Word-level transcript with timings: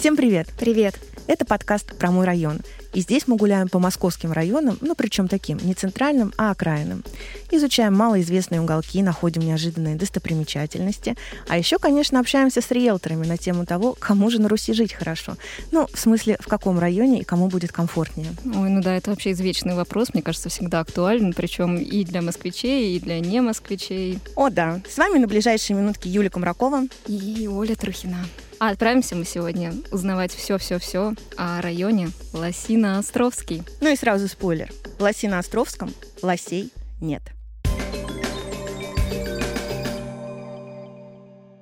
Всем 0.00 0.16
привет! 0.16 0.48
Привет! 0.58 0.94
Это 1.26 1.44
подкаст 1.44 1.96
про 1.96 2.10
мой 2.10 2.26
район. 2.26 2.60
И 2.92 3.00
здесь 3.00 3.28
мы 3.28 3.36
гуляем 3.36 3.68
по 3.68 3.78
московским 3.78 4.32
районам, 4.32 4.76
ну 4.80 4.96
причем 4.96 5.28
таким, 5.28 5.58
не 5.58 5.74
центральным, 5.74 6.32
а 6.36 6.50
окраинным. 6.50 7.04
Изучаем 7.52 7.94
малоизвестные 7.94 8.60
уголки, 8.60 9.00
находим 9.02 9.42
неожиданные 9.42 9.94
достопримечательности. 9.94 11.16
А 11.48 11.56
еще, 11.56 11.78
конечно, 11.78 12.18
общаемся 12.18 12.60
с 12.60 12.70
риэлторами 12.70 13.26
на 13.26 13.36
тему 13.36 13.64
того, 13.64 13.96
кому 13.98 14.28
же 14.30 14.40
на 14.40 14.48
Руси 14.48 14.72
жить 14.72 14.92
хорошо. 14.92 15.36
Ну, 15.70 15.86
в 15.92 15.98
смысле, 15.98 16.36
в 16.40 16.48
каком 16.48 16.80
районе 16.80 17.20
и 17.20 17.24
кому 17.24 17.46
будет 17.46 17.70
комфортнее. 17.70 18.30
Ой, 18.44 18.68
ну 18.68 18.82
да, 18.82 18.96
это 18.96 19.10
вообще 19.10 19.32
извечный 19.32 19.74
вопрос, 19.74 20.08
мне 20.12 20.22
кажется, 20.22 20.48
всегда 20.48 20.80
актуален, 20.80 21.32
причем 21.32 21.76
и 21.76 22.04
для 22.04 22.22
москвичей, 22.22 22.96
и 22.96 23.00
для 23.00 23.20
не 23.20 23.40
москвичей. 23.40 24.18
О, 24.34 24.50
да. 24.50 24.80
С 24.88 24.98
вами 24.98 25.18
на 25.18 25.28
ближайшие 25.28 25.76
минутки 25.76 26.08
Юлия 26.08 26.30
Комракова 26.30 26.82
и 27.06 27.48
Оля 27.48 27.76
Трухина. 27.76 28.26
А 28.58 28.68
отправимся 28.68 29.16
мы 29.16 29.24
сегодня 29.24 29.72
узнавать 29.90 30.34
все-все-все 30.34 31.09
о 31.36 31.60
районе 31.60 32.10
Лосино-Островский. 32.32 33.62
Ну 33.80 33.92
и 33.92 33.96
сразу 33.96 34.28
спойлер. 34.28 34.70
В 34.98 35.02
Лосино-Островском 35.02 35.92
лосей 36.22 36.72
нет. 37.00 37.22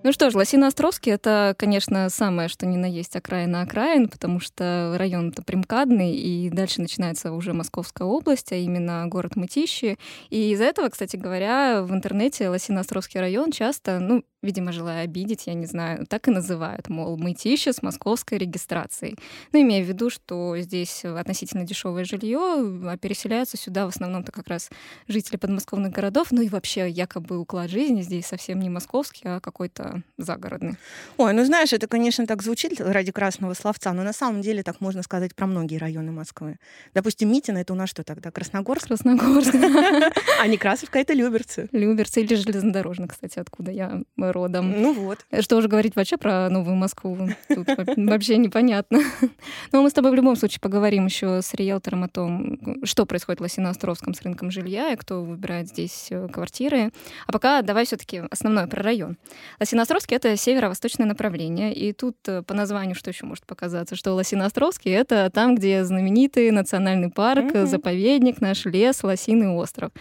Ну 0.04 0.12
что 0.12 0.30
ж, 0.30 0.34
Лосино-Островский— 0.36 1.12
это, 1.14 1.54
конечно, 1.58 2.08
самое, 2.08 2.48
что 2.48 2.64
ни 2.64 2.76
на 2.76 2.86
есть 2.86 3.14
окраина 3.16 3.60
окраин, 3.60 4.08
потому 4.08 4.40
что 4.40 4.94
район-то 4.96 5.42
примкадный, 5.42 6.14
и 6.14 6.48
дальше 6.50 6.80
начинается 6.80 7.32
уже 7.32 7.52
Московская 7.52 8.04
область, 8.04 8.52
а 8.52 8.54
именно 8.54 9.06
город 9.08 9.36
Мытищи. 9.36 9.98
И 10.30 10.52
из-за 10.52 10.64
этого, 10.64 10.88
кстати 10.88 11.16
говоря, 11.16 11.82
в 11.82 11.92
интернете 11.92 12.44
Лосино-Островский 12.44 13.20
район 13.20 13.52
часто, 13.52 13.98
ну, 13.98 14.24
видимо, 14.42 14.72
желая 14.72 15.04
обидеть, 15.04 15.46
я 15.46 15.54
не 15.54 15.66
знаю, 15.66 16.06
так 16.06 16.28
и 16.28 16.30
называют, 16.30 16.88
мол, 16.88 17.16
мытища 17.16 17.72
с 17.72 17.82
московской 17.82 18.38
регистрацией. 18.38 19.16
Ну, 19.52 19.60
имея 19.62 19.84
в 19.84 19.88
виду, 19.88 20.10
что 20.10 20.56
здесь 20.58 21.04
относительно 21.04 21.64
дешевое 21.64 22.04
жилье, 22.04 22.38
а 22.38 22.96
переселяются 22.96 23.56
сюда 23.56 23.86
в 23.86 23.88
основном-то 23.88 24.30
как 24.32 24.48
раз 24.48 24.70
жители 25.08 25.36
подмосковных 25.36 25.92
городов, 25.92 26.28
ну 26.30 26.42
и 26.42 26.48
вообще 26.48 26.88
якобы 26.88 27.38
уклад 27.38 27.70
жизни 27.70 28.02
здесь 28.02 28.26
совсем 28.26 28.60
не 28.60 28.70
московский, 28.70 29.22
а 29.24 29.40
какой-то 29.40 30.02
загородный. 30.16 30.76
Ой, 31.16 31.32
ну 31.32 31.44
знаешь, 31.44 31.72
это, 31.72 31.88
конечно, 31.88 32.26
так 32.26 32.42
звучит 32.42 32.80
ради 32.80 33.10
красного 33.12 33.54
словца, 33.54 33.92
но 33.92 34.02
на 34.02 34.12
самом 34.12 34.40
деле 34.40 34.62
так 34.62 34.80
можно 34.80 35.02
сказать 35.02 35.34
про 35.34 35.46
многие 35.46 35.78
районы 35.78 36.12
Москвы. 36.12 36.58
Допустим, 36.94 37.32
Митина— 37.32 37.58
это 37.58 37.72
у 37.72 37.76
нас 37.76 37.90
что 37.90 38.04
тогда, 38.04 38.30
Красногорск? 38.30 38.86
Красногорск. 38.86 39.54
А 40.40 40.46
Некрасовка— 40.46 40.98
это 41.00 41.14
Люберцы. 41.14 41.68
Люберцы 41.72 42.20
или 42.20 42.34
железнодорожный, 42.34 43.08
кстати, 43.08 43.40
откуда 43.40 43.72
я 43.72 44.02
родом. 44.32 44.70
Ну 44.80 44.92
вот. 44.92 45.18
Что 45.40 45.56
уже 45.56 45.68
говорить 45.68 45.96
вообще 45.96 46.16
про 46.16 46.48
Новую 46.48 46.76
Москву? 46.76 47.16
Тут 47.48 47.68
вообще 47.96 48.36
непонятно. 48.36 49.00
Но 49.72 49.82
мы 49.82 49.90
с 49.90 49.92
тобой 49.92 50.10
в 50.12 50.14
любом 50.14 50.36
случае 50.36 50.60
поговорим 50.60 51.06
еще 51.06 51.42
с 51.42 51.54
риэлтором 51.54 52.04
о 52.04 52.08
том, 52.08 52.58
что 52.84 53.06
происходит 53.06 53.40
в 53.40 53.44
Лосино-Островском 53.44 54.14
с 54.14 54.22
рынком 54.22 54.50
жилья 54.50 54.92
и 54.92 54.96
кто 54.96 55.22
выбирает 55.22 55.68
здесь 55.68 56.08
э, 56.10 56.28
квартиры. 56.28 56.90
А 57.26 57.32
пока 57.32 57.62
давай 57.62 57.86
все 57.86 57.96
таки 57.96 58.22
основное 58.30 58.66
про 58.66 58.82
район. 58.82 59.16
Лосино-Островский— 59.60 60.16
это 60.16 60.36
северо-восточное 60.36 61.06
направление, 61.06 61.74
и 61.74 61.92
тут 61.92 62.16
э, 62.26 62.42
по 62.42 62.54
названию 62.54 62.94
что 62.94 63.10
еще 63.10 63.26
может 63.26 63.46
показаться? 63.46 63.96
Что 63.96 64.14
Лосино-Островский— 64.14 64.92
это 64.94 65.30
там, 65.30 65.54
где 65.54 65.84
знаменитый 65.84 66.50
национальный 66.50 67.10
парк, 67.10 67.52
mm-hmm. 67.52 67.66
заповедник, 67.66 68.40
наш 68.40 68.64
лес, 68.66 69.02
Лосиный 69.02 69.48
остров. 69.48 69.92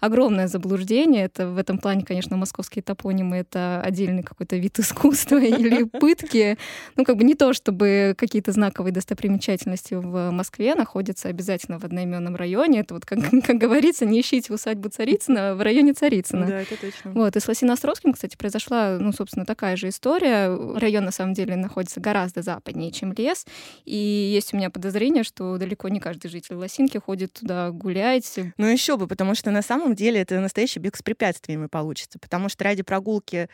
Огромное 0.00 0.48
заблуждение. 0.48 1.24
Это 1.24 1.48
в 1.48 1.58
этом 1.58 1.78
плане, 1.78 2.04
конечно, 2.04 2.36
московские 2.36 2.82
топонимы— 2.82 3.36
это 3.38 3.75
отдельный 3.80 4.22
какой-то 4.22 4.56
вид 4.56 4.78
искусства 4.78 5.38
или 5.38 5.84
пытки. 5.84 6.58
Ну, 6.96 7.04
как 7.04 7.16
бы 7.16 7.24
не 7.24 7.34
то, 7.34 7.52
чтобы 7.52 8.14
какие-то 8.16 8.52
знаковые 8.52 8.92
достопримечательности 8.92 9.94
в 9.94 10.30
Москве 10.30 10.74
находятся 10.74 11.28
обязательно 11.28 11.78
в 11.78 11.84
одноименном 11.84 12.36
районе. 12.36 12.80
Это 12.80 12.94
вот, 12.94 13.04
как, 13.04 13.18
как 13.46 13.56
говорится, 13.56 14.04
не 14.04 14.20
ищите 14.20 14.52
усадьбу 14.52 14.88
Царицына 14.88 15.54
в 15.54 15.62
районе 15.62 15.92
Царицына. 15.92 16.46
Да, 16.46 16.60
это 16.60 16.76
точно. 16.76 17.12
Вот. 17.12 17.36
И 17.36 17.40
с 17.40 17.48
Лосиноостровским, 17.48 18.12
кстати, 18.12 18.36
произошла, 18.36 18.98
ну, 18.98 19.12
собственно, 19.12 19.46
такая 19.46 19.76
же 19.76 19.88
история. 19.88 20.48
Район, 20.78 21.04
на 21.04 21.12
самом 21.12 21.34
деле, 21.34 21.56
находится 21.56 22.00
гораздо 22.00 22.42
западнее, 22.42 22.92
чем 22.92 23.12
лес. 23.12 23.46
И 23.84 23.96
есть 23.96 24.52
у 24.52 24.56
меня 24.56 24.70
подозрение, 24.70 25.24
что 25.24 25.58
далеко 25.58 25.88
не 25.88 26.00
каждый 26.00 26.28
житель 26.28 26.56
Лосинки 26.56 26.98
ходит 26.98 27.32
туда 27.32 27.70
гулять. 27.70 28.38
Ну, 28.56 28.66
еще 28.66 28.96
бы, 28.96 29.06
потому 29.06 29.34
что 29.34 29.50
на 29.50 29.62
самом 29.62 29.94
деле 29.94 30.20
это 30.20 30.40
настоящий 30.40 30.80
бег 30.80 30.96
с 30.96 31.02
препятствиями 31.02 31.66
получится. 31.66 32.18
Потому 32.18 32.48
что 32.48 32.64
ради 32.64 32.82
прогулки 32.82 33.48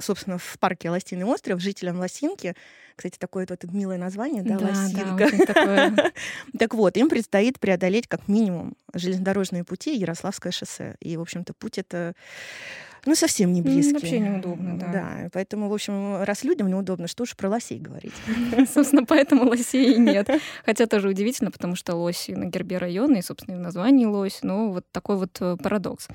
собственно, 0.00 0.38
в 0.38 0.58
парке 0.58 0.90
Лосиный 0.90 1.24
остров 1.24 1.60
жителям 1.60 1.98
Лосинки. 1.98 2.54
Кстати, 2.96 3.18
такое 3.18 3.46
вот 3.48 3.64
милое 3.72 3.98
название, 3.98 4.42
да, 4.42 4.58
да 4.58 4.66
Лосинка. 4.66 5.28
Да, 5.46 6.12
так 6.58 6.74
вот, 6.74 6.96
им 6.96 7.08
предстоит 7.08 7.58
преодолеть 7.58 8.06
как 8.06 8.28
минимум 8.28 8.74
железнодорожные 8.94 9.64
пути 9.64 9.94
и 9.94 10.00
Ярославское 10.00 10.52
шоссе. 10.52 10.96
И, 11.00 11.16
в 11.16 11.20
общем-то, 11.20 11.54
путь 11.54 11.78
это 11.78 12.14
ну, 13.04 13.14
совсем 13.16 13.52
не 13.52 13.62
близкие. 13.62 13.94
Вообще 13.94 14.18
неудобно, 14.20 14.78
да. 14.78 14.92
Да, 14.92 15.28
поэтому, 15.32 15.68
в 15.68 15.74
общем, 15.74 16.22
раз 16.22 16.44
людям 16.44 16.68
неудобно, 16.68 17.08
что 17.08 17.24
уж 17.24 17.36
про 17.36 17.48
лосей 17.48 17.80
говорить. 17.80 18.12
Собственно, 18.72 19.04
поэтому 19.04 19.48
лосей 19.48 19.96
нет. 19.96 20.28
Хотя 20.64 20.86
тоже 20.86 21.08
удивительно, 21.08 21.50
потому 21.50 21.74
что 21.74 21.96
лось 21.96 22.28
на 22.28 22.44
гербе 22.44 22.78
района, 22.78 23.16
и, 23.16 23.22
собственно, 23.22 23.56
и 23.56 23.58
в 23.58 23.60
названии 23.60 24.06
лось, 24.06 24.40
но 24.42 24.70
вот 24.70 24.84
такой 24.92 25.16
вот 25.16 25.36
э, 25.40 25.56
парадокс. 25.60 26.08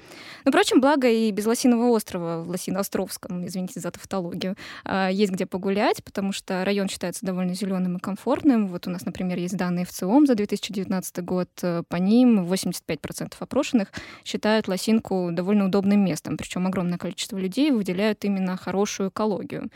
Но, 0.45 0.51
впрочем, 0.51 0.79
благо 0.79 1.09
и 1.09 1.29
без 1.31 1.45
Лосиного 1.45 1.89
острова 1.89 2.43
в 2.43 2.49
Лосино-Островском, 2.51 3.45
извините 3.45 3.79
за 3.79 3.91
тавтологию, 3.91 4.55
а, 4.85 5.09
есть 5.09 5.33
где 5.33 5.45
погулять, 5.45 6.03
потому 6.03 6.31
что 6.31 6.63
район 6.63 6.87
считается 6.87 7.25
довольно 7.25 7.53
зеленым 7.53 7.97
и 7.97 7.99
комфортным. 7.99 8.67
Вот 8.67 8.87
у 8.87 8.89
нас, 8.89 9.05
например, 9.05 9.37
есть 9.37 9.57
данные 9.57 9.85
ВЦИОМ 9.85 10.25
за 10.25 10.35
2019 10.35 11.23
год. 11.23 11.49
Э, 11.61 11.83
по 11.87 11.97
ним 11.97 12.45
85% 12.45 13.33
опрошенных 13.39 13.89
считают 14.23 14.67
Лосинку 14.67 15.29
довольно 15.31 15.65
удобным 15.65 16.03
местом, 16.03 16.37
причем 16.37 16.65
огромное 16.77 16.99
количество 16.99 17.37
людей 17.37 17.71
выделяют 17.71 18.23
именно 18.23 18.55
хорошую 18.55 19.09
экологию 19.09 19.69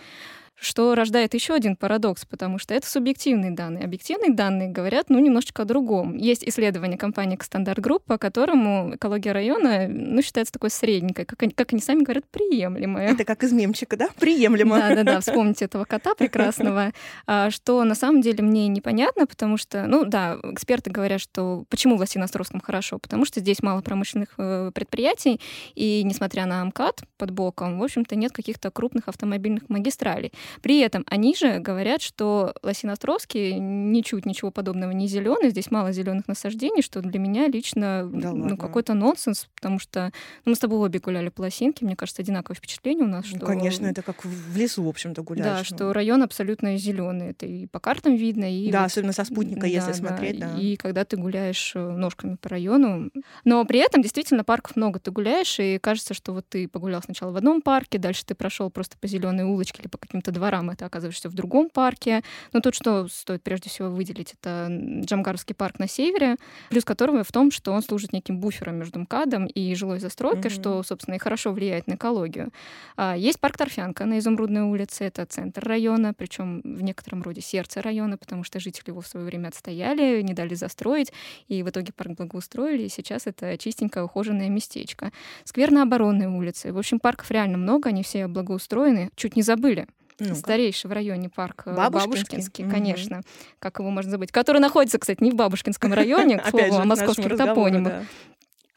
что 0.61 0.93
рождает 0.93 1.33
еще 1.33 1.55
один 1.55 1.75
парадокс, 1.75 2.25
потому 2.25 2.59
что 2.59 2.75
это 2.75 2.87
субъективные 2.87 3.49
данные. 3.49 3.83
Объективные 3.83 4.31
данные 4.31 4.69
говорят, 4.69 5.09
ну, 5.09 5.17
немножечко 5.17 5.63
о 5.63 5.65
другом. 5.65 6.15
Есть 6.15 6.43
исследование 6.47 6.99
компании 6.99 7.37
Стандарт 7.41 7.79
Групп, 7.79 8.03
по 8.05 8.19
которому 8.19 8.95
экология 8.95 9.31
района, 9.31 9.87
ну, 9.87 10.21
считается 10.21 10.53
такой 10.53 10.69
средненькой, 10.69 11.25
как 11.25 11.41
они, 11.41 11.51
как 11.51 11.73
они 11.73 11.81
сами 11.81 12.03
говорят, 12.03 12.25
приемлемая. 12.29 13.11
Это 13.11 13.25
как 13.25 13.43
из 13.43 13.51
мемчика, 13.51 13.97
да? 13.97 14.09
Приемлемо. 14.19 14.77
Да-да-да, 14.77 15.19
вспомните 15.21 15.65
этого 15.65 15.85
кота 15.85 16.13
прекрасного, 16.13 16.93
а, 17.25 17.49
что 17.49 17.83
на 17.83 17.95
самом 17.95 18.21
деле 18.21 18.43
мне 18.43 18.67
непонятно, 18.67 19.25
потому 19.25 19.57
что, 19.57 19.87
ну, 19.87 20.05
да, 20.05 20.37
эксперты 20.43 20.91
говорят, 20.91 21.21
что 21.21 21.65
почему 21.69 21.97
в 21.97 22.01
Лосино-Островском 22.01 22.61
хорошо, 22.61 22.99
потому 22.99 23.25
что 23.25 23.39
здесь 23.39 23.63
мало 23.63 23.81
промышленных 23.81 24.35
э, 24.37 24.69
предприятий, 24.75 25.41
и 25.73 26.03
несмотря 26.03 26.45
на 26.45 26.63
МКАД 26.65 27.01
под 27.17 27.31
боком, 27.31 27.79
в 27.79 27.83
общем-то, 27.83 28.15
нет 28.15 28.31
каких-то 28.31 28.69
крупных 28.69 29.07
автомобильных 29.07 29.67
магистралей. 29.67 30.31
При 30.61 30.79
этом 30.79 31.03
они 31.07 31.35
же 31.35 31.59
говорят, 31.59 32.01
что 32.01 32.53
Лосиноостровский 32.63 33.57
ничуть 33.59 34.25
ничего 34.25 34.51
подобного 34.51 34.91
не 34.91 35.07
зеленый, 35.07 35.49
здесь 35.49 35.71
мало 35.71 35.91
зеленых 35.91 36.27
насаждений, 36.27 36.81
что 36.81 37.01
для 37.01 37.19
меня 37.19 37.47
лично 37.47 38.09
да 38.11 38.31
ну, 38.31 38.57
какой-то 38.57 38.93
нонсенс, 38.93 39.47
потому 39.55 39.79
что 39.79 40.11
ну, 40.45 40.51
мы 40.51 40.55
с 40.55 40.59
тобой 40.59 40.79
обе 40.79 40.99
гуляли 40.99 41.29
по 41.29 41.41
Лосинке, 41.41 41.85
мне 41.85 41.95
кажется, 41.95 42.21
одинаковое 42.21 42.55
впечатление 42.55 43.05
у 43.05 43.09
нас. 43.09 43.25
Ну, 43.31 43.37
что... 43.37 43.45
конечно, 43.45 43.85
это 43.85 44.01
как 44.01 44.23
в 44.23 44.57
лесу, 44.57 44.83
в 44.83 44.87
общем-то, 44.87 45.23
гуляешь. 45.23 45.69
Да, 45.69 45.75
ну. 45.75 45.77
что 45.77 45.93
район 45.93 46.23
абсолютно 46.23 46.77
зеленый. 46.77 47.31
Это 47.31 47.45
и 47.45 47.67
по 47.67 47.79
картам 47.79 48.15
видно, 48.15 48.45
и... 48.45 48.71
Да, 48.71 48.81
вот... 48.81 48.85
особенно 48.87 49.13
со 49.13 49.23
спутника, 49.23 49.61
да, 49.61 49.67
если 49.67 49.91
да, 49.91 49.93
смотреть, 49.93 50.39
да. 50.39 50.57
И 50.57 50.75
когда 50.75 51.05
ты 51.05 51.17
гуляешь 51.17 51.73
э, 51.75 51.79
ножками 51.79 52.35
по 52.35 52.49
району. 52.49 53.09
Но 53.45 53.63
при 53.65 53.79
этом 53.79 54.01
действительно 54.01 54.43
парков 54.43 54.75
много 54.75 54.99
ты 54.99 55.11
гуляешь, 55.11 55.59
и 55.59 55.79
кажется, 55.79 56.13
что 56.13 56.33
вот 56.33 56.45
ты 56.49 56.67
погулял 56.67 57.01
сначала 57.01 57.31
в 57.31 57.37
одном 57.37 57.61
парке, 57.61 57.97
дальше 57.97 58.25
ты 58.25 58.35
прошел 58.35 58.69
просто 58.69 58.97
по 58.97 59.07
зеленой 59.07 59.45
улочке 59.45 59.81
или 59.81 59.87
по 59.87 59.97
каким-то 59.97 60.31
дворам, 60.41 60.71
это 60.71 60.87
оказываешься 60.87 61.29
в 61.29 61.33
другом 61.33 61.69
парке. 61.69 62.23
Но 62.51 62.61
тут 62.61 62.73
что 62.73 63.07
стоит 63.07 63.43
прежде 63.43 63.69
всего 63.69 63.89
выделить, 63.89 64.33
это 64.33 64.67
Джамгаровский 65.05 65.53
парк 65.53 65.77
на 65.77 65.87
севере, 65.87 66.37
плюс 66.69 66.83
которого 66.83 67.23
в 67.23 67.31
том, 67.31 67.51
что 67.51 67.71
он 67.71 67.83
служит 67.83 68.11
неким 68.11 68.39
буфером 68.39 68.77
между 68.77 68.99
МКАДом 68.99 69.45
и 69.45 69.75
жилой 69.75 69.99
застройкой, 69.99 70.49
mm-hmm. 70.49 70.55
что, 70.55 70.83
собственно, 70.83 71.15
и 71.15 71.19
хорошо 71.19 71.51
влияет 71.51 71.85
на 71.85 71.93
экологию. 71.93 72.49
А, 72.97 73.15
есть 73.15 73.39
парк 73.39 73.57
Торфянка 73.57 74.05
на 74.05 74.17
Изумрудной 74.17 74.61
улице, 74.61 75.03
это 75.03 75.25
центр 75.25 75.63
района, 75.63 76.13
причем 76.17 76.61
в 76.63 76.81
некотором 76.81 77.21
роде 77.21 77.41
сердце 77.41 77.81
района, 77.81 78.17
потому 78.17 78.43
что 78.43 78.59
жители 78.59 78.89
его 78.89 79.01
в 79.01 79.07
свое 79.07 79.25
время 79.25 79.49
отстояли, 79.49 80.21
не 80.21 80.33
дали 80.33 80.55
застроить, 80.55 81.13
и 81.49 81.61
в 81.61 81.69
итоге 81.69 81.93
парк 81.93 82.11
благоустроили, 82.17 82.83
и 82.83 82.89
сейчас 82.89 83.27
это 83.27 83.57
чистенькое 83.59 84.05
ухоженное 84.05 84.49
местечко. 84.49 85.11
Сквер 85.43 85.69
на 85.71 85.83
Оборонной 85.83 86.27
улице. 86.27 86.73
В 86.73 86.79
общем, 86.79 86.99
парков 86.99 87.29
реально 87.29 87.57
много, 87.57 87.89
они 87.89 88.01
все 88.01 88.27
благоустроены. 88.27 89.11
Чуть 89.15 89.35
не 89.35 89.43
забыли 89.43 89.87
ну 90.29 90.35
старейший 90.35 90.89
в 90.89 90.93
районе 90.93 91.29
парк 91.29 91.63
э, 91.65 91.75
Бабушкинский, 91.75 92.37
Бабушкинский 92.37 92.69
конечно, 92.69 93.19
угу. 93.19 93.25
как 93.59 93.79
его 93.79 93.89
можно 93.89 94.11
забыть, 94.11 94.31
который 94.31 94.59
находится, 94.59 94.99
кстати, 94.99 95.23
не 95.23 95.31
в 95.31 95.35
Бабушкинском 95.35 95.93
районе, 95.93 96.37
к 96.39 96.49
слову, 96.49 96.75
о 96.75 96.85
московских 96.85 97.35
топонимах, 97.35 98.03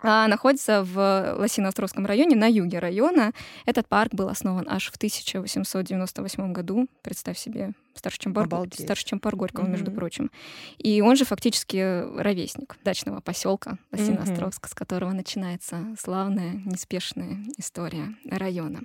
а 0.07 0.29
находится 0.29 0.85
в 0.85 0.99
Лосино-Островском 1.39 2.05
районе, 2.05 2.37
на 2.37 2.47
юге 2.47 2.79
района. 2.79 3.33
Этот 3.65 3.89
парк 3.89 4.13
был 4.13 4.29
основан 4.29 4.67
аж 4.69 4.91
в 4.91 4.97
1898 4.97 6.53
году. 6.53 6.89
Представь 7.01 7.39
себе, 7.39 7.73
старше, 7.95 8.19
чем, 8.19 8.35
Бар... 8.35 8.47
старше, 8.75 9.07
чем 9.07 9.19
парк 9.19 9.39
Горького, 9.39 9.65
mm-hmm. 9.65 9.71
между 9.71 9.91
прочим. 9.91 10.31
И 10.77 11.01
он 11.01 11.17
же 11.17 11.25
фактически 11.25 12.05
ровесник 12.21 12.77
дачного 12.85 13.21
поселка 13.21 13.79
Лосино-Островска, 13.93 14.67
mm-hmm. 14.67 14.71
с 14.71 14.75
которого 14.75 15.13
начинается 15.13 15.87
славная, 15.99 16.53
неспешная 16.67 17.39
история 17.57 18.15
района. 18.31 18.83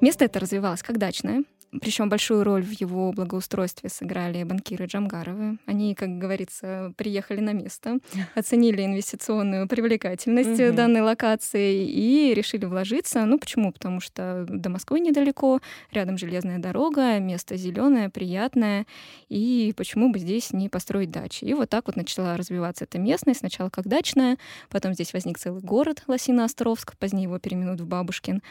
Место 0.00 0.24
это 0.24 0.38
развивалось 0.38 0.82
как 0.82 0.98
дачное, 0.98 1.42
причем 1.70 2.08
большую 2.08 2.44
роль 2.44 2.62
в 2.62 2.70
его 2.72 3.12
благоустройстве 3.12 3.90
сыграли 3.90 4.42
банкиры 4.42 4.86
Джамгаровы. 4.86 5.58
Они, 5.66 5.94
как 5.94 6.16
говорится, 6.18 6.94
приехали 6.96 7.40
на 7.40 7.52
место, 7.52 7.98
оценили 8.34 8.84
инвестиционную 8.84 9.68
привлекательность 9.68 10.60
угу. 10.60 10.72
данной 10.74 11.02
локации 11.02 11.86
и 11.86 12.32
решили 12.32 12.64
вложиться. 12.64 13.24
Ну 13.26 13.38
почему? 13.38 13.72
Потому 13.72 14.00
что 14.00 14.46
до 14.48 14.70
Москвы 14.70 15.00
недалеко, 15.00 15.60
рядом 15.92 16.16
железная 16.16 16.58
дорога, 16.58 17.18
место 17.18 17.56
зеленое, 17.56 18.08
приятное. 18.08 18.86
И 19.28 19.74
почему 19.76 20.10
бы 20.10 20.18
здесь 20.18 20.52
не 20.52 20.70
построить 20.70 21.10
дачи? 21.10 21.44
И 21.44 21.52
вот 21.52 21.68
так 21.68 21.86
вот 21.86 21.96
начала 21.96 22.36
развиваться 22.36 22.84
эта 22.84 22.98
местность. 22.98 23.40
Сначала 23.40 23.68
как 23.68 23.86
дачная, 23.86 24.38
потом 24.70 24.94
здесь 24.94 25.12
возник 25.12 25.38
целый 25.38 25.60
город 25.60 26.04
Лосино-Островск, 26.06 26.96
позднее 26.98 27.24
его 27.24 27.38
переименуют 27.38 27.82
в 27.82 27.86
Бабушкин. 27.86 28.42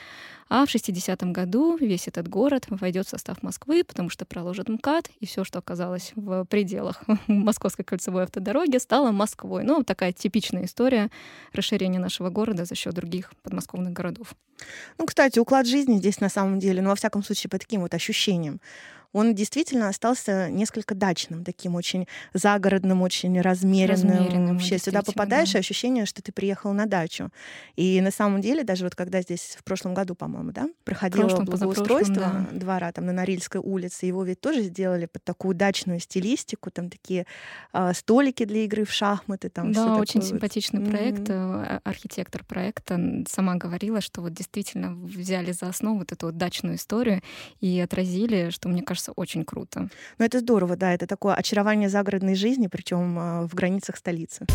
А 0.50 0.66
в 0.66 0.74
60-м 0.74 1.34
году 1.34 1.76
весь 1.78 2.08
этот 2.08 2.28
город 2.30 2.68
войдет 2.70 3.07
в 3.08 3.10
состав 3.10 3.42
Москвы, 3.42 3.84
потому 3.84 4.10
что 4.10 4.26
проложит 4.26 4.70
МКАД, 4.70 5.10
и 5.20 5.26
все, 5.26 5.44
что 5.44 5.60
оказалось 5.60 6.12
в 6.16 6.46
пределах 6.46 7.02
Московской 7.28 7.84
кольцевой 7.84 8.24
автодороги, 8.24 8.78
стало 8.78 9.12
Москвой. 9.12 9.64
Ну, 9.64 9.84
такая 9.84 10.12
типичная 10.12 10.66
история 10.66 11.10
расширения 11.54 12.00
нашего 12.00 12.30
города 12.30 12.66
за 12.66 12.76
счет 12.76 12.94
других 12.94 13.32
подмосковных 13.42 13.94
городов. 13.94 14.36
Ну, 14.98 15.06
кстати, 15.06 15.40
уклад 15.40 15.68
жизни 15.68 15.98
здесь 15.98 16.20
на 16.20 16.30
самом 16.30 16.60
деле, 16.60 16.82
ну, 16.82 16.90
во 16.90 16.96
всяком 16.96 17.24
случае, 17.24 17.50
по 17.50 17.58
таким 17.58 17.82
вот 17.82 17.94
ощущениям, 17.94 18.60
он 19.14 19.36
действительно 19.36 19.90
остался 19.90 20.50
несколько 20.50 20.96
дачным, 20.96 21.44
таким 21.44 21.76
очень 21.76 22.08
загородным, 22.34 23.02
очень 23.02 23.40
размеренным. 23.40 24.12
размеренным 24.12 24.58
Вообще 24.58 24.78
сюда 24.78 25.02
попадаешь, 25.02 25.54
да. 25.54 25.60
и 25.60 25.62
ощущение, 25.62 26.06
что 26.06 26.22
ты 26.22 26.32
приехал 26.32 26.74
на 26.74 26.86
дачу. 26.86 27.30
И 27.76 28.02
на 28.02 28.12
самом 28.12 28.42
деле, 28.42 28.64
даже 28.64 28.84
вот 28.84 28.96
когда 28.96 29.22
здесь 29.22 29.58
в 29.60 29.64
прошлом 29.64 29.94
году, 29.94 30.16
по-моему, 30.16 30.52
да, 30.52 30.68
проходило 30.84 31.28
прошлом, 31.28 31.46
благоустройство 31.46 32.16
да. 32.16 32.48
двора 32.52 32.92
там 32.92 33.06
на 33.06 33.14
Норильской 33.14 33.62
улице, 33.62 34.06
его 34.06 34.24
ведь 34.24 34.42
тоже 34.42 34.64
сделали 34.64 35.06
под 35.06 35.24
такую 35.24 35.56
дачную 35.56 36.00
стилистику, 36.00 36.72
там 36.72 36.90
такие 36.90 37.26
э, 37.74 37.94
столики 37.94 38.46
для 38.46 38.64
игры 38.66 38.86
в 38.86 38.92
шахматы. 38.92 39.50
Там 39.50 39.72
да, 39.72 39.98
очень 39.98 40.22
такое. 40.22 40.30
симпатичный 40.30 40.82
вот. 40.82 40.90
проект. 40.90 41.30
Mm-hmm. 41.30 41.82
Архитектор 41.84 42.44
проекта 42.44 43.24
сама 43.30 43.56
говорила, 43.56 44.02
что 44.02 44.22
вот 44.22 44.34
действительно 44.34 44.94
взяли 44.96 45.52
за 45.52 45.68
основу 45.68 46.00
вот 46.00 46.12
эту 46.12 46.28
вот 46.28 46.38
дачную 46.38 46.76
историю 46.76 47.22
и 47.60 47.80
отразили, 47.80 48.50
что, 48.50 48.70
мне 48.70 48.82
кажется, 48.82 48.97
кажется, 48.98 49.12
очень 49.16 49.46
круто. 49.46 49.90
Ну, 50.18 50.26
это 50.26 50.40
здорово, 50.40 50.76
да. 50.76 50.94
Это 50.94 51.06
такое 51.06 51.36
очарование 51.36 51.90
загородной 51.90 52.36
жизни, 52.36 52.68
причем 52.68 53.18
а, 53.20 53.48
в 53.48 53.54
границах 53.54 53.98
столицы. 53.98 54.46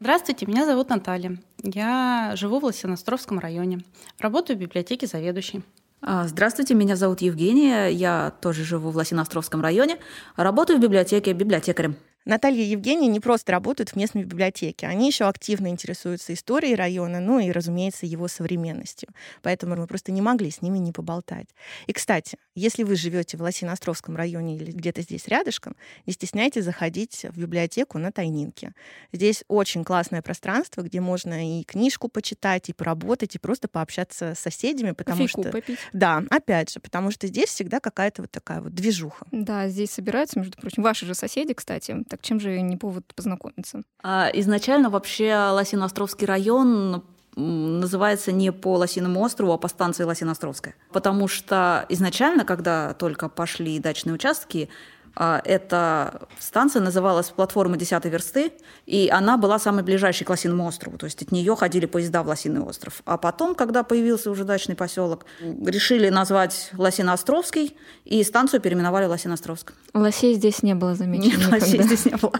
Здравствуйте, 0.00 0.46
меня 0.46 0.66
зовут 0.66 0.88
Наталья. 0.88 1.38
Я 1.62 2.32
живу 2.36 2.60
в 2.60 2.64
Лосиностровском 2.64 3.38
районе. 3.38 3.80
Работаю 4.18 4.56
в 4.56 4.60
библиотеке 4.60 5.06
заведующей. 5.06 5.62
А, 6.00 6.26
здравствуйте, 6.26 6.74
меня 6.74 6.96
зовут 6.96 7.20
Евгения. 7.20 7.88
Я 7.88 8.32
тоже 8.40 8.64
живу 8.64 8.90
в 8.90 8.96
Лосиностровском 8.96 9.62
районе. 9.62 9.98
Работаю 10.36 10.78
в 10.78 10.82
библиотеке 10.82 11.32
библиотекарем. 11.32 11.96
Наталья 12.24 12.62
и 12.62 12.66
Евгений 12.66 13.08
не 13.08 13.20
просто 13.20 13.52
работают 13.52 13.90
в 13.90 13.96
местной 13.96 14.24
библиотеке, 14.24 14.86
они 14.86 15.06
еще 15.06 15.24
активно 15.24 15.68
интересуются 15.68 16.32
историей 16.32 16.74
района, 16.74 17.20
ну 17.20 17.38
и, 17.38 17.50
разумеется, 17.50 18.06
его 18.06 18.28
современностью. 18.28 19.08
Поэтому 19.42 19.76
мы 19.76 19.86
просто 19.86 20.12
не 20.12 20.22
могли 20.22 20.50
с 20.50 20.62
ними 20.62 20.78
не 20.78 20.92
поболтать. 20.92 21.48
И, 21.86 21.92
кстати, 21.92 22.38
если 22.54 22.82
вы 22.82 22.96
живете 22.96 23.36
в 23.36 23.42
Лосиноостровском 23.42 24.16
районе 24.16 24.56
или 24.56 24.72
где-то 24.72 25.02
здесь 25.02 25.28
рядышком, 25.28 25.76
не 26.06 26.12
стесняйтесь 26.12 26.64
заходить 26.64 27.26
в 27.30 27.38
библиотеку 27.38 27.98
на 27.98 28.10
Тайнинке. 28.10 28.72
Здесь 29.12 29.44
очень 29.48 29.84
классное 29.84 30.22
пространство, 30.22 30.82
где 30.82 31.00
можно 31.00 31.60
и 31.60 31.64
книжку 31.64 32.08
почитать, 32.08 32.68
и 32.68 32.72
поработать, 32.72 33.34
и 33.34 33.38
просто 33.38 33.68
пообщаться 33.68 34.34
с 34.34 34.38
соседями, 34.38 34.92
потому 34.92 35.18
Кофейку 35.18 35.42
что... 35.42 35.50
попить. 35.50 35.78
Да, 35.92 36.22
опять 36.30 36.72
же, 36.72 36.80
потому 36.80 37.10
что 37.10 37.26
здесь 37.26 37.48
всегда 37.50 37.80
какая-то 37.80 38.22
вот 38.22 38.30
такая 38.30 38.60
вот 38.60 38.74
движуха. 38.74 39.26
Да, 39.30 39.68
здесь 39.68 39.90
собираются, 39.90 40.38
между 40.38 40.56
прочим, 40.56 40.82
ваши 40.82 41.06
же 41.06 41.14
соседи, 41.14 41.54
кстати, 41.54 42.04
так 42.14 42.22
чем 42.22 42.38
же 42.38 42.60
не 42.60 42.76
повод 42.76 43.12
познакомиться? 43.16 43.82
А, 44.00 44.30
изначально 44.34 44.88
вообще 44.88 45.24
Лосино-Островский 45.24 46.26
район 46.26 47.02
называется 47.34 48.30
не 48.30 48.52
по 48.52 48.76
Лосиному 48.76 49.20
острову, 49.20 49.52
а 49.52 49.58
по 49.58 49.66
станции 49.66 50.04
Лосино-Островская. 50.04 50.74
Потому 50.92 51.26
что 51.26 51.84
изначально, 51.88 52.44
когда 52.44 52.94
только 52.94 53.28
пошли 53.28 53.80
дачные 53.80 54.14
участки, 54.14 54.68
эта 55.16 56.28
станция 56.38 56.82
называлась 56.82 57.28
платформа 57.30 57.76
10 57.76 58.04
версты, 58.06 58.52
и 58.86 59.08
она 59.12 59.36
была 59.36 59.58
самой 59.58 59.84
ближайшей 59.84 60.24
к 60.24 60.30
Лосиному 60.30 60.66
острову, 60.66 60.98
то 60.98 61.04
есть 61.04 61.22
от 61.22 61.30
нее 61.30 61.54
ходили 61.54 61.86
поезда 61.86 62.22
в 62.22 62.28
Лосиный 62.28 62.62
остров. 62.62 63.02
А 63.04 63.16
потом, 63.16 63.54
когда 63.54 63.84
появился 63.84 64.30
уже 64.30 64.44
дачный 64.44 64.74
поселок, 64.74 65.26
решили 65.40 66.08
назвать 66.08 66.70
Лосиноостровский, 66.76 67.76
и 68.04 68.22
станцию 68.24 68.60
переименовали 68.60 69.06
Лосиноостровск. 69.06 69.72
Лосей 69.94 70.34
здесь 70.34 70.62
не 70.62 70.74
было 70.74 70.94
замечено. 70.94 71.38
Нет, 71.38 71.52
лосей 71.52 71.82
здесь 71.82 72.04
не 72.06 72.16
было. 72.16 72.32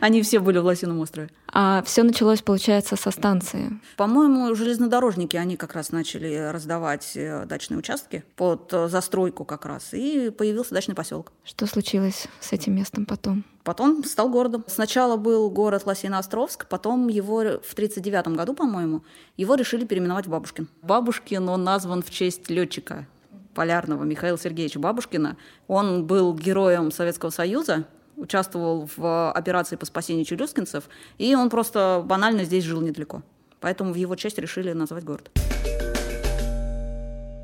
Они 0.00 0.22
все 0.22 0.40
были 0.40 0.58
в 0.58 0.64
Лосином 0.64 1.00
острове. 1.00 1.30
А 1.46 1.82
все 1.84 2.02
началось, 2.02 2.42
получается, 2.42 2.96
со 2.96 3.10
станции? 3.10 3.80
По-моему, 3.96 4.54
железнодорожники, 4.54 5.36
они 5.36 5.56
как 5.56 5.74
раз 5.74 5.92
начали 5.92 6.50
раздавать 6.52 7.12
э, 7.14 7.46
дачные 7.46 7.78
участки 7.78 8.24
под 8.36 8.72
э, 8.72 8.88
застройку 8.88 9.44
как 9.44 9.64
раз, 9.64 9.94
и 9.94 10.30
появился 10.30 10.74
дачный 10.74 10.94
поселок. 10.94 11.32
Что 11.44 11.66
случилось 11.68 12.26
с 12.40 12.52
этим 12.52 12.74
местом 12.74 13.06
потом? 13.06 13.44
Потом 13.64 14.02
стал 14.04 14.28
городом. 14.30 14.64
Сначала 14.66 15.16
был 15.16 15.50
город 15.50 15.84
Лосино-Островск, 15.84 16.66
потом 16.68 17.08
его 17.08 17.36
в 17.36 17.72
1939 17.74 18.28
году, 18.28 18.54
по-моему, 18.54 19.04
его 19.36 19.54
решили 19.54 19.84
переименовать 19.84 20.26
в 20.26 20.30
Бабушкин. 20.30 20.68
Бабушкин, 20.82 21.48
он 21.48 21.64
назван 21.64 22.02
в 22.02 22.10
честь 22.10 22.50
летчика 22.50 23.06
полярного 23.54 24.04
Михаила 24.04 24.38
Сергеевича 24.38 24.78
Бабушкина. 24.78 25.36
Он 25.66 26.06
был 26.06 26.34
героем 26.34 26.90
Советского 26.90 27.30
Союза, 27.30 27.86
участвовал 28.16 28.88
в 28.96 29.32
операции 29.32 29.76
по 29.76 29.84
спасению 29.84 30.24
челюскинцев, 30.24 30.88
и 31.18 31.34
он 31.34 31.50
просто 31.50 32.02
банально 32.04 32.44
здесь 32.44 32.64
жил 32.64 32.80
недалеко. 32.80 33.22
Поэтому 33.60 33.92
в 33.92 33.96
его 33.96 34.14
честь 34.16 34.38
решили 34.38 34.72
назвать 34.72 35.04
город. 35.04 35.30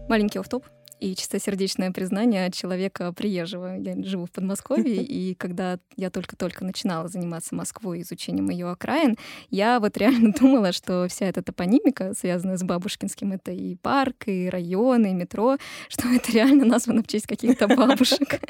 Маленький 0.08 0.38
офф-топ 0.38 0.64
и 1.00 1.14
чистосердечное 1.14 1.90
признание 1.90 2.46
от 2.46 2.54
человека 2.54 3.12
приезжего. 3.12 3.76
Я 3.76 3.94
живу 4.02 4.26
в 4.26 4.30
Подмосковье, 4.30 5.02
и 5.02 5.34
когда 5.34 5.78
я 5.96 6.10
только-только 6.10 6.64
начинала 6.64 7.08
заниматься 7.08 7.54
Москвой, 7.54 8.02
изучением 8.02 8.50
ее 8.50 8.70
окраин, 8.70 9.16
я 9.50 9.80
вот 9.80 9.96
реально 9.96 10.32
думала, 10.40 10.72
что 10.72 11.06
вся 11.08 11.26
эта 11.26 11.42
топонимика, 11.42 12.14
связанная 12.14 12.56
с 12.56 12.62
Бабушкинским, 12.62 13.32
это 13.32 13.52
и 13.52 13.76
парк, 13.76 14.24
и 14.26 14.48
район, 14.48 15.04
и 15.06 15.12
метро, 15.12 15.58
что 15.88 16.08
это 16.08 16.32
реально 16.32 16.64
названо 16.64 17.02
в 17.02 17.06
честь 17.06 17.26
каких-то 17.26 17.68
бабушек. 17.68 18.40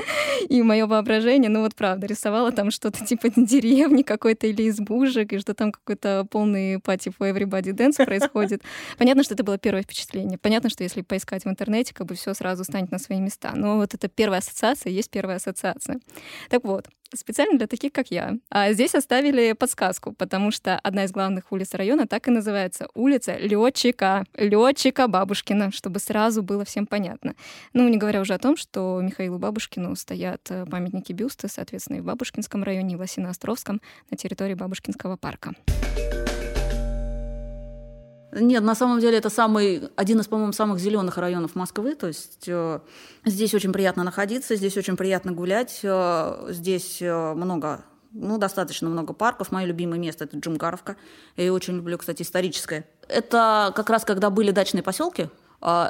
И 0.49 0.63
мое 0.63 0.87
воображение, 0.87 1.51
ну 1.51 1.63
вот 1.63 1.75
правда, 1.75 2.07
рисовало 2.07 2.53
там 2.53 2.71
что-то 2.71 3.05
типа 3.05 3.31
деревни 3.37 4.03
какой-то 4.03 4.47
или 4.47 4.69
избушек, 4.69 5.33
и 5.33 5.39
что 5.39 5.55
там 5.55 5.73
какой-то 5.73 6.27
полный 6.31 6.79
пати 6.79 7.09
for 7.09 7.33
everybody 7.33 7.73
dance 7.73 8.05
происходит. 8.05 8.63
Понятно, 8.99 9.25
что 9.25 9.35
это 9.35 9.45
было 9.45 9.59
первое 9.59 9.83
впечатление. 9.83 10.39
Понятно, 10.39 10.71
что 10.71 10.83
если 10.83 11.03
поискать 11.03 11.45
в 11.45 11.49
интернете, 11.49 11.95
как 11.95 12.07
бы 12.07 12.15
все 12.15 12.35
сразу 12.45 12.65
станет 12.65 12.93
на 12.93 12.99
свои 12.99 13.21
места. 13.21 13.53
Но 13.57 13.77
вот 13.77 13.95
это 13.95 14.07
первая 14.09 14.41
ассоциация 14.41 14.93
есть 14.93 15.11
первая 15.11 15.37
ассоциация. 15.37 15.99
Так 16.51 16.63
вот, 16.65 16.89
специально 17.15 17.57
для 17.57 17.67
таких, 17.67 17.91
как 17.91 18.11
я. 18.11 18.37
А 18.51 18.71
здесь 18.75 18.95
оставили 18.95 19.53
подсказку, 19.53 20.13
потому 20.13 20.51
что 20.51 20.79
одна 20.79 21.05
из 21.05 21.11
главных 21.11 21.53
улиц 21.53 21.73
района 21.73 22.07
так 22.07 22.29
и 22.29 22.31
называется 22.31 22.89
улица 22.95 23.39
Летчика, 23.39 24.27
Летчика 24.37 25.09
Бабушкина, 25.09 25.73
чтобы 25.73 26.01
сразу 26.01 26.43
было 26.43 26.67
всем 26.67 26.87
понятно. 26.87 27.35
Ну, 27.73 27.89
не 27.89 27.97
говоря 27.97 28.21
уже 28.21 28.35
о 28.35 28.39
том, 28.39 28.59
что 28.59 29.01
Михаилу 29.03 29.39
Бабушкину 29.39 29.97
стоят 29.97 30.43
э, 30.51 30.67
памятники 30.67 31.15
бюсты, 31.15 31.49
соответственно, 31.49 31.97
и 31.97 32.01
в 32.01 32.05
Бабушкинском 32.05 32.63
районе, 32.63 32.95
и 32.95 32.97
в 32.97 33.01
Лосино-Островском 33.01 33.81
на 34.11 34.17
территории 34.19 34.55
Бабушкинского 34.55 35.17
парка. 35.17 35.55
Нет, 38.35 38.65
на 38.65 38.75
самом 38.75 38.99
деле 38.99 39.19
это 39.19 39.31
самый, 39.31 39.91
один 39.95 40.19
из, 40.19 40.27
по-моему, 40.27 40.53
самых 40.53 40.81
зеленых 40.81 41.19
районов 41.19 41.55
Москвы. 41.55 41.95
То 41.95 42.09
есть 42.09 42.45
э, 42.49 42.81
здесь 43.25 43.55
очень 43.55 43.73
приятно 43.73 44.03
находиться, 44.03 44.57
здесь 44.57 44.77
очень 44.77 44.97
приятно 44.97 45.31
гулять, 45.33 45.81
э, 45.85 46.47
здесь 46.51 47.01
э, 47.01 47.35
много 47.35 47.85
ну, 48.11 48.37
достаточно 48.39 48.89
много 48.89 49.13
парков. 49.13 49.53
Мое 49.53 49.67
любимое 49.67 50.01
место– 50.01 50.25
это 50.25 50.37
Джумгаровка. 50.37 50.97
Я 51.37 51.45
ее 51.45 51.53
очень 51.53 51.77
люблю, 51.77 51.97
кстати, 51.97 52.23
историческое. 52.23 52.85
Это 53.09 53.73
как 53.77 53.89
раз 53.89 54.05
когда 54.05 54.31
были 54.31 54.51
дачные 54.51 54.83
поселки, 54.83 55.29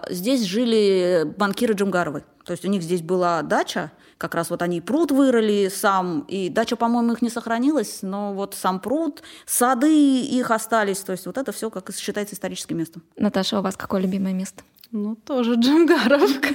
здесь 0.09 0.43
жили 0.43 1.25
банкиры 1.37 1.75
Джумгаровы. 1.75 2.25
То 2.45 2.53
есть 2.53 2.65
у 2.65 2.69
них 2.69 2.83
здесь 2.83 3.03
была 3.03 3.43
дача, 3.43 3.91
как 4.19 4.35
раз 4.35 4.51
вот 4.51 4.63
они 4.63 4.81
пруд 4.81 5.11
вырыли 5.11 5.69
сам, 5.69 6.21
и 6.29 6.49
дача, 6.49 6.77
по-моему, 6.77 7.13
их 7.13 7.23
не 7.23 7.31
сохранилась, 7.31 8.01
но 8.03 8.35
вот 8.35 8.55
сам 8.55 8.81
пруд, 8.81 9.23
сады 9.47 10.21
их 10.21 10.51
остались, 10.51 11.01
то 11.01 11.13
есть 11.13 11.27
вот 11.27 11.39
это 11.39 11.53
все 11.53 11.71
как 11.71 11.93
считается 11.95 12.35
историческим 12.35 12.79
местом. 12.79 13.03
Наташа, 13.17 13.59
у 13.59 13.63
вас 13.63 13.77
какое 13.77 14.01
любимое 14.03 14.33
место? 14.33 14.63
Ну, 14.93 15.17
тоже 15.17 15.55
Джангаровка. 15.55 16.55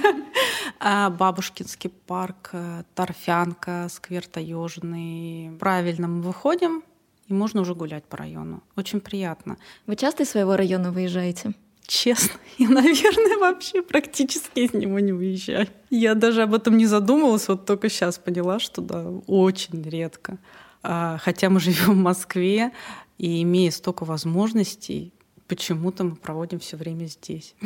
А, 0.82 1.10
Бабушкинский 1.10 1.90
парк, 1.90 2.50
э, 2.52 2.84
Торфянка, 2.94 3.88
сквер 3.90 4.26
Таежный. 4.26 5.54
Правильно 5.60 6.08
мы 6.08 6.22
выходим, 6.22 6.82
и 7.26 7.34
можно 7.34 7.60
уже 7.60 7.74
гулять 7.74 8.04
по 8.04 8.16
району. 8.16 8.62
Очень 8.76 9.00
приятно. 9.00 9.58
Вы 9.86 9.96
часто 9.96 10.22
из 10.22 10.30
своего 10.30 10.56
района 10.56 10.90
выезжаете? 10.90 11.52
Честно, 11.90 12.38
я, 12.58 12.68
наверное, 12.68 13.36
вообще 13.38 13.82
практически 13.82 14.60
из 14.60 14.72
него 14.72 15.00
не 15.00 15.10
выезжаю. 15.10 15.66
Я 15.90 16.14
даже 16.14 16.42
об 16.42 16.54
этом 16.54 16.76
не 16.76 16.86
задумывалась, 16.86 17.48
вот 17.48 17.66
только 17.66 17.88
сейчас 17.88 18.16
поняла, 18.16 18.60
что 18.60 18.80
да, 18.80 19.04
очень 19.26 19.82
редко. 19.82 20.38
А, 20.84 21.18
хотя 21.18 21.50
мы 21.50 21.58
живем 21.58 21.94
в 21.94 21.96
Москве, 21.96 22.70
и 23.18 23.42
имея 23.42 23.72
столько 23.72 24.04
возможностей, 24.04 25.12
почему-то 25.48 26.04
мы 26.04 26.14
проводим 26.14 26.60
все 26.60 26.76
время 26.76 27.06
здесь. 27.06 27.56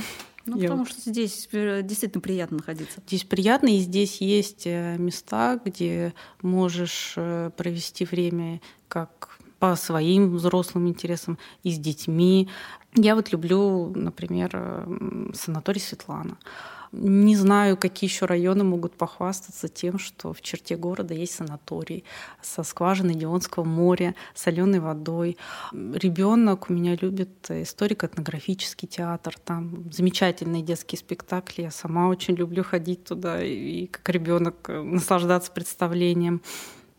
Ну, 0.47 0.57
я 0.57 0.71
потому 0.71 0.87
что 0.87 0.99
здесь 1.11 1.47
э, 1.53 1.83
действительно 1.83 2.23
приятно 2.23 2.57
находиться. 2.57 3.03
Здесь 3.07 3.25
приятно, 3.25 3.69
и 3.69 3.79
здесь 3.81 4.23
есть 4.23 4.63
э, 4.65 4.97
места, 4.97 5.61
где 5.63 6.15
можешь 6.41 7.13
э, 7.17 7.51
провести 7.59 8.07
время 8.07 8.63
как 8.89 9.39
по 9.59 9.77
своим 9.77 10.35
взрослым 10.35 10.89
интересам 10.89 11.39
и 11.63 11.71
с 11.71 11.79
детьми. 11.79 12.49
Я 12.95 13.15
вот 13.15 13.33
люблю, 13.33 13.93
например, 13.95 14.87
санаторий 15.35 15.81
Светлана. 15.81 16.37
Не 16.97 17.35
знаю, 17.35 17.77
какие 17.77 18.09
еще 18.09 18.25
районы 18.25 18.63
могут 18.63 18.95
похвастаться 18.95 19.69
тем, 19.69 19.99
что 19.99 20.33
в 20.33 20.41
черте 20.41 20.77
города 20.77 21.13
есть 21.13 21.35
санаторий 21.35 22.05
со 22.41 22.63
скважиной 22.63 23.15
Дионского 23.15 23.65
моря, 23.65 24.15
соленой 24.33 24.79
водой. 24.79 25.37
Ребенок 25.73 26.71
у 26.71 26.73
меня 26.73 26.95
любит 26.95 27.51
историко-этнографический 27.51 28.87
театр. 28.87 29.35
Там 29.45 29.91
замечательные 29.91 30.63
детские 30.63 31.01
спектакли. 31.01 31.63
Я 31.63 31.73
сама 31.73 32.09
очень 32.09 32.35
люблю 32.35 32.63
ходить 32.63 33.03
туда 33.03 33.43
и 33.43 33.87
как 33.87 34.09
ребенок 34.11 34.55
э, 34.69 34.81
наслаждаться 34.81 35.51
представлением. 35.51 36.43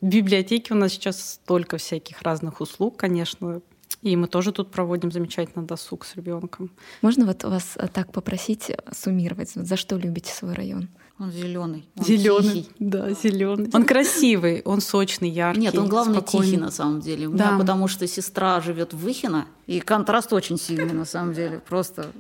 В 0.02 0.08
библиотеке 0.08 0.74
у 0.74 0.78
нас 0.78 0.92
сейчас 0.92 1.34
столько 1.34 1.78
всяких 1.78 2.22
разных 2.22 2.62
услуг, 2.62 2.98
конечно, 2.98 3.62
и 4.02 4.16
мы 4.16 4.28
тоже 4.28 4.52
тут 4.52 4.72
проводим 4.72 5.12
замечательно 5.12 5.66
досуг 5.66 6.06
с 6.06 6.16
ребенком. 6.16 6.72
Можно 7.02 7.25
вот 7.25 7.44
вас 7.44 7.74
э, 7.75 7.88
так 7.88 8.12
попросить 8.12 8.70
э, 8.70 8.78
суммировать, 8.94 9.52
за 9.52 9.78
что 9.78 9.98
любите 9.98 10.32
свой 10.32 10.54
район? 10.54 10.90
Он 11.18 11.32
зеленый. 11.32 11.88
Зеленый, 11.96 12.68
да, 12.78 13.12
зеленый. 13.12 13.70
Он 13.74 13.86
красивый, 13.86 14.62
он 14.66 14.82
сочный, 14.82 15.30
яркий. 15.30 15.62
Нет, 15.62 15.78
он 15.78 15.88
главное 15.88 16.20
спокойный. 16.20 16.46
тихий 16.48 16.62
на 16.62 16.72
самом 16.72 17.00
деле. 17.00 17.28
У 17.28 17.34
да. 17.34 17.52
меня 17.52 17.60
потому 17.60 17.88
что 17.88 18.06
сестра 18.06 18.60
живет 18.60 18.94
в 18.94 18.98
Выхино, 18.98 19.48
и 19.66 19.80
контраст 19.80 20.34
очень 20.34 20.58
сильный 20.58 20.94
на 20.94 21.06
самом 21.06 21.34
деле. 21.34 21.60
Просто 21.60 22.12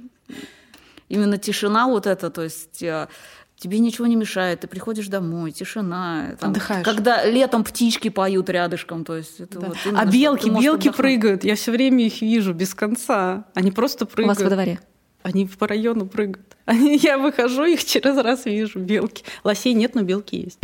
именно 1.09 1.37
тишина 1.37 1.87
вот 1.87 2.07
эта, 2.07 2.29
то 2.29 2.41
есть 2.41 2.81
э, 2.81 3.09
тебе 3.57 3.79
ничего 3.79 4.07
не 4.07 4.15
мешает, 4.15 4.61
ты 4.61 4.67
приходишь 4.67 5.07
домой, 5.07 5.51
тишина. 5.51 6.35
Там, 6.39 6.51
Отдыхаешь. 6.51 6.85
Когда 6.85 7.25
летом 7.25 7.63
птички 7.63 8.09
поют 8.09 8.49
рядышком, 8.49 9.05
то 9.05 9.15
есть 9.15 9.39
это 9.39 9.59
да. 9.59 9.67
вот 9.67 9.77
именно, 9.85 10.01
А 10.01 10.05
белки, 10.05 10.49
белки 10.49 10.89
отдохнуть. 10.89 10.95
прыгают, 10.95 11.43
я 11.43 11.55
все 11.55 11.71
время 11.71 12.05
их 12.05 12.21
вижу 12.21 12.53
без 12.53 12.73
конца. 12.73 13.45
Они 13.53 13.71
просто 13.71 14.05
прыгают. 14.05 14.39
У 14.39 14.43
вас 14.43 14.49
во 14.49 14.55
дворе? 14.55 14.79
Они 15.23 15.47
по 15.47 15.67
району 15.67 16.05
прыгают. 16.05 16.55
Они, 16.65 16.97
я 16.97 17.17
выхожу, 17.17 17.63
их 17.65 17.83
через 17.83 18.17
раз 18.17 18.45
вижу, 18.45 18.79
белки. 18.79 19.23
Лосей 19.43 19.73
нет, 19.73 19.95
но 19.95 20.01
белки 20.01 20.37
есть. 20.37 20.59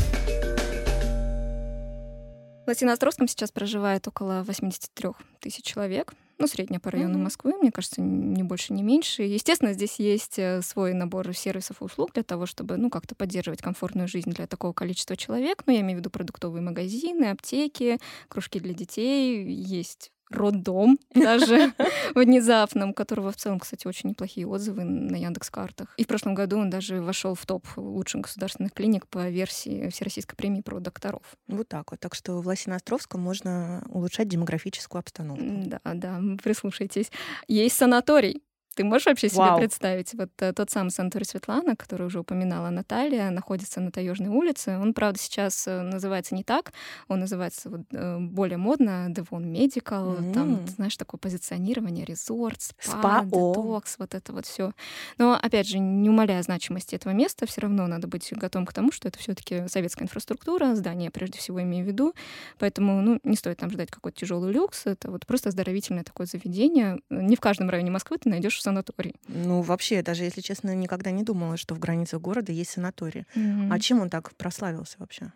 В 2.66 2.68
Лосиноостровском 2.68 3.28
сейчас 3.28 3.52
проживает 3.52 4.08
около 4.08 4.44
83 4.46 5.10
тысяч 5.40 5.64
человек 5.64 6.14
ну, 6.42 6.48
средняя 6.48 6.80
по 6.80 6.92
району 6.92 7.18
mm-hmm. 7.18 7.24
Москвы, 7.24 7.54
мне 7.60 7.72
кажется, 7.72 8.02
не 8.02 8.44
больше, 8.44 8.74
не 8.74 8.84
меньше. 8.84 9.24
Естественно, 9.24 9.74
здесь 9.74 10.00
есть 10.00 10.40
э, 10.40 10.62
свой 10.62 10.94
набор 10.94 11.34
сервисов 11.34 11.82
и 11.82 11.86
услуг 11.86 12.14
для 12.14 12.24
того, 12.24 12.46
чтобы, 12.46 12.78
ну, 12.78 12.90
как-то 12.90 13.16
поддерживать 13.16 13.62
комфортную 13.62 14.08
жизнь 14.08 14.32
для 14.32 14.48
такого 14.48 14.74
количества 14.74 15.16
человек. 15.16 15.64
Ну, 15.66 15.74
я 15.74 15.82
имею 15.82 15.98
в 15.98 16.00
виду 16.00 16.10
продуктовые 16.10 16.62
магазины, 16.62 17.26
аптеки, 17.26 18.00
кружки 18.28 18.60
для 18.60 18.74
детей, 18.74 19.46
есть 19.46 20.12
роддом 20.36 20.98
даже 21.16 21.74
внезапном, 22.16 22.94
которого 22.94 23.32
в 23.32 23.38
целом, 23.38 23.60
кстати, 23.60 23.88
очень 23.88 24.10
неплохие 24.10 24.48
отзывы 24.48 24.84
на 24.84 25.16
Яндекс 25.16 25.50
картах. 25.50 25.94
И 25.98 26.04
в 26.04 26.08
прошлом 26.08 26.36
году 26.36 26.58
он 26.58 26.70
даже 26.70 27.02
вошел 27.02 27.36
в 27.36 27.46
топ 27.46 27.66
лучших 27.76 28.22
государственных 28.22 28.74
клиник 28.74 29.08
по 29.08 29.30
версии 29.30 29.90
Всероссийской 29.90 30.36
премии 30.36 30.62
про 30.62 30.80
докторов. 30.80 31.24
Вот 31.48 31.68
так 31.68 31.92
вот. 31.92 32.00
Так 32.00 32.16
что 32.16 32.42
в 32.42 32.48
Лосиноостровском 32.48 33.22
можно 33.22 33.84
улучшать 33.90 34.28
демографическую 34.28 35.00
обстановку. 35.00 35.46
Да, 35.46 35.80
да, 35.84 36.22
прислушайтесь. 36.44 37.12
Есть 37.48 37.78
санаторий 37.78 38.42
ты 38.76 38.84
можешь 38.84 39.06
вообще 39.06 39.30
себе 39.30 39.40
Вау. 39.40 39.60
представить? 39.60 40.14
Вот 40.14 40.30
э, 40.40 40.54
тот 40.54 40.70
самый 40.70 40.92
санаторий 40.92 41.26
Светлана, 41.26 41.76
который 41.76 42.08
уже 42.08 42.20
упоминала 42.20 42.70
Наталья, 42.70 43.30
находится 43.30 43.82
на 43.82 43.92
Таежной 43.92 44.30
улице. 44.30 44.78
Он, 44.78 44.94
правда, 44.94 45.20
сейчас 45.20 45.68
э, 45.68 45.82
называется 45.82 46.36
не 46.36 46.44
так. 46.44 46.72
Он 47.10 47.20
называется 47.20 47.70
вот, 47.70 47.82
э, 47.92 48.18
более 48.20 48.58
модно 48.58 49.08
Devon 49.10 49.44
Medical. 49.52 50.20
Mm. 50.20 50.34
Там, 50.34 50.68
знаешь, 50.68 50.96
такое 50.96 51.20
позиционирование, 51.20 52.06
резорт, 52.06 52.62
спа, 52.80 53.24
детокс, 53.26 53.96
вот 54.00 54.16
это 54.16 54.32
вот 54.32 54.46
все. 54.46 54.72
Но, 55.18 55.38
опять 55.40 55.68
же, 55.68 55.80
не 55.80 56.10
умаляя 56.10 56.42
значимости 56.42 56.96
этого 56.96 57.12
места, 57.12 57.46
все 57.46 57.62
равно 57.62 57.88
надо 57.88 58.08
быть 58.08 58.32
готовым 58.32 58.66
к 58.66 58.74
тому, 58.74 58.92
что 58.94 59.10
это 59.10 59.20
все-таки 59.20 59.68
советская 59.68 60.06
инфраструктура, 60.06 60.76
здание, 60.76 61.12
прежде 61.12 61.40
всего, 61.40 61.62
имею 61.62 61.84
в 61.84 61.88
виду. 61.88 62.14
Поэтому, 62.58 63.02
ну, 63.02 63.20
не 63.24 63.36
стоит 63.36 63.58
там 63.58 63.70
ждать 63.70 63.92
какой-то 63.92 64.18
тяжелый 64.18 64.54
люкс. 64.54 64.86
Это 64.86 65.12
вот 65.12 65.26
просто 65.26 65.50
оздоровительное 65.50 66.04
такое 66.04 66.26
заведение. 66.26 67.02
Не 67.10 67.36
в 67.36 67.42
каждом 67.42 67.70
районе 67.70 67.92
Москвы 67.92 68.18
ты 68.18 68.30
найдешь 68.30 68.61
санаторий. 68.62 69.16
Ну, 69.28 69.62
вообще, 69.62 70.02
даже, 70.02 70.24
если 70.24 70.42
честно, 70.42 70.76
никогда 70.76 71.12
не 71.12 71.24
думала, 71.24 71.58
что 71.58 71.76
в 71.76 71.80
границах 71.80 72.22
города 72.22 72.52
есть 72.52 72.72
санаторий. 72.72 73.26
Mm-hmm. 73.36 73.70
А 73.72 73.80
чем 73.80 74.02
он 74.02 74.10
так 74.10 74.34
прославился 74.36 74.96
вообще? 75.00 75.32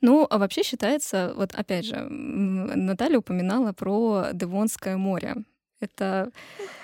Ну, 0.00 0.26
а 0.28 0.38
вообще 0.38 0.62
считается, 0.62 1.32
вот 1.36 1.54
опять 1.54 1.84
же, 1.84 1.96
Наталья 2.08 3.18
упоминала 3.18 3.72
про 3.72 4.28
Девонское 4.32 4.96
море. 4.96 5.36
Это 5.80 6.30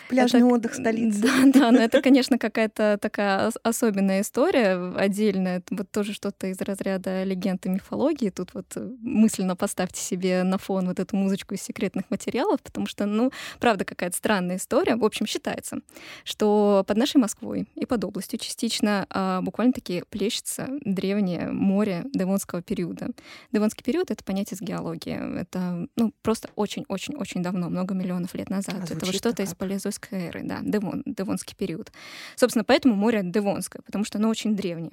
Пляжный 0.09 0.41
это, 0.41 0.49
отдых 0.49 0.75
столицы. 0.75 1.21
Да, 1.21 1.31
да, 1.47 1.73
но 1.73 1.79
это, 1.79 2.00
конечно, 2.00 2.38
какая-то 2.38 2.99
такая 3.00 3.50
особенная 3.62 4.21
история 4.21 4.93
отдельная. 4.97 5.62
Вот 5.71 5.91
тоже 5.91 6.12
что-то 6.12 6.47
из 6.47 6.61
разряда 6.61 7.25
легенд 7.25 7.65
и 7.67 7.69
мифологии. 7.69 8.31
Тут 8.31 8.55
вот 8.55 8.67
э, 8.76 8.88
мысленно 9.00 9.57
поставьте 9.57 10.00
себе 10.00 10.43
на 10.45 10.59
фон 10.59 10.87
вот 10.87 11.00
эту 11.00 11.17
музычку 11.17 11.55
из 11.55 11.62
секретных 11.62 12.09
материалов, 12.11 12.62
потому 12.62 12.87
что, 12.87 13.07
ну, 13.07 13.33
правда, 13.59 13.85
какая-то 13.85 14.17
странная 14.17 14.57
история. 14.57 14.97
В 14.97 15.05
общем, 15.05 15.26
считается, 15.26 15.79
что 16.25 16.85
под 16.87 16.97
нашей 16.97 17.17
Москвой 17.17 17.69
и 17.75 17.87
под 17.87 18.05
областью 18.05 18.38
частично 18.38 19.07
а, 19.11 19.41
буквально-таки 19.43 20.05
плещется 20.09 20.69
древнее 20.83 21.50
море 21.50 22.05
Девонского 22.12 22.62
периода. 22.62 23.09
Девонский 23.53 23.83
период— 23.83 24.11
это 24.12 24.23
понятие 24.23 24.57
с 24.57 24.61
геологии. 24.61 25.41
Это, 25.41 25.88
ну, 25.97 26.12
просто 26.23 26.49
очень-очень-очень 26.55 27.43
давно, 27.43 27.69
много 27.69 27.95
миллионов 27.95 28.35
лет 28.35 28.50
назад. 28.50 28.86
А 28.90 28.97
это 28.97 29.07
вот 29.07 29.14
что-то 29.14 29.43
из 29.43 29.55
палеозойского 29.55 30.07
Девонской 30.07 30.26
эры, 30.26 30.43
да, 30.45 30.61
Девон, 30.62 31.02
Девонский 31.07 31.57
период. 31.57 31.93
Собственно, 32.37 32.64
поэтому 32.64 32.95
море 32.95 33.23
Девонское, 33.25 33.83
потому 33.85 34.05
что 34.05 34.19
оно 34.19 34.28
очень 34.28 34.57
древнее. 34.57 34.93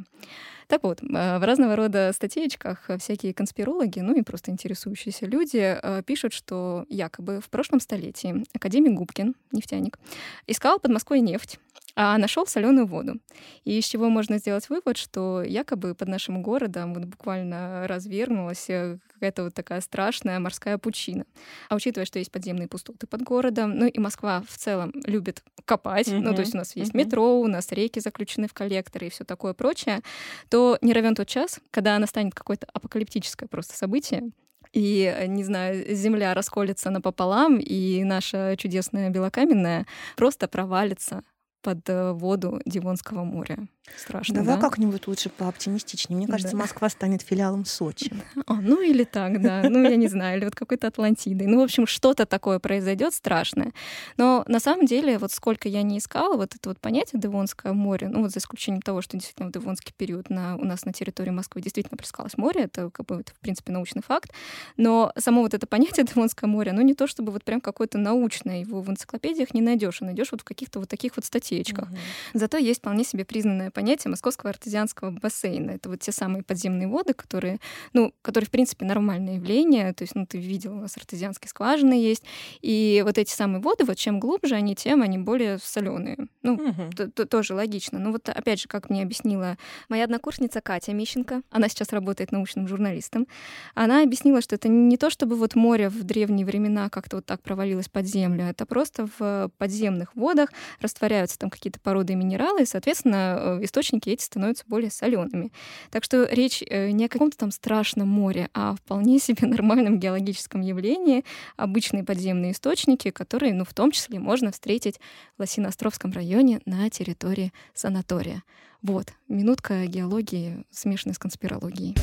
Так 0.68 0.84
вот, 0.84 1.02
э, 1.04 1.40
в 1.40 1.44
разного 1.44 1.76
рода 1.76 2.12
статейках 2.14 2.90
всякие 3.00 3.34
конспирологи, 3.34 4.00
ну 4.00 4.16
и 4.16 4.22
просто 4.22 4.52
интересующиеся 4.52 5.26
люди 5.26 5.78
э, 5.82 6.04
пишут, 6.06 6.34
что 6.34 6.86
якобы 6.90 7.42
в 7.42 7.50
прошлом 7.50 7.80
столетии 7.80 8.46
академик 8.54 8.94
Губкин, 8.94 9.36
нефтяник, 9.52 10.00
искал 10.48 10.80
под 10.80 10.92
Москвой 10.92 11.20
нефть, 11.22 11.60
а 11.96 12.18
нашел 12.18 12.48
соленую 12.48 12.88
воду. 12.88 13.20
И 13.66 13.78
из 13.78 13.86
чего 13.86 14.10
можно 14.10 14.40
сделать 14.40 14.68
вывод, 14.70 14.98
что 14.98 15.44
якобы 15.44 15.94
под 15.94 16.08
нашим 16.08 16.42
городом 16.42 16.94
вот 16.94 17.06
буквально 17.06 17.88
развернулась 17.88 18.70
э, 18.70 18.98
какая-то 19.14 19.44
вот 19.44 19.54
такая 19.54 19.80
страшная 19.82 20.40
морская 20.40 20.78
пучина. 20.78 21.26
А 21.70 21.76
учитывая, 21.76 22.06
что 22.06 22.20
есть 22.20 22.32
подземные 22.32 22.68
пустоты 22.68 23.06
под 23.06 23.22
городом, 23.22 23.78
ну 23.78 23.86
и 23.86 24.00
Москва 24.00 24.44
в 24.48 24.58
целом 24.58 24.92
любит 25.06 25.44
копать, 25.66 26.08
mm-hmm. 26.08 26.22
ну 26.22 26.34
то 26.34 26.42
есть 26.42 26.56
у 26.56 26.58
нас 26.58 26.76
есть 26.76 26.94
mm-hmm. 26.94 26.98
метро, 26.98 27.40
у 27.40 27.48
нас 27.48 27.72
реки 27.72 28.00
заключены 28.00 28.48
в 28.48 28.54
коллекторы 28.54 29.08
и 29.08 29.10
все 29.10 29.24
такое 29.24 29.54
прочее, 29.54 30.02
то 30.50 30.78
не 30.82 30.94
равен 30.94 31.14
тот 31.16 31.28
час, 31.28 31.60
когда 31.70 31.98
настанет 32.00 32.34
какое-то 32.34 32.68
апокалиптическое 32.74 33.48
просто 33.48 33.76
событие, 33.76 34.32
и, 34.72 35.16
не 35.28 35.44
знаю, 35.44 35.96
земля 35.96 36.34
расколется 36.34 36.90
напополам, 36.90 37.60
и 37.60 38.04
наша 38.04 38.56
чудесная 38.58 39.12
белокаменная 39.12 39.86
просто 40.16 40.48
провалится 40.48 41.22
под 41.64 41.90
э, 41.90 42.12
воду 42.12 42.62
Дивонского 42.66 43.24
моря. 43.24 43.58
Страшно, 43.98 44.36
Давай 44.36 44.56
да? 44.56 44.62
как-нибудь 44.62 45.08
лучше 45.08 45.30
пооптимистичнее. 45.30 46.18
Мне 46.18 46.28
кажется, 46.28 46.54
Да. 46.56 46.64
Москва 46.64 46.90
станет 46.90 47.22
филиалом 47.22 47.66
Сочи. 47.66 48.12
А, 48.46 48.56
ну 48.56 48.82
или 48.82 49.04
так, 49.04 49.42
да. 49.42 49.64
Ну, 49.70 49.84
я 49.84 49.96
не 49.96 50.08
знаю, 50.08 50.38
или 50.38 50.46
вот 50.46 50.56
какой-то 50.56 50.88
Атлантидой. 50.88 51.48
Ну, 51.48 51.60
в 51.60 51.64
общем, 51.64 51.88
что-то 51.88 52.26
такое 52.26 52.60
произойдет 52.60 53.14
страшное. 53.14 53.72
Но 54.18 54.44
на 54.48 54.60
самом 54.60 54.86
деле, 54.86 55.18
вот 55.18 55.32
сколько 55.32 55.70
я 55.70 55.82
не 55.82 55.98
искала, 55.98 56.36
вот 56.36 56.56
это 56.56 56.70
вот 56.70 56.80
понятие 56.80 57.22
Девонское 57.22 57.74
море, 57.74 58.10
ну, 58.10 58.22
вот 58.22 58.32
за 58.32 58.40
исключением 58.40 58.82
того, 58.82 59.02
что 59.02 59.18
действительно 59.18 59.50
в 59.50 59.52
Девонский 59.52 59.94
период 59.96 60.30
на, 60.30 60.56
у 60.58 60.66
нас 60.66 60.86
на 60.86 60.94
территории 60.94 61.30
Москвы 61.30 61.62
действительно 61.62 61.98
плескалось 61.98 62.38
море, 62.38 62.64
это, 62.64 62.90
как 62.90 63.06
бы, 63.06 63.16
это, 63.22 63.34
в 63.34 63.40
принципе, 63.40 63.72
научный 63.72 64.02
факт. 64.02 64.32
Но 64.78 65.14
само 65.18 65.42
вот 65.42 65.54
это 65.54 65.68
понятие 65.68 66.06
Девонское 66.14 66.50
море, 66.50 66.72
оно 66.72 66.82
не 66.82 66.94
то 66.96 67.08
чтобы 67.08 67.32
вот 67.32 67.44
прям 67.44 67.62
какое-то 67.62 67.98
научное, 67.98 68.60
его 68.60 68.82
в 68.82 68.90
энциклопедиях 68.90 69.54
не 69.54 69.62
найдешь, 69.62 70.02
а 70.02 70.06
найдешь 70.06 70.32
вот 70.32 70.42
в 70.42 70.44
каких-то 70.44 70.80
вот 70.80 70.90
таких 70.90 71.16
вот 71.16 71.26
статейках. 71.26 71.90
Мгм. 71.90 71.98
Зато 72.34 72.58
есть 72.58 72.80
вполне 72.80 73.04
себе 73.04 73.26
признанное 73.26 73.72
понятие 73.74 74.10
московского 74.10 74.50
артезианского 74.52 75.12
бассейна. 75.12 75.72
Это 75.72 75.90
вот 75.90 76.00
те 76.00 76.12
самые 76.12 76.44
подземные 76.44 76.88
воды, 76.88 77.14
которые, 77.14 77.60
ну, 77.94 78.14
которые, 78.22 78.48
в 78.48 78.52
принципе, 78.52 78.86
нормальное 78.86 79.36
явление. 79.36 79.94
То 79.94 80.04
есть, 80.04 80.16
ну, 80.16 80.26
ты 80.26 80.38
видел, 80.38 80.74
у 80.74 80.82
нас 80.82 80.96
артезианские 80.98 81.50
скважины 81.50 81.94
есть. 81.94 82.24
И 82.62 83.02
вот 83.06 83.18
эти 83.18 83.32
самые 83.32 83.62
воды, 83.62 83.84
вот 83.86 83.98
чем 83.98 84.20
глубже 84.20 84.56
они, 84.56 84.76
тем 84.76 85.02
они 85.02 85.18
более 85.18 85.58
соленые. 85.58 86.18
Ну, 86.42 86.58
т- 86.96 87.26
тоже 87.26 87.54
логично. 87.54 88.00
Ну 88.00 88.12
вот 88.12 88.30
опять 88.30 88.62
же, 88.62 88.68
как 88.68 88.90
мне 88.90 89.02
объяснила 89.04 89.58
моя 89.90 90.04
однокурсница 90.04 90.62
Катя 90.62 90.94
Мищенко, 90.94 91.42
она 91.50 91.70
сейчас 91.70 91.92
работает 91.92 92.32
научным 92.32 92.68
журналистом, 92.68 93.28
она 93.76 94.04
объяснила, 94.04 94.42
что 94.42 94.56
это 94.56 94.68
не 94.68 94.98
то, 94.98 95.10
чтобы 95.10 95.36
вот 95.36 95.56
море 95.56 95.90
в 95.90 96.04
древние 96.04 96.46
времена 96.46 96.90
как-то 96.90 97.18
вот 97.18 97.26
так 97.26 97.42
провалилось 97.42 97.90
под 97.90 98.06
землю, 98.06 98.46
это 98.46 98.66
просто 98.66 99.08
в 99.18 99.50
подземных 99.58 100.16
водах 100.16 100.50
растворяются 100.80 101.40
там 101.40 101.50
какие-то 101.50 101.80
породы 101.80 102.14
и 102.14 102.16
минералы, 102.16 102.64
и, 102.64 102.66
соответственно, 102.66 103.38
э, 103.62 103.63
источники 103.66 104.10
эти 104.10 104.24
становятся 104.24 104.64
более 104.68 104.92
солеными. 104.92 105.52
Так 105.92 106.04
что 106.04 106.26
речь 106.26 106.64
э, 106.70 106.92
не 106.92 107.06
о 107.06 107.10
каком-то 107.10 107.38
там 107.38 107.52
страшном 107.52 108.08
море, 108.08 108.50
а 108.54 108.72
о 108.72 108.76
вполне 108.76 109.20
себе 109.20 109.48
нормальном 109.48 110.00
геологическом 110.00 110.62
явлении, 110.62 111.24
обычные 111.56 112.04
подземные 112.04 112.52
источники, 112.52 113.12
которые, 113.12 113.54
ну, 113.54 113.66
в 113.66 113.74
том 113.74 113.92
числе 113.92 114.20
можно 114.20 114.52
встретить 114.52 115.00
в 115.38 115.42
Лосиноостровском 115.42 116.12
районе 116.12 116.62
на 116.66 116.90
территории 116.90 117.54
санатория. 117.74 118.44
Вот, 118.82 119.14
минутка 119.30 119.86
геологии, 119.86 120.66
смешанной 120.70 121.16
с 121.16 121.20
конспирологией. 121.20 121.96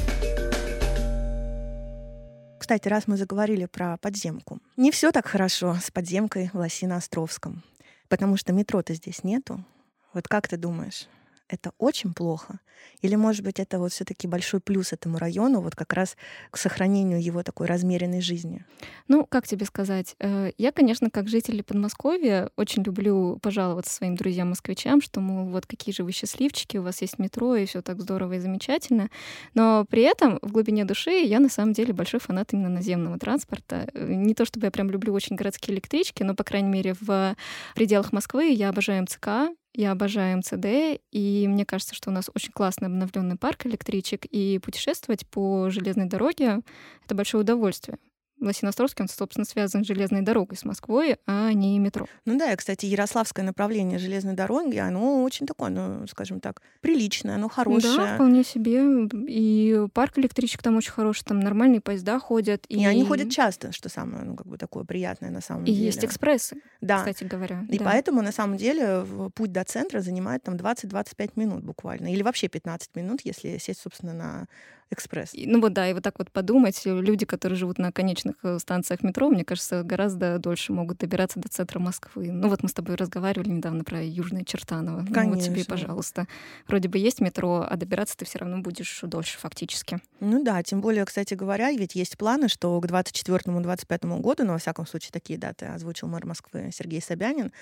Кстати, 2.60 2.88
раз 2.88 3.08
мы 3.08 3.16
заговорили 3.16 3.64
про 3.64 3.96
подземку. 3.96 4.60
Не 4.76 4.90
все 4.90 5.12
так 5.12 5.26
хорошо 5.26 5.76
с 5.82 5.90
подземкой 5.90 6.50
в 6.52 6.54
Лосино-Островском, 6.54 7.62
потому 8.08 8.36
что 8.36 8.52
метро-то 8.52 8.94
здесь 8.94 9.24
нету. 9.24 9.64
Вот 10.12 10.28
как 10.28 10.46
ты 10.46 10.56
думаешь, 10.56 11.08
это 11.50 11.72
очень 11.78 12.14
плохо? 12.14 12.60
Или, 13.02 13.14
может 13.14 13.44
быть, 13.44 13.60
это 13.60 13.78
вот 13.78 13.92
все 13.92 14.04
таки 14.04 14.26
большой 14.26 14.60
плюс 14.60 14.92
этому 14.92 15.18
району, 15.18 15.60
вот 15.60 15.74
как 15.74 15.92
раз 15.92 16.16
к 16.50 16.56
сохранению 16.56 17.22
его 17.22 17.42
такой 17.42 17.66
размеренной 17.66 18.20
жизни? 18.20 18.64
Ну, 19.08 19.26
как 19.26 19.46
тебе 19.46 19.66
сказать? 19.66 20.16
Э, 20.18 20.50
Я, 20.58 20.72
конечно, 20.72 21.10
как 21.10 21.28
житель 21.28 21.62
Подмосковья, 21.62 22.50
очень 22.56 22.82
люблю 22.82 23.38
пожаловаться 23.42 23.92
своим 23.94 24.16
друзьям-москвичам, 24.16 25.02
что, 25.02 25.20
мол, 25.20 25.46
вот 25.46 25.66
какие 25.66 25.94
же 25.94 26.04
вы 26.04 26.12
счастливчики, 26.12 26.78
у 26.78 26.82
вас 26.82 27.02
есть 27.02 27.18
метро, 27.18 27.56
и 27.56 27.66
все 27.66 27.82
так 27.82 28.00
здорово 28.00 28.34
и 28.34 28.40
замечательно. 28.40 29.10
Но 29.54 29.84
при 29.88 30.02
этом 30.02 30.38
в 30.42 30.52
глубине 30.52 30.84
души 30.84 31.10
я, 31.10 31.40
на 31.40 31.48
самом 31.48 31.72
деле, 31.74 31.92
большой 31.92 32.20
фанат 32.20 32.52
именно 32.52 32.68
наземного 32.70 33.18
транспорта. 33.18 33.88
Э, 33.92 34.06
Не 34.12 34.34
то 34.34 34.44
чтобы 34.44 34.66
я 34.66 34.70
прям 34.70 34.90
люблю 34.90 35.12
очень 35.12 35.36
городские 35.36 35.74
электрички, 35.74 36.22
но, 36.22 36.34
по 36.34 36.44
крайней 36.44 36.70
мере, 36.70 36.94
в 37.00 37.36
пределах 37.74 38.12
Москвы 38.12 38.48
я 38.52 38.68
обожаю 38.70 39.02
МЦК, 39.02 39.50
я 39.74 39.92
обожаю 39.92 40.38
МЦД, 40.38 41.00
и 41.12 41.46
мне 41.48 41.64
кажется, 41.64 41.94
что 41.94 42.10
у 42.10 42.12
нас 42.12 42.30
очень 42.34 42.52
классный 42.52 42.86
обновленный 42.86 43.36
парк 43.36 43.66
электричек, 43.66 44.24
и 44.26 44.58
путешествовать 44.58 45.26
по 45.26 45.70
железной 45.70 46.06
дороге— 46.06 46.60
это 47.04 47.14
большое 47.14 47.42
удовольствие. 47.42 47.98
Лосиноостровский, 48.40 49.02
он, 49.02 49.08
собственно, 49.08 49.44
связан 49.44 49.84
с 49.84 49.86
железной 49.86 50.22
дорогой 50.22 50.56
с 50.56 50.64
Москвой, 50.64 51.16
а 51.26 51.52
не 51.52 51.78
метро. 51.78 52.06
Ну 52.24 52.38
да, 52.38 52.52
и, 52.52 52.56
кстати, 52.56 52.86
ярославское 52.86 53.44
направление 53.44 53.98
железной 53.98 54.34
дороги, 54.34 54.76
оно 54.78 55.22
очень 55.22 55.46
такое, 55.46 55.68
ну, 55.70 56.06
скажем 56.06 56.40
так, 56.40 56.62
приличное, 56.80 57.34
оно 57.36 57.48
Да, 57.48 57.54
хорошее. 57.54 58.14
вполне 58.14 58.44
себе. 58.44 58.80
И 59.28 59.86
парк 59.92 60.18
электричек 60.18 60.62
там 60.62 60.76
очень 60.76 60.92
хороший, 60.92 61.24
там 61.24 61.40
нормальные 61.40 61.80
поезда 61.80 62.18
ходят. 62.18 62.64
И 62.68 62.84
они 62.84 63.04
ходят 63.04 63.30
часто, 63.30 63.72
что 63.72 63.88
самое, 63.88 64.24
ну, 64.24 64.36
как 64.36 64.46
бы 64.46 64.56
такое 64.56 64.84
приятное 64.84 65.30
на 65.30 65.40
самом 65.40 65.64
И 65.64 65.72
деле. 65.72 65.86
есть 65.86 66.04
экспрессы, 66.04 66.56
Да. 66.80 66.98
кстати 66.98 67.24
говоря. 67.24 67.64
И 67.68 67.78
да. 67.78 67.84
поэтому, 67.84 68.22
на 68.22 68.32
самом 68.32 68.56
деле, 68.56 69.04
путь 69.34 69.52
до 69.52 69.64
центра 69.64 70.00
занимает 70.00 70.42
там 70.42 70.56
20-25 70.56 71.32
минут 71.36 71.62
буквально. 71.64 72.12
Или 72.12 72.22
вообще 72.22 72.48
15 72.48 72.96
минут, 72.96 73.20
если 73.24 73.58
сесть, 73.58 73.80
собственно, 73.82 74.12
на 74.14 74.46
экспресс. 74.92 75.34
И, 75.34 75.46
Ну 75.46 75.60
вот 75.60 75.72
да, 75.72 75.88
и 75.88 75.94
вот 75.94 76.02
так 76.02 76.18
вот 76.18 76.32
подумать, 76.32 76.80
люди, 76.84 77.24
которые 77.24 77.56
живут 77.56 77.78
на 77.78 77.92
конечных 78.30 78.44
э, 78.44 78.58
станциях 78.58 79.02
метро, 79.02 79.28
мне 79.28 79.44
кажется, 79.44 79.82
гораздо 79.82 80.38
дольше 80.38 80.72
могут 80.72 80.98
добираться 80.98 81.40
до 81.40 81.48
центра 81.48 81.78
Москвы. 81.78 82.30
Ну 82.30 82.48
вот 82.48 82.62
мы 82.62 82.68
с 82.68 82.72
тобой 82.72 82.96
разговаривали 82.96 83.48
недавно 83.50 83.84
про 83.84 84.02
Южное 84.02 84.44
Чертаново. 84.44 85.00
Ну 85.00 85.28
вот 85.28 85.40
тебе, 85.40 85.52
Конечно. 85.54 85.64
пожалуйста. 85.76 86.26
Вроде 86.66 86.88
бы 86.88 86.98
есть 86.98 87.20
метро, 87.20 87.66
а 87.68 87.76
добираться 87.76 88.16
ты 88.16 88.24
все 88.24 88.38
равно 88.38 88.60
будешь 88.60 89.00
дольше 89.02 89.38
фактически. 89.38 90.00
Ну 90.20 90.42
да, 90.42 90.62
тем 90.62 90.80
более, 90.80 91.04
кстати 91.04 91.34
говоря, 91.34 91.70
ведь 91.72 91.94
есть 91.94 92.16
планы, 92.16 92.48
что 92.48 92.80
к 92.80 92.86
24-25 92.86 94.20
году, 94.20 94.44
ну, 94.44 94.52
во 94.52 94.58
всяком 94.58 94.86
случае, 94.86 95.10
такие 95.12 95.38
даты 95.38 95.66
озвучил 95.66 96.08
мэр 96.08 96.26
Москвы 96.26 96.70
Сергей 96.72 97.00
Собянин, 97.00 97.52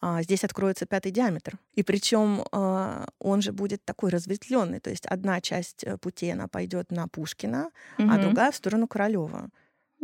а, 0.00 0.22
здесь 0.22 0.42
откроется 0.42 0.84
пятый 0.84 1.12
диаметр. 1.12 1.58
И 1.74 1.82
причем 1.84 2.44
он 3.20 3.42
же 3.42 3.52
будет 3.52 3.84
такой 3.84 4.10
разветвленный, 4.10 4.80
то 4.80 4.90
есть 4.90 5.06
одна 5.06 5.40
часть 5.40 5.84
э, 5.84 5.96
пути, 5.96 6.30
она 6.30 6.48
пойдет 6.48 6.90
на 6.90 7.06
Пушкина, 7.06 7.70
а 7.98 8.02
Мгм. 8.02 8.20
другая 8.20 8.50
в 8.50 8.56
сторону 8.56 8.88
Королева. 8.88 9.48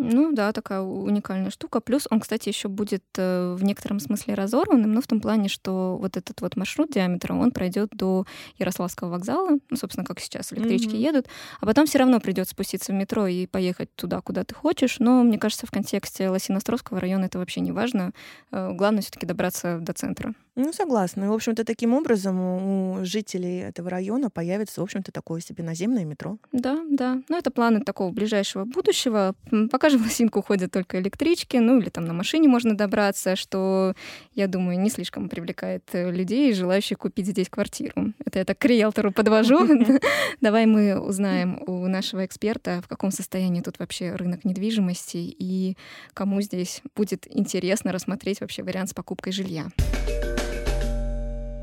Ну 0.00 0.32
да, 0.32 0.52
такая 0.52 0.80
уникальная 0.80 1.50
штука. 1.50 1.80
Плюс 1.80 2.06
он, 2.08 2.20
кстати, 2.20 2.48
еще 2.48 2.68
будет 2.68 3.02
э, 3.16 3.54
в 3.58 3.64
некотором 3.64 3.98
смысле 3.98 4.34
разорванным, 4.34 4.92
но 4.92 5.00
в 5.00 5.08
том 5.08 5.20
плане, 5.20 5.48
что 5.48 5.98
вот 6.00 6.16
этот 6.16 6.40
вот 6.40 6.54
маршрут 6.54 6.92
диаметром, 6.92 7.40
он 7.40 7.50
пройдет 7.50 7.90
до 7.90 8.24
Ярославского 8.58 9.08
вокзала, 9.10 9.58
ну, 9.68 9.76
собственно, 9.76 10.06
как 10.06 10.20
сейчас 10.20 10.52
электрички 10.52 10.90
Мгм. 10.90 10.98
едут, 10.98 11.26
а 11.60 11.66
потом 11.66 11.86
все 11.86 11.98
равно 11.98 12.20
придется 12.20 12.52
спуститься 12.52 12.92
в 12.92 12.94
метро 12.94 13.26
и 13.26 13.46
поехать 13.48 13.92
туда, 13.96 14.20
куда 14.20 14.44
ты 14.44 14.54
хочешь. 14.54 15.00
Но 15.00 15.24
мне 15.24 15.36
кажется, 15.36 15.66
в 15.66 15.72
контексте 15.72 16.28
Лосиноостровского 16.30 17.00
района 17.00 17.24
это 17.24 17.40
вообще 17.40 17.60
не 17.60 17.72
важно. 17.72 18.12
Э, 18.52 18.70
Главное 18.72 19.02
все-таки 19.02 19.26
добраться 19.26 19.78
до 19.80 19.92
центра. 19.94 20.32
Ну, 20.58 20.72
согласна. 20.72 21.24
И, 21.24 21.28
в 21.28 21.32
общем-то, 21.32 21.64
таким 21.64 21.94
образом 21.94 22.40
у 22.40 23.04
жителей 23.04 23.58
этого 23.58 23.90
района 23.90 24.28
появится, 24.28 24.80
в 24.80 24.84
общем-то, 24.84 25.12
такое 25.12 25.40
себе 25.40 25.62
наземное 25.62 26.04
метро. 26.04 26.38
Да, 26.50 26.80
да. 26.90 27.22
Ну, 27.28 27.38
это 27.38 27.52
планы 27.52 27.80
такого 27.80 28.10
ближайшего 28.10 28.64
будущего. 28.64 29.36
Пока 29.70 29.88
же 29.88 29.98
в 29.98 30.02
Лосинку 30.02 30.42
ходят 30.42 30.72
только 30.72 31.00
электрички, 31.00 31.58
ну 31.58 31.78
или 31.78 31.90
там 31.90 32.06
на 32.06 32.12
машине 32.12 32.48
можно 32.48 32.76
добраться, 32.76 33.36
что, 33.36 33.94
я 34.34 34.48
думаю, 34.48 34.80
не 34.80 34.90
слишком 34.90 35.28
привлекает 35.28 35.84
э, 35.92 36.10
людей, 36.10 36.52
желающих 36.52 36.98
купить 36.98 37.26
здесь 37.26 37.48
квартиру. 37.48 38.12
Это 38.26 38.40
я 38.40 38.44
так 38.44 38.58
к 38.58 38.64
риэлтору 38.64 39.12
подвожу. 39.12 39.60
Давай 40.40 40.66
мы 40.66 40.98
узнаем 40.98 41.62
у 41.68 41.86
нашего 41.86 42.26
эксперта, 42.26 42.82
в 42.82 42.88
каком 42.88 43.12
состоянии 43.12 43.60
тут 43.60 43.78
вообще 43.78 44.12
рынок 44.16 44.44
недвижимости 44.44 45.18
и 45.18 45.76
кому 46.14 46.40
здесь 46.40 46.82
будет 46.96 47.28
интересно 47.30 47.92
рассмотреть 47.92 48.40
вообще 48.40 48.64
вариант 48.64 48.90
с 48.90 48.94
покупкой 48.94 49.32
жилья. 49.32 49.68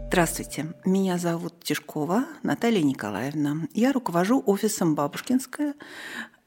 Здравствуйте, 0.08 0.74
меня 0.86 1.18
зовут 1.18 1.62
Тишкова 1.63 2.26
Наталья 2.44 2.84
Николаевна. 2.84 3.68
Я 3.74 3.91
руковожу 3.91 4.41
офисом 4.46 4.94
Бабушкинская, 4.94 5.74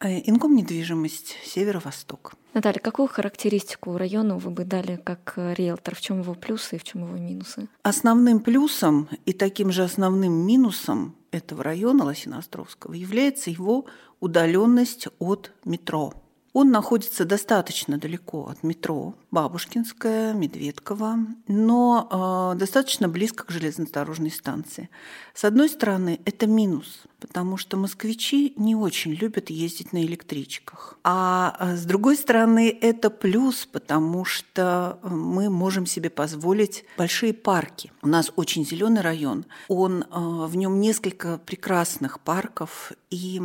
э, 0.00 0.20
Инком 0.30 0.54
недвижимость, 0.54 1.36
Северо-Восток. 1.44 2.34
Наталья, 2.54 2.78
какую 2.78 3.08
характеристику 3.08 3.98
району 3.98 4.38
вы 4.38 4.50
бы 4.50 4.64
дали 4.64 4.96
как 4.96 5.34
риэлтор? 5.36 5.96
В 5.96 6.00
чем 6.00 6.20
его 6.20 6.34
плюсы 6.34 6.76
и 6.76 6.78
в 6.78 6.84
чем 6.84 7.02
его 7.02 7.18
минусы? 7.18 7.68
Основным 7.82 8.40
плюсом 8.40 9.08
и 9.26 9.32
таким 9.32 9.72
же 9.72 9.82
основным 9.82 10.32
минусом 10.32 11.16
этого 11.32 11.62
района 11.64 12.04
Лосиноостровского 12.04 12.94
является 12.94 13.50
его 13.50 13.86
удаленность 14.20 15.08
от 15.18 15.52
метро. 15.64 16.14
Он 16.52 16.70
находится 16.70 17.24
достаточно 17.24 17.98
далеко 17.98 18.48
от 18.48 18.62
метро 18.62 19.14
Бабушкинская, 19.30 20.32
Медведково, 20.32 21.18
но 21.48 22.54
э, 22.54 22.58
достаточно 22.58 23.08
близко 23.08 23.44
к 23.44 23.50
железнодорожной 23.50 24.30
станции. 24.30 24.88
С 25.34 25.44
одной 25.44 25.68
стороны, 25.68 26.18
это 26.24 26.46
минус, 26.46 27.02
потому 27.20 27.58
что 27.58 27.76
москвичи 27.76 28.54
не 28.56 28.74
очень 28.74 29.12
любят 29.12 29.50
ездить 29.50 29.92
на 29.92 30.02
электричках. 30.02 30.98
А 31.04 31.56
э, 31.60 31.76
с 31.76 31.84
другой 31.84 32.16
стороны, 32.16 32.76
это 32.80 33.10
плюс, 33.10 33.66
потому 33.66 34.24
что 34.24 34.98
э, 35.02 35.08
мы 35.08 35.50
можем 35.50 35.84
себе 35.84 36.08
позволить 36.08 36.84
большие 36.96 37.34
парки. 37.34 37.92
У 38.00 38.08
нас 38.08 38.32
очень 38.36 38.64
зеленый 38.64 39.02
район, 39.02 39.44
он, 39.68 40.04
э, 40.04 40.06
в 40.10 40.56
нем 40.56 40.80
несколько 40.80 41.36
прекрасных 41.36 42.20
парков, 42.20 42.92
и 43.10 43.42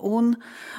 он 0.00 0.36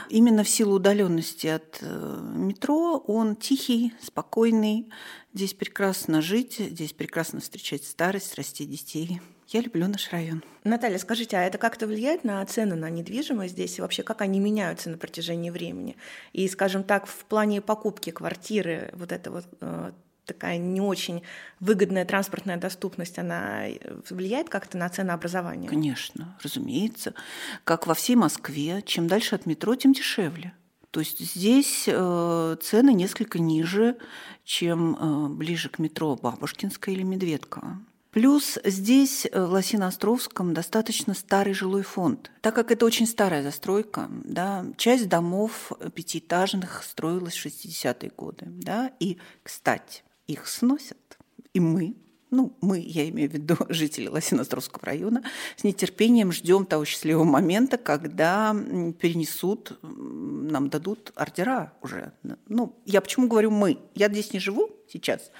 именно 0.09 0.43
в 0.43 0.49
силу 0.49 0.75
удаленности 0.75 1.47
от 1.47 1.79
э, 1.81 2.21
метро, 2.35 2.97
он 3.07 3.35
тихий, 3.35 3.93
спокойный 4.01 4.18
спокойный, 4.19 4.89
здесь 5.33 5.53
прекрасно 5.53 6.21
жить, 6.21 6.57
здесь 6.59 6.91
прекрасно 6.91 7.39
встречать 7.39 7.85
старость, 7.85 8.35
расти 8.35 8.65
детей. 8.65 9.21
Я 9.47 9.61
люблю 9.61 9.87
наш 9.87 10.11
район. 10.11 10.43
Наталья, 10.65 10.97
скажите, 10.97 11.37
а 11.37 11.41
это 11.43 11.57
как-то 11.57 11.87
влияет 11.87 12.25
на 12.25 12.45
цены 12.45 12.75
на 12.75 12.89
недвижимость 12.89 13.53
здесь 13.53 13.77
и 13.77 13.81
вообще 13.81 14.03
как 14.03 14.21
они 14.21 14.39
меняются 14.39 14.89
на 14.89 14.97
протяжении 14.97 15.49
времени? 15.49 15.95
И, 16.33 16.47
скажем 16.49 16.83
так, 16.83 17.07
в 17.07 17.23
плане 17.25 17.61
покупки 17.61 18.09
квартиры 18.09 18.91
вот 18.93 19.13
это 19.13 19.31
вот 19.31 19.45
э, 19.61 19.91
такая 20.25 20.57
не 20.57 20.81
очень 20.81 21.23
выгодная 21.61 22.03
транспортная 22.03 22.57
доступность, 22.57 23.17
она 23.19 23.69
э, 23.69 24.01
влияет 24.09 24.49
как-то 24.49 24.77
на 24.77 24.89
ценообразование? 24.89 25.69
Конечно, 25.69 26.37
разумеется. 26.43 27.13
Как 27.63 27.87
во 27.87 27.93
всей 27.93 28.17
Москве, 28.17 28.83
чем 28.85 29.07
дальше 29.07 29.35
от 29.35 29.45
метро, 29.45 29.75
тем 29.75 29.93
дешевле. 29.93 30.53
То 30.91 31.01
есть 31.01 31.19
здесь 31.19 31.85
э, 31.87 32.57
цены 32.61 32.93
несколько 32.93 33.39
ниже, 33.39 33.97
чем 34.43 34.95
э, 34.95 35.29
ближе 35.29 35.69
к 35.69 35.77
метро 35.79 36.15
Бабушкинская 36.15 36.95
или 36.95 37.03
Медведково. 37.03 37.79
Плюс 38.11 38.57
здесь, 38.63 39.27
э, 39.31 39.45
в 39.45 39.53
Лосино-Островском, 39.53 40.53
достаточно 40.53 41.13
старый 41.13 41.53
жилой 41.53 41.83
фонд. 41.83 42.31
Так 42.41 42.55
как 42.55 42.71
это 42.71 42.85
очень 42.85 43.05
старая 43.05 43.43
застройка, 43.43 44.09
да, 44.23 44.65
часть 44.77 45.07
домов 45.07 45.71
пятиэтажных 45.93 46.83
строилась 46.83 47.35
в 47.35 47.45
60-е 47.45 48.11
годы. 48.17 48.45
Да, 48.47 48.91
и, 48.99 49.19
кстати, 49.43 50.03
их 50.25 50.47
сносят. 50.47 51.19
И 51.53 51.59
мы, 51.59 51.95
ну, 52.31 52.53
мы, 52.61 52.79
я 52.79 53.07
имею 53.09 53.29
в 53.29 53.33
виду 53.33 53.55
жители 53.69 54.07
Лосино-Островского 54.07 54.85
района, 54.85 55.23
с 55.55 55.63
нетерпением 55.63 56.31
ждем 56.31 56.65
того 56.65 56.85
счастливого 56.85 57.23
момента, 57.23 57.77
когда 57.77 58.55
перенесут, 58.99 59.79
нам 59.81 60.69
дадут 60.69 61.11
ордера 61.15 61.73
уже. 61.81 62.13
Ну, 62.47 62.75
я 62.85 63.01
почему 63.01 63.27
говорю 63.27 63.51
мы? 63.51 63.79
Я 63.95 64.09
здесь 64.09 64.33
не 64.33 64.39
живу 64.39 64.69
сейчас, 64.87 65.31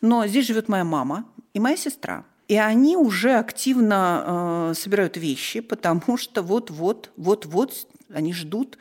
но 0.00 0.26
здесь 0.26 0.46
живет 0.46 0.68
моя 0.68 0.84
мама, 0.84 1.26
и 1.52 1.60
моя 1.60 1.76
сестра. 1.76 2.24
И 2.46 2.56
они 2.56 2.96
уже 2.96 3.36
активно 3.38 4.70
э, 4.70 4.74
собирают 4.74 5.16
вещи, 5.16 5.60
потому 5.60 6.18
что 6.18 6.42
вот-вот, 6.42 7.10
вот-вот 7.16 7.86
они 8.12 8.34
ждут 8.34 8.76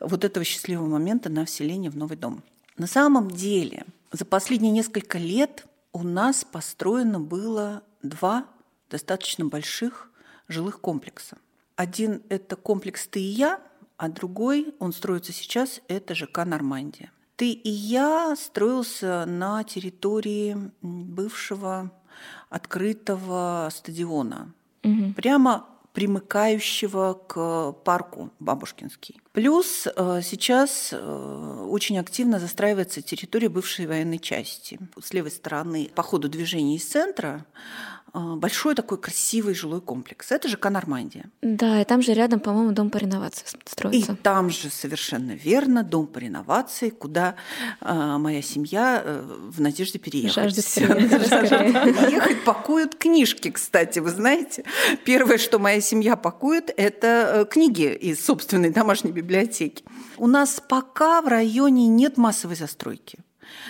вот 0.00 0.22
этого 0.24 0.44
счастливого 0.44 0.86
момента 0.86 1.30
на 1.30 1.46
вселение 1.46 1.90
в 1.90 1.96
новый 1.96 2.18
дом. 2.18 2.42
На 2.76 2.86
самом 2.86 3.30
деле, 3.30 3.86
за 4.12 4.26
последние 4.26 4.70
несколько 4.70 5.16
лет 5.16 5.64
у 5.96 6.02
нас 6.02 6.44
построено 6.44 7.18
было 7.18 7.82
два 8.02 8.46
достаточно 8.90 9.46
больших 9.46 10.10
жилых 10.46 10.82
комплекса. 10.82 11.38
Один– 11.74 12.22
это 12.28 12.54
комплекс 12.54 13.06
«Ты 13.06 13.20
и 13.20 13.22
я», 13.22 13.62
а 13.96 14.10
другой, 14.10 14.74
он 14.78 14.92
строится 14.92 15.32
сейчас, 15.32 15.80
это 15.88 16.14
ЖК 16.14 16.44
«Нормандия». 16.44 17.12
«Ты 17.36 17.50
и 17.50 17.70
я» 17.70 18.36
строился 18.36 19.24
на 19.24 19.64
территории 19.64 20.70
бывшего 20.82 21.90
открытого 22.50 23.70
стадиона. 23.72 24.52
Угу. 24.84 25.14
Прямо 25.16 25.66
примыкающего 25.96 27.14
к 27.26 27.72
парку 27.82 28.30
Бабушкинский. 28.38 29.18
Плюс 29.32 29.86
э, 29.86 30.20
сейчас 30.22 30.90
э, 30.92 31.66
очень 31.70 31.98
активно 31.98 32.38
застраивается 32.38 33.00
территория 33.00 33.48
бывшей 33.48 33.86
военной 33.86 34.18
части. 34.18 34.78
С 35.02 35.14
левой 35.14 35.30
стороны 35.30 35.90
по 35.94 36.02
ходу 36.02 36.28
движения 36.28 36.76
из 36.76 36.84
центра 36.84 37.46
большой 38.36 38.74
такой 38.74 38.98
красивый 38.98 39.54
жилой 39.54 39.80
комплекс. 39.80 40.32
Это 40.32 40.48
же 40.48 40.58
Нормандия. 40.66 41.30
Да, 41.42 41.80
и 41.80 41.84
там 41.84 42.02
же 42.02 42.12
рядом, 42.12 42.40
по-моему, 42.40 42.72
дом 42.72 42.90
по 42.90 42.98
реновации 42.98 43.46
строится. 43.64 44.12
И 44.12 44.16
там 44.16 44.50
же 44.50 44.68
совершенно 44.68 45.32
верно 45.32 45.82
дом 45.82 46.06
по 46.06 46.18
реновации, 46.18 46.90
куда 46.90 47.36
э, 47.80 48.16
моя 48.18 48.42
семья 48.42 49.00
э, 49.04 49.22
в 49.50 49.60
надежде 49.60 49.98
переехать. 49.98 50.34
Жаждет 50.34 50.64
переехать. 50.74 52.12
Ехать 52.12 52.44
пакуют 52.44 52.96
книжки, 52.96 53.50
кстати, 53.50 54.00
вы 54.00 54.10
знаете. 54.10 54.64
Первое, 55.04 55.38
что 55.38 55.58
моя 55.58 55.80
семья 55.80 56.16
пакует, 56.16 56.70
это 56.76 57.06
э, 57.06 57.44
книги 57.44 57.94
из 57.94 58.24
собственной 58.24 58.70
домашней 58.70 59.12
библиотеки. 59.12 59.84
У 60.16 60.26
нас 60.26 60.60
пока 60.66 61.22
в 61.22 61.28
районе 61.28 61.86
нет 61.86 62.16
массовой 62.16 62.56
застройки. 62.56 63.18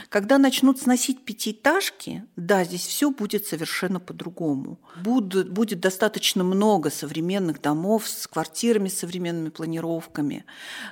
Когда 0.09 0.39
начнут 0.39 0.81
сносить 0.81 1.25
пятиэтажки, 1.25 2.25
да, 2.37 2.65
здесь 2.65 2.87
все 2.87 3.11
будет 3.11 3.47
совершенно 3.47 4.01
по-другому. 4.01 4.79
Будет, 5.03 5.51
будет 5.51 5.81
достаточно 5.81 6.45
много 6.45 6.91
современных 6.91 7.61
домов 7.61 8.09
с 8.09 8.27
квартирами, 8.27 8.89
с 8.89 8.99
современными 8.99 9.51
планировками. 9.51 10.45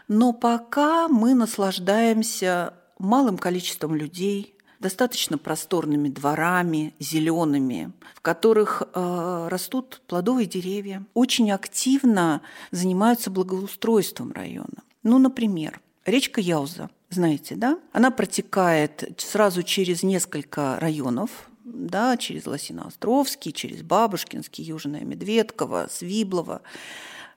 Но 0.08 0.32
пока 0.32 1.08
мы 1.08 1.34
наслаждаемся 1.34 2.74
малым 2.98 3.38
количеством 3.38 3.94
людей, 3.94 4.54
достаточно 4.80 5.38
просторными 5.38 6.10
дворами, 6.10 6.94
зелеными, 6.98 7.92
в 8.14 8.20
которых 8.20 8.82
э, 8.82 9.48
растут 9.50 10.02
плодовые 10.06 10.46
деревья, 10.46 11.04
очень 11.14 11.50
активно 11.50 12.42
занимаются 12.70 13.30
благоустройством 13.30 14.32
района. 14.32 14.82
Ну, 15.02 15.18
например, 15.18 15.80
речка 16.04 16.40
Яуза 16.40 16.90
знаете, 17.10 17.54
да? 17.54 17.78
Она 17.92 18.10
протекает 18.10 19.14
сразу 19.18 19.62
через 19.62 20.02
несколько 20.02 20.78
районов, 20.80 21.48
да, 21.64 22.16
через 22.16 22.46
Лосиноостровский, 22.46 23.52
через 23.52 23.82
Бабушкинский, 23.82 24.64
Южная 24.64 25.02
Медведково, 25.02 25.88
Свиблово. 25.90 26.62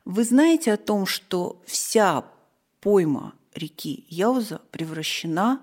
Вы 0.05 0.23
знаете 0.23 0.73
о 0.73 0.77
том, 0.77 1.05
что 1.05 1.61
вся 1.65 2.25
пойма 2.81 3.33
реки 3.53 4.05
Яуза 4.09 4.61
превращена 4.71 5.61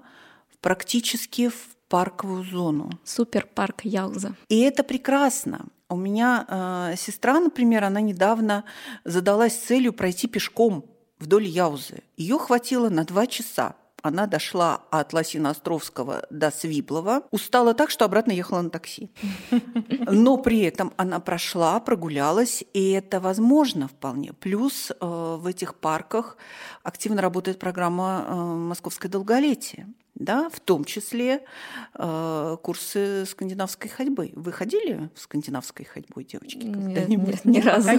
практически 0.60 1.48
в 1.48 1.76
парковую 1.88 2.44
зону. 2.44 2.90
Суперпарк 3.04 3.84
Яуза. 3.84 4.34
И 4.48 4.60
это 4.60 4.82
прекрасно. 4.82 5.66
У 5.88 5.96
меня 5.96 6.46
э, 6.48 6.96
сестра, 6.96 7.38
например, 7.38 7.84
она 7.84 8.00
недавно 8.00 8.64
задалась 9.04 9.56
целью 9.56 9.92
пройти 9.92 10.26
пешком 10.26 10.86
вдоль 11.18 11.46
Яузы. 11.46 12.02
Ее 12.16 12.38
хватило 12.38 12.88
на 12.88 13.04
два 13.04 13.26
часа 13.26 13.76
она 14.04 14.26
дошла 14.26 14.82
от 14.90 15.14
Лосино-Островского 15.14 16.26
до 16.28 16.50
Свиблова, 16.50 17.22
устала 17.30 17.72
так, 17.72 17.88
что 17.88 18.04
обратно 18.04 18.32
ехала 18.32 18.60
на 18.60 18.68
такси. 18.68 19.10
Но 20.10 20.36
при 20.36 20.60
этом 20.60 20.92
она 20.98 21.20
прошла, 21.20 21.80
прогулялась, 21.80 22.62
и 22.74 22.90
это 22.90 23.18
возможно 23.18 23.88
вполне. 23.88 24.34
Плюс 24.34 24.90
э, 24.90 24.96
в 25.00 25.46
этих 25.46 25.74
парках 25.76 26.36
активно 26.82 27.22
работает 27.22 27.58
программа 27.58 28.26
э, 28.28 28.34
«Московское 28.34 29.10
долголетие» 29.10 29.86
да, 30.14 30.48
в 30.48 30.60
том 30.60 30.84
числе 30.84 31.42
э, 31.94 32.56
курсы 32.62 33.26
скандинавской 33.26 33.90
ходьбы. 33.90 34.30
Вы 34.34 34.52
ходили 34.52 35.10
в 35.14 35.20
скандинавской 35.20 35.84
ходьбой, 35.84 36.24
девочки? 36.24 36.58
Нет, 36.64 37.08
нет, 37.08 37.44
ни 37.44 37.60
разу. 37.60 37.90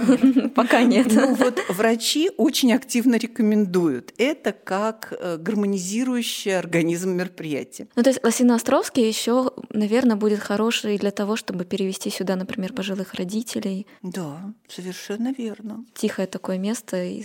Пока 0.54 0.82
нет. 0.82 1.08
Ну 1.10 1.34
вот 1.34 1.60
врачи 1.68 2.30
очень 2.36 2.72
активно 2.72 3.16
рекомендуют. 3.16 4.14
Это 4.16 4.52
как 4.52 5.12
э, 5.18 5.36
гармонизирующее 5.36 6.58
организм 6.58 7.10
мероприятие. 7.10 7.88
Ну 7.96 8.02
то 8.02 8.10
есть 8.10 8.24
Лосиноостровский 8.24 9.06
еще, 9.06 9.52
наверное, 9.70 10.16
будет 10.16 10.40
хороший 10.40 10.98
для 10.98 11.10
того, 11.10 11.36
чтобы 11.36 11.64
перевести 11.64 12.10
сюда, 12.10 12.36
например, 12.36 12.72
пожилых 12.72 13.14
родителей. 13.14 13.86
Да, 14.02 14.54
совершенно 14.68 15.34
верно. 15.36 15.84
Тихое 15.94 16.26
такое 16.26 16.58
место, 16.58 16.96
э, 16.96 17.22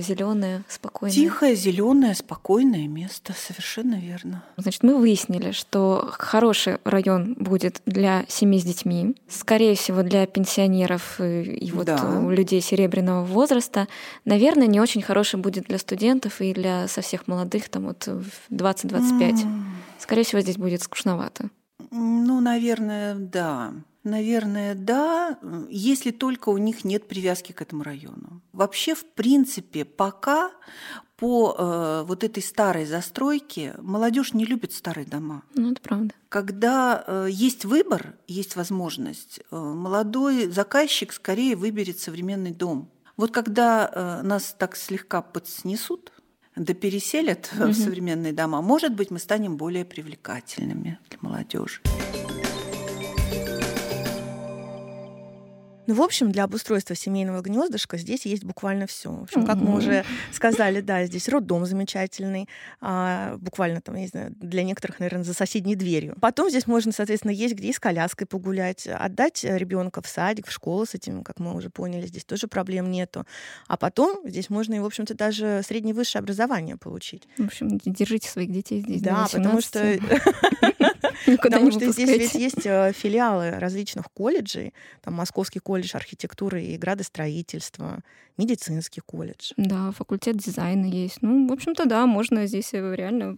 зеленое, 0.00 0.64
спокойное. 0.68 1.14
Тихое, 1.14 1.54
зеленое, 1.54 2.14
спокойное 2.14 2.88
место, 2.88 3.34
совершенно 3.36 3.96
верно. 3.96 4.29
Понятно. 4.30 4.44
Значит, 4.56 4.82
мы 4.82 4.96
выяснили, 4.96 5.52
что 5.52 6.10
хороший 6.12 6.78
район 6.84 7.34
будет 7.38 7.82
для 7.86 8.24
семей 8.28 8.60
с 8.60 8.64
детьми, 8.64 9.16
скорее 9.28 9.74
всего, 9.74 10.02
для 10.02 10.26
пенсионеров 10.26 11.20
и 11.20 11.70
вот 11.74 11.86
да. 11.86 12.20
людей 12.28 12.60
серебряного 12.60 13.24
возраста. 13.24 13.88
Наверное, 14.24 14.66
не 14.66 14.80
очень 14.80 15.02
хороший 15.02 15.40
будет 15.40 15.64
для 15.64 15.78
студентов 15.78 16.40
и 16.40 16.52
для 16.54 16.88
со 16.88 17.00
всех 17.00 17.26
молодых, 17.26 17.68
там 17.68 17.86
вот 17.86 18.08
20-25. 18.50 18.50
Mm. 18.50 19.62
Скорее 19.98 20.24
всего, 20.24 20.40
здесь 20.40 20.56
будет 20.56 20.82
скучновато. 20.82 21.48
Ну, 21.90 22.40
наверное, 22.40 23.14
да. 23.14 23.72
Наверное, 24.02 24.74
да, 24.74 25.38
если 25.68 26.10
только 26.10 26.48
у 26.48 26.56
них 26.56 26.84
нет 26.84 27.06
привязки 27.06 27.52
к 27.52 27.60
этому 27.60 27.82
району. 27.82 28.40
Вообще, 28.52 28.94
в 28.94 29.04
принципе, 29.04 29.84
пока 29.84 30.52
по 31.16 31.54
э, 31.56 32.04
вот 32.06 32.24
этой 32.24 32.42
старой 32.42 32.86
застройке 32.86 33.74
молодежь 33.82 34.32
не 34.32 34.46
любит 34.46 34.72
старые 34.72 35.06
дома. 35.06 35.42
Ну, 35.54 35.72
это 35.72 35.82
правда. 35.82 36.14
Когда 36.30 37.04
э, 37.06 37.28
есть 37.30 37.66
выбор, 37.66 38.14
есть 38.26 38.56
возможность, 38.56 39.40
э, 39.50 39.56
молодой 39.56 40.48
заказчик 40.48 41.12
скорее 41.12 41.56
выберет 41.56 41.98
современный 41.98 42.52
дом. 42.52 42.90
Вот 43.18 43.32
когда 43.32 43.90
э, 43.92 44.22
нас 44.22 44.56
так 44.58 44.76
слегка 44.76 45.20
подснесут, 45.20 46.10
да 46.56 46.72
переселят 46.72 47.50
угу. 47.52 47.64
в 47.68 47.74
современные 47.74 48.32
дома, 48.32 48.62
может 48.62 48.94
быть, 48.94 49.10
мы 49.10 49.18
станем 49.18 49.58
более 49.58 49.84
привлекательными 49.84 50.98
для 51.10 51.18
молодежи. 51.20 51.82
Ну, 55.90 55.96
в 55.96 56.02
общем, 56.02 56.30
для 56.30 56.44
обустройства 56.44 56.94
семейного 56.94 57.40
гнездышка 57.40 57.98
здесь 57.98 58.24
есть 58.24 58.44
буквально 58.44 58.86
все. 58.86 59.10
В 59.10 59.22
общем, 59.24 59.44
как 59.44 59.56
мы 59.56 59.76
уже 59.76 60.04
сказали, 60.32 60.80
да, 60.80 61.04
здесь 61.04 61.28
роддом 61.28 61.66
замечательный, 61.66 62.48
а, 62.80 63.36
буквально 63.38 63.80
там, 63.80 63.96
я 63.96 64.02
не 64.02 64.06
знаю, 64.06 64.32
для 64.36 64.62
некоторых, 64.62 65.00
наверное, 65.00 65.24
за 65.24 65.34
соседней 65.34 65.74
дверью. 65.74 66.14
Потом 66.20 66.48
здесь 66.48 66.68
можно, 66.68 66.92
соответственно, 66.92 67.32
есть 67.32 67.56
где 67.56 67.70
и 67.70 67.72
с 67.72 67.80
коляской 67.80 68.28
погулять, 68.28 68.86
отдать 68.86 69.42
ребенка 69.42 70.00
в 70.00 70.06
садик, 70.06 70.46
в 70.46 70.52
школу 70.52 70.86
с 70.86 70.94
этим, 70.94 71.24
как 71.24 71.40
мы 71.40 71.56
уже 71.56 71.70
поняли, 71.70 72.06
здесь 72.06 72.24
тоже 72.24 72.46
проблем 72.46 72.88
нету. 72.88 73.26
А 73.66 73.76
потом 73.76 74.20
здесь 74.28 74.48
можно 74.48 74.74
и, 74.74 74.78
в 74.78 74.86
общем-то, 74.86 75.14
даже 75.14 75.62
среднее 75.66 75.92
высшее 75.92 76.20
образование 76.20 76.76
получить. 76.76 77.26
В 77.36 77.46
общем, 77.46 77.78
держите 77.84 78.28
своих 78.28 78.52
детей 78.52 78.80
здесь. 78.80 79.02
Да, 79.02 79.26
потому 79.32 79.60
что 79.60 79.98
Потому 81.42 81.70
что 81.70 81.90
здесь 81.90 82.08
ведь 82.08 82.34
есть 82.34 82.64
э, 82.66 82.92
филиалы 82.92 83.50
различных 83.58 84.10
колледжей, 84.12 84.72
там 85.02 85.14
Московский 85.14 85.58
колледж 85.58 85.79
архитектуры 85.94 86.62
и 86.62 86.76
градостроительства, 86.76 88.02
медицинский 88.36 89.00
колледж. 89.00 89.52
Да, 89.56 89.92
факультет 89.92 90.36
дизайна 90.36 90.86
есть. 90.86 91.18
Ну, 91.22 91.46
в 91.48 91.52
общем-то, 91.52 91.86
да, 91.86 92.06
можно 92.06 92.46
здесь 92.46 92.72
э, 92.74 92.94
реально 92.94 93.36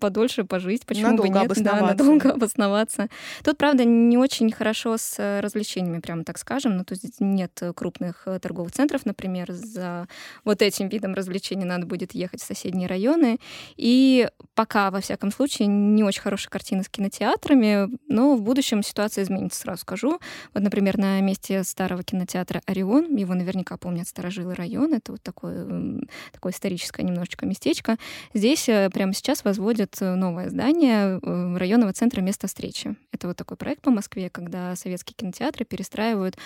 подольше 0.00 0.44
пожить, 0.44 0.86
почему 0.86 1.10
надолго 1.10 1.44
бы 1.44 1.54
нет, 1.54 1.64
да, 1.64 1.80
надолго 1.80 2.32
обосноваться. 2.34 3.08
Тут, 3.44 3.58
правда, 3.58 3.84
не 3.84 4.16
очень 4.16 4.50
хорошо 4.50 4.96
с 4.96 5.16
э, 5.18 5.40
развлечениями, 5.40 6.00
прямо 6.00 6.24
так 6.24 6.38
скажем, 6.38 6.76
но 6.76 6.84
тут 6.84 6.98
нет 7.20 7.60
крупных 7.74 8.22
э, 8.26 8.38
торговых 8.38 8.72
центров, 8.72 9.04
например, 9.06 9.52
за 9.52 10.08
вот 10.44 10.62
этим 10.62 10.88
видом 10.88 11.14
развлечений 11.14 11.64
надо 11.64 11.86
будет 11.86 12.14
ехать 12.14 12.40
в 12.40 12.46
соседние 12.46 12.88
районы, 12.88 13.38
и 13.76 14.28
пока, 14.54 14.90
во 14.90 15.00
всяком 15.00 15.30
случае, 15.30 15.68
не 15.68 16.02
очень 16.02 16.22
хорошая 16.22 16.50
картина 16.50 16.82
с 16.82 16.88
кинотеатрами, 16.88 17.88
но 18.08 18.36
в 18.36 18.42
будущем 18.42 18.82
ситуация 18.82 19.24
изменится, 19.24 19.60
сразу 19.60 19.82
скажу. 19.82 20.18
Вот, 20.54 20.62
например, 20.62 20.98
на 20.98 21.20
месте 21.20 21.64
старого 21.64 22.02
кинотеатра 22.02 22.62
«Орион», 22.66 23.14
его 23.16 23.34
наверняка 23.34 23.76
помнят 23.76 24.08
старожилы 24.08 24.54
района, 24.54 24.96
это 24.96 25.12
вот 25.12 25.22
такое, 25.22 26.00
такое 26.32 26.52
историческое 26.52 27.02
немножечко 27.02 27.46
местечко, 27.46 27.96
здесь 28.34 28.68
э, 28.68 28.90
прямо 28.90 29.12
сейчас 29.12 29.44
возводят 29.58 29.96
э, 30.00 30.14
новое 30.14 30.48
здание 30.48 31.18
э, 31.20 31.56
районного 31.56 31.92
центра 31.92 32.20
места 32.20 32.46
встречи. 32.46 32.96
Это 33.12 33.26
вот 33.26 33.36
такой 33.36 33.56
проект 33.56 33.82
по 33.82 33.90
Москве, 33.90 34.30
когда 34.30 34.74
советские 34.76 35.14
кинотеатры 35.16 35.64
перестраивают, 35.64 36.38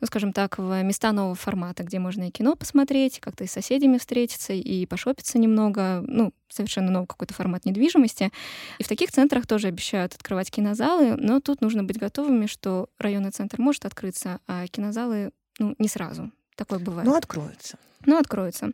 ну, 0.00 0.06
скажем 0.06 0.32
так, 0.32 0.58
в 0.58 0.82
места 0.82 1.12
нового 1.12 1.34
формата, 1.34 1.82
где 1.82 1.98
можно 1.98 2.28
и 2.28 2.30
кино 2.30 2.54
посмотреть, 2.56 3.20
как-то 3.20 3.44
и 3.44 3.46
с 3.46 3.52
соседями 3.52 3.96
встретиться, 3.96 4.52
и 4.52 4.84
пошопиться 4.86 5.38
немного, 5.38 6.04
ну, 6.06 6.32
совершенно 6.48 6.90
новый 6.90 7.06
какой-то 7.06 7.34
формат 7.34 7.64
недвижимости. 7.64 8.30
И 8.78 8.82
в 8.84 8.88
таких 8.88 9.10
центрах 9.10 9.46
тоже 9.46 9.68
обещают 9.68 10.14
открывать 10.14 10.50
кинозалы, 10.50 11.16
но 11.16 11.40
тут 11.40 11.62
нужно 11.62 11.84
быть 11.84 11.98
готовыми, 11.98 12.46
что 12.46 12.90
районный 12.98 13.30
центр 13.30 13.60
может 13.60 13.86
открыться, 13.86 14.40
а 14.46 14.66
кинозалы 14.66 15.30
ну, 15.58 15.74
не 15.78 15.88
сразу. 15.88 16.30
Такое 16.54 16.78
бывает. 16.78 17.08
Ну, 17.08 17.14
откроется. 17.14 17.78
Ну, 18.06 18.18
откроется. 18.18 18.70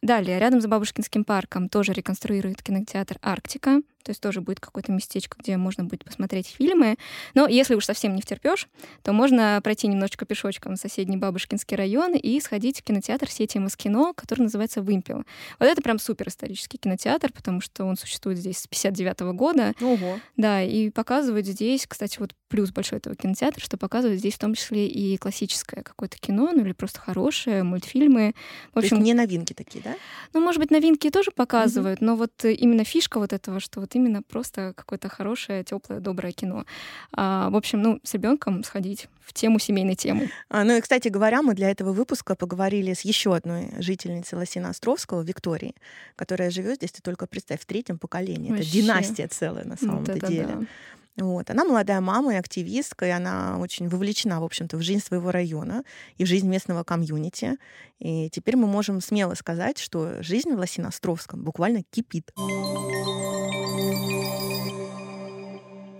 Далее, 0.00 0.38
рядом 0.38 0.60
с 0.60 0.66
Бабушкинским 0.66 1.24
парком 1.24 1.68
тоже 1.68 1.92
реконструирует 1.92 2.62
кинотеатр 2.62 3.18
«Арктика». 3.22 3.82
То 4.02 4.10
есть 4.10 4.20
тоже 4.20 4.40
будет 4.40 4.60
какое-то 4.60 4.92
местечко, 4.92 5.38
где 5.38 5.56
можно 5.56 5.84
будет 5.84 6.04
посмотреть 6.04 6.48
фильмы. 6.48 6.96
Но 7.34 7.46
если 7.46 7.74
уж 7.74 7.84
совсем 7.84 8.14
не 8.14 8.22
втерпешь, 8.22 8.68
то 9.02 9.12
можно 9.12 9.60
пройти 9.62 9.86
немножечко 9.86 10.26
пешочком 10.26 10.74
в 10.74 10.78
соседний 10.78 11.16
Бабушкинский 11.16 11.76
район 11.76 12.14
и 12.14 12.40
сходить 12.40 12.80
в 12.80 12.82
кинотеатр 12.82 13.30
сети 13.30 13.58
Москино, 13.58 14.12
который 14.14 14.42
называется 14.42 14.82
«Вымпел». 14.82 15.24
Вот 15.58 15.66
это 15.66 15.80
прям 15.82 15.98
супер 15.98 16.28
исторический 16.28 16.78
кинотеатр, 16.78 17.32
потому 17.32 17.60
что 17.60 17.84
он 17.84 17.96
существует 17.96 18.38
здесь 18.38 18.58
с 18.58 18.66
59 18.66 19.20
года. 19.36 19.72
Ого. 19.80 20.18
Да, 20.36 20.62
и 20.62 20.90
показывают 20.90 21.46
здесь, 21.46 21.86
кстати, 21.86 22.18
вот 22.18 22.32
плюс 22.48 22.70
большой 22.70 22.98
этого 22.98 23.14
кинотеатра, 23.14 23.60
что 23.60 23.76
показывают 23.76 24.18
здесь 24.18 24.34
в 24.34 24.38
том 24.38 24.54
числе 24.54 24.86
и 24.86 25.16
классическое 25.16 25.82
какое-то 25.82 26.18
кино, 26.18 26.50
ну 26.52 26.64
или 26.64 26.72
просто 26.72 27.00
хорошее, 27.00 27.62
мультфильмы. 27.62 28.34
В 28.74 28.78
общем, 28.78 28.90
То 28.90 28.96
есть 28.96 29.06
не 29.06 29.14
новинки 29.14 29.52
такие, 29.52 29.82
да? 29.82 29.94
Ну, 30.32 30.40
может 30.40 30.60
быть, 30.60 30.70
новинки 30.70 31.10
тоже 31.10 31.30
показывают, 31.30 32.00
mm-hmm. 32.00 32.04
но 32.04 32.16
вот 32.16 32.44
именно 32.44 32.84
фишка 32.84 33.18
вот 33.18 33.32
этого, 33.32 33.60
что 33.60 33.80
вот 33.80 33.94
именно 33.94 34.22
просто 34.22 34.72
какое-то 34.76 35.08
хорошее, 35.08 35.64
теплое, 35.64 36.00
доброе 36.00 36.32
кино. 36.32 36.64
А, 37.12 37.50
в 37.50 37.56
общем, 37.56 37.82
ну, 37.82 38.00
с 38.02 38.14
ребенком 38.14 38.64
сходить 38.64 39.08
в 39.20 39.32
тему 39.32 39.58
семейной 39.58 39.94
темы. 39.94 40.30
А, 40.48 40.64
ну 40.64 40.76
и, 40.76 40.80
кстати 40.80 41.08
говоря, 41.08 41.42
мы 41.42 41.54
для 41.54 41.70
этого 41.70 41.92
выпуска 41.92 42.34
поговорили 42.34 42.92
с 42.92 43.02
еще 43.02 43.34
одной 43.34 43.70
жительницей 43.78 44.38
Лосина 44.38 44.70
Островского, 44.70 45.22
Викторией, 45.22 45.74
которая 46.16 46.50
живет 46.50 46.76
здесь, 46.76 46.92
ты 46.92 47.02
только 47.02 47.26
представь, 47.26 47.60
в 47.60 47.66
третьем 47.66 47.98
поколении. 47.98 48.50
Вообще. 48.50 48.68
Это 48.68 48.72
династия 48.72 49.28
целая 49.28 49.64
на 49.64 49.76
самом-то 49.76 50.12
вот 50.12 50.28
деле. 50.28 50.46
Да. 50.46 50.66
Вот. 51.16 51.50
Она 51.50 51.64
молодая 51.64 52.00
мама 52.00 52.34
и 52.34 52.38
активистка, 52.38 53.06
и 53.06 53.10
она 53.10 53.58
очень 53.58 53.88
вовлечена, 53.88 54.40
в 54.40 54.44
общем-то, 54.44 54.76
в 54.76 54.82
жизнь 54.82 55.04
своего 55.04 55.30
района 55.30 55.84
и 56.16 56.24
в 56.24 56.26
жизнь 56.26 56.48
местного 56.48 56.84
комьюнити. 56.84 57.58
И 57.98 58.30
теперь 58.30 58.56
мы 58.56 58.66
можем 58.66 59.00
смело 59.00 59.34
сказать, 59.34 59.78
что 59.78 60.22
жизнь 60.22 60.54
в 60.54 60.58
Лосиноостровском 60.58 61.42
буквально 61.42 61.82
кипит. 61.90 62.32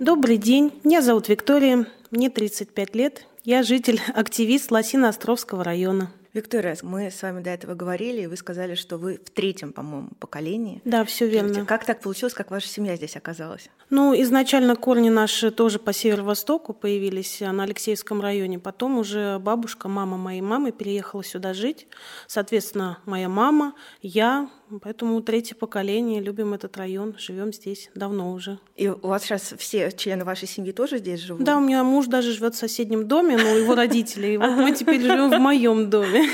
Добрый 0.00 0.36
день, 0.36 0.72
меня 0.82 1.02
зовут 1.02 1.28
Виктория, 1.28 1.86
мне 2.10 2.28
35 2.28 2.94
лет, 2.96 3.26
я 3.44 3.62
житель-активист 3.62 4.70
Лосино-Островского 4.72 5.62
района. 5.62 6.10
Виктория, 6.34 6.76
мы 6.82 7.10
с 7.10 7.20
вами 7.20 7.42
до 7.42 7.50
этого 7.50 7.74
говорили, 7.74 8.22
и 8.22 8.26
вы 8.26 8.36
сказали, 8.36 8.74
что 8.74 8.96
вы 8.96 9.20
в 9.22 9.30
третьем, 9.30 9.72
по-моему, 9.72 10.08
поколении. 10.18 10.80
Да, 10.84 11.04
все 11.04 11.26
верно. 11.26 11.66
Как 11.66 11.84
так 11.84 12.00
получилось, 12.00 12.32
как 12.32 12.50
ваша 12.50 12.68
семья 12.68 12.96
здесь 12.96 13.16
оказалась? 13.16 13.68
Ну, 13.90 14.14
изначально 14.22 14.74
корни 14.74 15.10
наши 15.10 15.50
тоже 15.50 15.78
по 15.78 15.92
северо-востоку 15.92 16.72
появились 16.72 17.40
на 17.40 17.64
Алексеевском 17.64 18.22
районе. 18.22 18.58
Потом 18.58 18.98
уже 18.98 19.38
бабушка, 19.40 19.88
мама 19.88 20.16
моей 20.16 20.40
мамы 20.40 20.72
переехала 20.72 21.22
сюда 21.22 21.52
жить. 21.52 21.86
Соответственно, 22.26 22.98
моя 23.04 23.28
мама, 23.28 23.74
я, 24.00 24.48
Поэтому 24.80 25.20
третье 25.22 25.54
поколение, 25.54 26.20
любим 26.20 26.54
этот 26.54 26.76
район, 26.76 27.14
живем 27.18 27.52
здесь 27.52 27.90
давно 27.94 28.32
уже. 28.32 28.58
И 28.76 28.88
у 28.88 29.08
вас 29.08 29.24
сейчас 29.24 29.54
все 29.58 29.92
члены 29.92 30.24
вашей 30.24 30.48
семьи 30.48 30.72
тоже 30.72 30.98
здесь 30.98 31.20
живут? 31.20 31.44
Да, 31.44 31.58
у 31.58 31.60
меня 31.60 31.84
муж 31.84 32.06
даже 32.06 32.32
живет 32.32 32.54
в 32.54 32.58
соседнем 32.58 33.06
доме, 33.06 33.36
но 33.36 33.48
его 33.48 33.74
родители. 33.74 34.28
И 34.28 34.36
вот 34.36 34.50
мы 34.50 34.72
теперь 34.72 35.00
живем 35.00 35.30
в 35.30 35.38
моем 35.38 35.90
доме. 35.90 36.28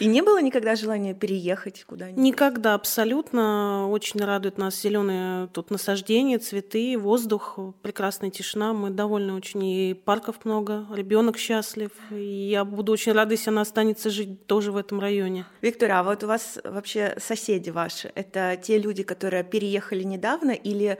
И 0.00 0.06
не 0.06 0.22
было 0.22 0.40
никогда 0.40 0.76
желания 0.76 1.14
переехать 1.14 1.84
куда-нибудь? 1.84 2.22
Никогда, 2.22 2.74
абсолютно. 2.74 3.88
Очень 3.90 4.20
радует 4.20 4.58
нас 4.58 4.80
зеленые 4.80 5.48
тут 5.48 5.70
насаждения, 5.70 6.38
цветы, 6.38 6.96
воздух, 6.98 7.58
прекрасная 7.82 8.30
тишина. 8.30 8.72
Мы 8.72 8.90
довольны 8.90 9.34
очень. 9.34 9.64
И 9.64 9.94
парков 9.94 10.44
много, 10.44 10.86
ребенок 10.94 11.38
счастлив. 11.38 11.90
И 12.10 12.48
я 12.50 12.64
буду 12.64 12.92
очень 12.92 13.12
рада, 13.12 13.32
если 13.32 13.50
она 13.50 13.62
останется 13.62 14.10
жить 14.10 14.46
тоже 14.46 14.70
в 14.72 14.76
этом 14.76 15.00
районе. 15.00 15.46
Виктория, 15.60 15.98
а 16.00 16.02
вот 16.02 16.22
у 16.22 16.26
вас 16.26 16.58
вообще 16.64 17.16
соседи 17.18 17.47
соседи 17.48 17.70
ваши? 17.70 18.12
Это 18.14 18.58
те 18.62 18.78
люди, 18.78 19.02
которые 19.02 19.42
переехали 19.42 20.02
недавно 20.04 20.50
или 20.50 20.98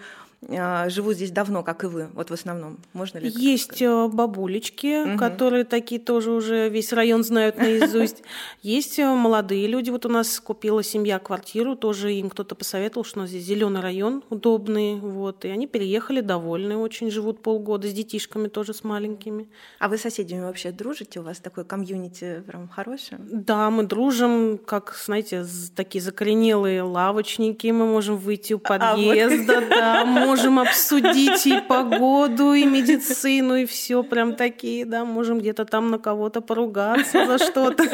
а, 0.51 0.89
живут 0.89 1.17
здесь 1.17 1.33
давно, 1.33 1.65
как 1.65 1.83
и 1.83 1.89
вы, 1.89 2.09
вот 2.15 2.31
в 2.31 2.33
основном? 2.33 2.79
Можно 2.93 3.19
ли 3.19 3.29
Есть 3.29 3.65
сказать? 3.65 3.83
Э, 3.83 4.09
бабулечки, 4.09 5.05
угу. 5.05 5.19
которые 5.19 5.65
такие 5.65 6.01
тоже 6.01 6.31
уже 6.31 6.69
весь 6.69 6.93
район 6.93 7.25
знают 7.25 7.59
наизусть. 7.59 8.23
Есть 8.63 9.01
э, 9.01 9.15
молодые 9.15 9.67
люди. 9.67 9.91
Вот 9.91 10.07
у 10.07 10.09
нас 10.09 10.39
купила 10.39 10.85
семья 10.85 11.19
квартиру, 11.19 11.75
тоже 11.75 12.15
им 12.15 12.31
кто-то 12.31 12.55
посоветовал, 12.55 13.05
что 13.05 13.19
у 13.19 13.23
нас 13.23 13.31
здесь 13.31 13.43
зеленый 13.43 13.81
район, 13.81 14.23
удобный. 14.31 15.01
Вот. 15.01 15.45
И 15.45 15.49
они 15.49 15.67
переехали, 15.67 16.21
довольны 16.21 16.77
очень, 16.77 17.11
живут 17.11 17.43
полгода 17.43 17.89
с 17.89 17.93
детишками 17.93 18.47
тоже, 18.47 18.75
с 18.75 18.85
маленькими. 18.85 19.49
А 19.81 19.89
вы 19.89 19.99
с 19.99 20.03
соседями 20.03 20.43
вообще 20.43 20.71
дружите? 20.71 21.19
У 21.19 21.25
вас 21.25 21.39
такой 21.39 21.65
комьюнити 21.65 22.45
прям 22.47 22.69
хороший? 22.69 23.19
Да, 23.19 23.71
мы 23.71 23.83
дружим, 23.83 24.59
как, 24.59 24.97
знаете, 25.05 25.45
такие 25.75 26.01
закоренелые 26.01 26.83
лавочники. 26.83 27.67
Мы 27.67 27.87
можем 27.87 28.17
выйти 28.17 28.53
у 28.53 28.61
подъезда, 28.61 29.65
а, 29.81 30.05
вот. 30.05 30.28
Можем 30.29 30.59
обсудить 30.59 31.47
и 31.47 31.61
погоду, 31.61 32.53
и 32.53 32.65
медицину, 32.67 33.57
и 33.57 33.65
все 33.65 34.03
прям 34.03 34.35
такие, 34.35 34.85
да, 34.85 35.05
можем 35.05 35.39
где-то 35.39 35.65
там 35.65 35.91
на 35.91 35.99
кого-то 35.99 36.41
поругаться 36.41 37.27
за 37.27 37.39
что-то. 37.39 37.85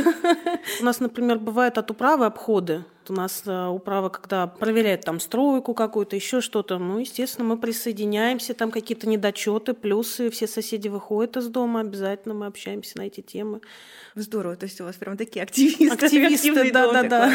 У 0.80 0.84
нас, 0.84 1.00
например, 1.00 1.38
бывают 1.38 1.78
от 1.78 1.90
управы 1.90 2.26
обходы. 2.26 2.84
У 3.10 3.14
нас 3.14 3.42
э, 3.46 3.66
управа, 3.66 4.08
когда 4.08 4.46
проверяет 4.46 5.02
там 5.02 5.20
стройку 5.20 5.74
какую-то, 5.74 6.16
еще 6.16 6.40
что-то, 6.40 6.78
ну, 6.78 6.98
естественно, 6.98 7.46
мы 7.46 7.56
присоединяемся, 7.56 8.54
там 8.54 8.70
какие-то 8.70 9.08
недочеты, 9.08 9.74
плюсы, 9.74 10.30
все 10.30 10.46
соседи 10.46 10.88
выходят 10.88 11.36
из 11.36 11.48
дома, 11.48 11.80
обязательно 11.80 12.34
мы 12.34 12.46
общаемся 12.46 12.98
на 12.98 13.02
эти 13.02 13.20
темы. 13.20 13.60
Здорово, 14.14 14.56
то 14.56 14.64
есть 14.64 14.80
у 14.80 14.84
вас 14.84 14.96
прям 14.96 15.16
такие 15.16 15.42
активисты. 15.42 16.06
Активисты, 16.06 16.72
да-да-да. 16.72 17.32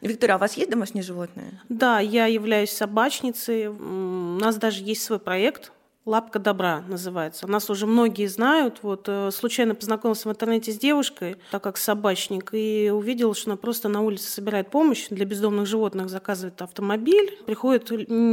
Виктория, 0.00 0.34
а 0.34 0.36
у 0.36 0.40
вас 0.40 0.56
есть 0.56 0.70
домашние 0.70 1.02
животные? 1.02 1.60
Да, 1.68 2.00
я 2.00 2.26
являюсь 2.26 2.70
собачницей. 2.70 3.68
У 3.68 4.38
нас 4.38 4.56
даже 4.56 4.82
есть 4.82 5.02
свой 5.02 5.18
проект 5.18 5.72
Лапка 6.06 6.38
добра 6.38 6.84
называется. 6.86 7.48
Нас 7.48 7.68
уже 7.68 7.84
многие 7.84 8.26
знают. 8.28 8.78
Вот 8.82 9.06
э, 9.08 9.30
случайно 9.32 9.74
познакомился 9.74 10.28
в 10.28 10.30
интернете 10.30 10.70
с 10.70 10.78
девушкой, 10.78 11.34
так 11.50 11.64
как 11.64 11.76
собачник, 11.76 12.50
и 12.52 12.92
увидел, 12.94 13.34
что 13.34 13.50
она 13.50 13.56
просто 13.56 13.88
на 13.88 14.02
улице 14.02 14.30
собирает 14.30 14.70
помощь 14.70 15.08
для 15.10 15.24
бездомных 15.24 15.66
животных, 15.66 16.08
заказывает 16.08 16.62
автомобиль. 16.62 17.36
Приходят 17.44 17.90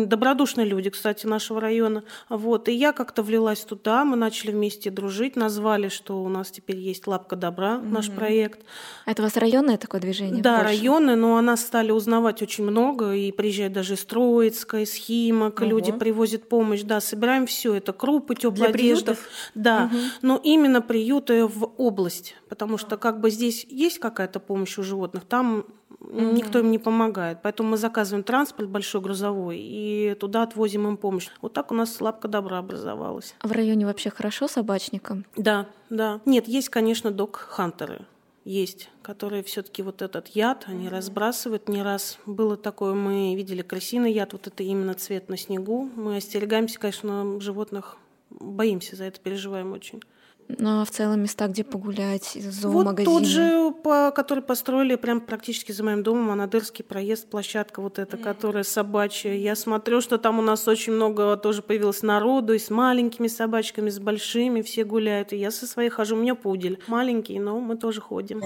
добродушные 0.08 0.68
люди, 0.68 0.92
кстати, 0.92 1.26
нашего 1.26 1.60
района. 1.60 2.04
Вот. 2.30 2.70
И 2.70 2.74
я 2.74 2.92
как-то 2.92 3.24
влилась 3.24 3.62
туда, 3.62 4.06
мы 4.06 4.18
начали 4.18 4.52
вместе 4.52 4.92
дружить, 4.92 5.36
назвали, 5.36 5.88
что 5.88 6.24
у 6.24 6.30
нас 6.30 6.52
теперь 6.52 6.78
есть 6.78 7.08
Лапка 7.08 7.36
добра, 7.36 7.78
mm-hmm. 7.78 7.90
наш 7.90 8.12
проект. 8.12 8.60
Это 9.08 9.24
у 9.24 9.26
вас 9.26 9.36
районное 9.36 9.78
такое 9.78 10.00
движение? 10.00 10.44
Да, 10.44 10.62
районное, 10.62 11.16
но 11.16 11.38
о 11.38 11.42
нас 11.42 11.62
стали 11.62 11.90
узнавать 11.90 12.44
очень 12.44 12.66
много, 12.66 13.14
и 13.14 13.32
приезжают 13.32 13.74
даже 13.74 13.96
из 13.96 14.06
Троицка, 14.06 14.84
из 14.84 14.94
Химок, 14.94 15.60
Ого. 15.60 15.72
люди 15.72 15.92
привозят 15.92 16.48
помощь, 16.48 16.84
да, 16.84 17.02
собираем 17.02 17.48
все 17.48 17.63
все 17.64 17.76
это, 17.76 17.94
крупы, 17.94 18.36
теплая 18.36 18.72
одежда. 18.72 19.16
Да, 19.56 19.86
угу. 19.86 19.98
но 20.22 20.42
именно 20.44 20.82
приюты 20.82 21.46
в 21.46 21.72
область, 21.78 22.36
потому 22.50 22.78
что 22.78 22.98
как 22.98 23.22
бы 23.22 23.30
здесь 23.30 23.66
есть 23.70 24.00
какая-то 24.00 24.42
помощь 24.42 24.78
у 24.78 24.84
животных, 24.84 25.24
там 25.24 25.66
угу. 26.02 26.20
никто 26.20 26.60
им 26.60 26.72
не 26.72 26.78
помогает. 26.78 27.38
Поэтому 27.42 27.70
мы 27.70 27.78
заказываем 27.78 28.26
транспорт 28.26 28.68
большой 28.68 29.00
грузовой 29.00 29.60
и 29.60 30.18
туда 30.20 30.44
отвозим 30.44 30.90
им 30.90 30.98
помощь. 30.98 31.30
Вот 31.42 31.54
так 31.54 31.72
у 31.72 31.74
нас 31.74 31.96
слабка 31.96 32.28
добра 32.28 32.58
образовалась. 32.58 33.34
А 33.40 33.48
в 33.48 33.54
районе 33.54 33.86
вообще 33.86 34.10
хорошо 34.10 34.50
собачникам? 34.50 35.24
Да, 35.38 35.68
да. 35.90 36.20
Нет, 36.26 36.50
есть, 36.50 36.68
конечно, 36.68 37.12
док-хантеры 37.12 38.06
есть, 38.46 38.90
которые 39.02 39.44
все-таки 39.44 39.82
вот 39.82 40.02
этот 40.02 40.28
яд, 40.30 40.66
они 40.68 40.90
разбрасывают. 40.90 41.70
Не 41.70 41.82
раз 41.82 42.18
было 42.26 42.58
такое, 42.58 42.94
мы 42.94 43.36
видели 43.36 43.62
крысиный 43.62 44.12
яд, 44.12 44.34
вот 44.34 44.48
это 44.48 44.64
именно 44.64 44.94
цвет 44.94 45.30
на 45.30 45.38
снегу. 45.38 45.90
Мы 45.96 46.18
остерегаемся, 46.18 46.80
конечно, 46.80 47.40
животных, 47.40 47.98
боимся 48.30 48.96
за 48.96 49.06
это, 49.06 49.20
переживаем 49.20 49.72
очень. 49.72 50.02
Ну 50.48 50.82
а 50.82 50.86
в 50.86 50.92
целом 50.92 51.22
места, 51.22 51.48
где 51.48 51.64
погулять, 51.64 52.32
зоомагазины? 52.34 53.12
Вот 53.12 53.20
тот 53.20 53.28
же, 53.28 53.72
по, 53.84 54.12
который 54.12 54.44
построили 54.44 54.96
прям 54.96 55.22
практически 55.22 55.72
за 55.72 55.84
моим 55.84 56.04
домом, 56.04 56.32
Анадырский 56.32 56.84
проезд, 56.84 57.30
площадка 57.30 57.82
вот 57.82 58.00
эта, 58.00 58.18
mm. 58.18 58.24
которая 58.24 58.64
собачья. 58.64 59.34
Я 59.34 59.56
смотрю, 59.56 60.02
что 60.02 60.18
там 60.18 60.40
у 60.40 60.42
нас 60.42 60.68
очень 60.68 60.94
много 60.94 61.38
тоже 61.38 61.62
появилось 61.62 62.04
народу, 62.04 62.54
и 62.54 62.60
с 62.60 62.70
маленькими 62.70 63.28
собачками, 63.28 63.90
с 63.90 64.00
большими, 64.00 64.62
все 64.62 64.84
гуляют. 64.84 65.34
И 65.34 65.38
я 65.38 65.52
со 65.52 65.66
своей 65.66 65.90
хожу, 65.90 66.16
у 66.16 66.20
меня 66.20 66.36
пудель 66.36 66.80
маленький, 66.88 67.40
но 67.40 67.60
мы 67.60 67.78
тоже 67.78 68.02
ходим. 68.02 68.42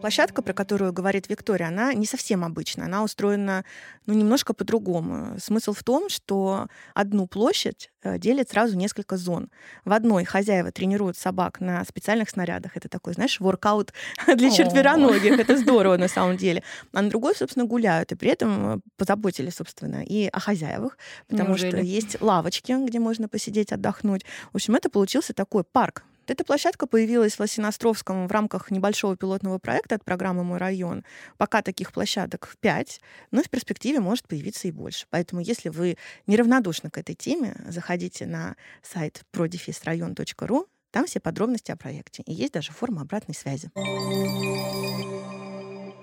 Площадка, 0.00 0.42
про 0.42 0.52
которую 0.52 0.92
говорит 0.92 1.28
Виктория, 1.28 1.68
она 1.68 1.92
не 1.92 2.06
совсем 2.06 2.44
обычная. 2.44 2.86
Она 2.86 3.02
устроена 3.02 3.64
ну, 4.06 4.14
немножко 4.14 4.54
по-другому. 4.54 5.38
Смысл 5.38 5.72
в 5.72 5.84
том, 5.84 6.08
что 6.08 6.68
одну 6.94 7.26
площадь 7.26 7.90
э, 8.02 8.18
делит 8.18 8.50
сразу 8.50 8.76
несколько 8.76 9.16
зон. 9.16 9.50
В 9.84 9.92
одной 9.92 10.24
хозяева 10.24 10.72
тренируют 10.72 11.18
собак 11.18 11.60
на 11.60 11.84
специальных 11.84 12.30
снарядах. 12.30 12.76
Это 12.76 12.88
такой, 12.88 13.12
знаешь, 13.12 13.40
воркаут 13.40 13.92
для 14.26 14.50
четвероногих. 14.50 15.38
Это 15.38 15.56
здорово 15.56 15.96
на 15.98 16.08
самом 16.08 16.36
деле. 16.36 16.62
А 16.92 17.02
на 17.02 17.10
другой, 17.10 17.34
собственно, 17.36 17.66
гуляют. 17.66 18.12
И 18.12 18.14
при 18.14 18.30
этом 18.30 18.74
э, 18.74 18.80
позаботились, 18.96 19.54
собственно, 19.54 20.02
и 20.02 20.28
о 20.28 20.40
хозяевах, 20.40 20.96
потому 21.28 21.56
что 21.56 21.76
есть 21.76 22.20
лавочки, 22.20 22.72
где 22.86 22.98
можно 22.98 23.28
посидеть, 23.28 23.72
отдохнуть. 23.72 24.24
В 24.52 24.56
общем, 24.56 24.74
это 24.76 24.88
получился 24.88 25.34
такой 25.34 25.64
парк 25.64 26.04
эта 26.26 26.44
площадка 26.44 26.86
появилась 26.86 27.34
в 27.34 27.40
Лосиностровском 27.40 28.28
в 28.28 28.32
рамках 28.32 28.70
небольшого 28.70 29.16
пилотного 29.16 29.58
проекта 29.58 29.96
от 29.96 30.04
программы 30.04 30.44
«Мой 30.44 30.58
район». 30.58 31.04
Пока 31.36 31.62
таких 31.62 31.92
площадок 31.92 32.54
пять, 32.60 33.00
но 33.30 33.42
в 33.42 33.50
перспективе 33.50 34.00
может 34.00 34.28
появиться 34.28 34.68
и 34.68 34.70
больше. 34.70 35.06
Поэтому, 35.10 35.40
если 35.40 35.68
вы 35.68 35.96
неравнодушны 36.26 36.90
к 36.90 36.98
этой 36.98 37.14
теме, 37.14 37.56
заходите 37.68 38.26
на 38.26 38.56
сайт 38.82 39.22
prodefisrayon.ru, 39.32 40.66
там 40.90 41.06
все 41.06 41.20
подробности 41.20 41.70
о 41.70 41.76
проекте. 41.76 42.22
И 42.26 42.32
есть 42.32 42.52
даже 42.52 42.72
форма 42.72 43.02
обратной 43.02 43.34
связи. 43.34 43.70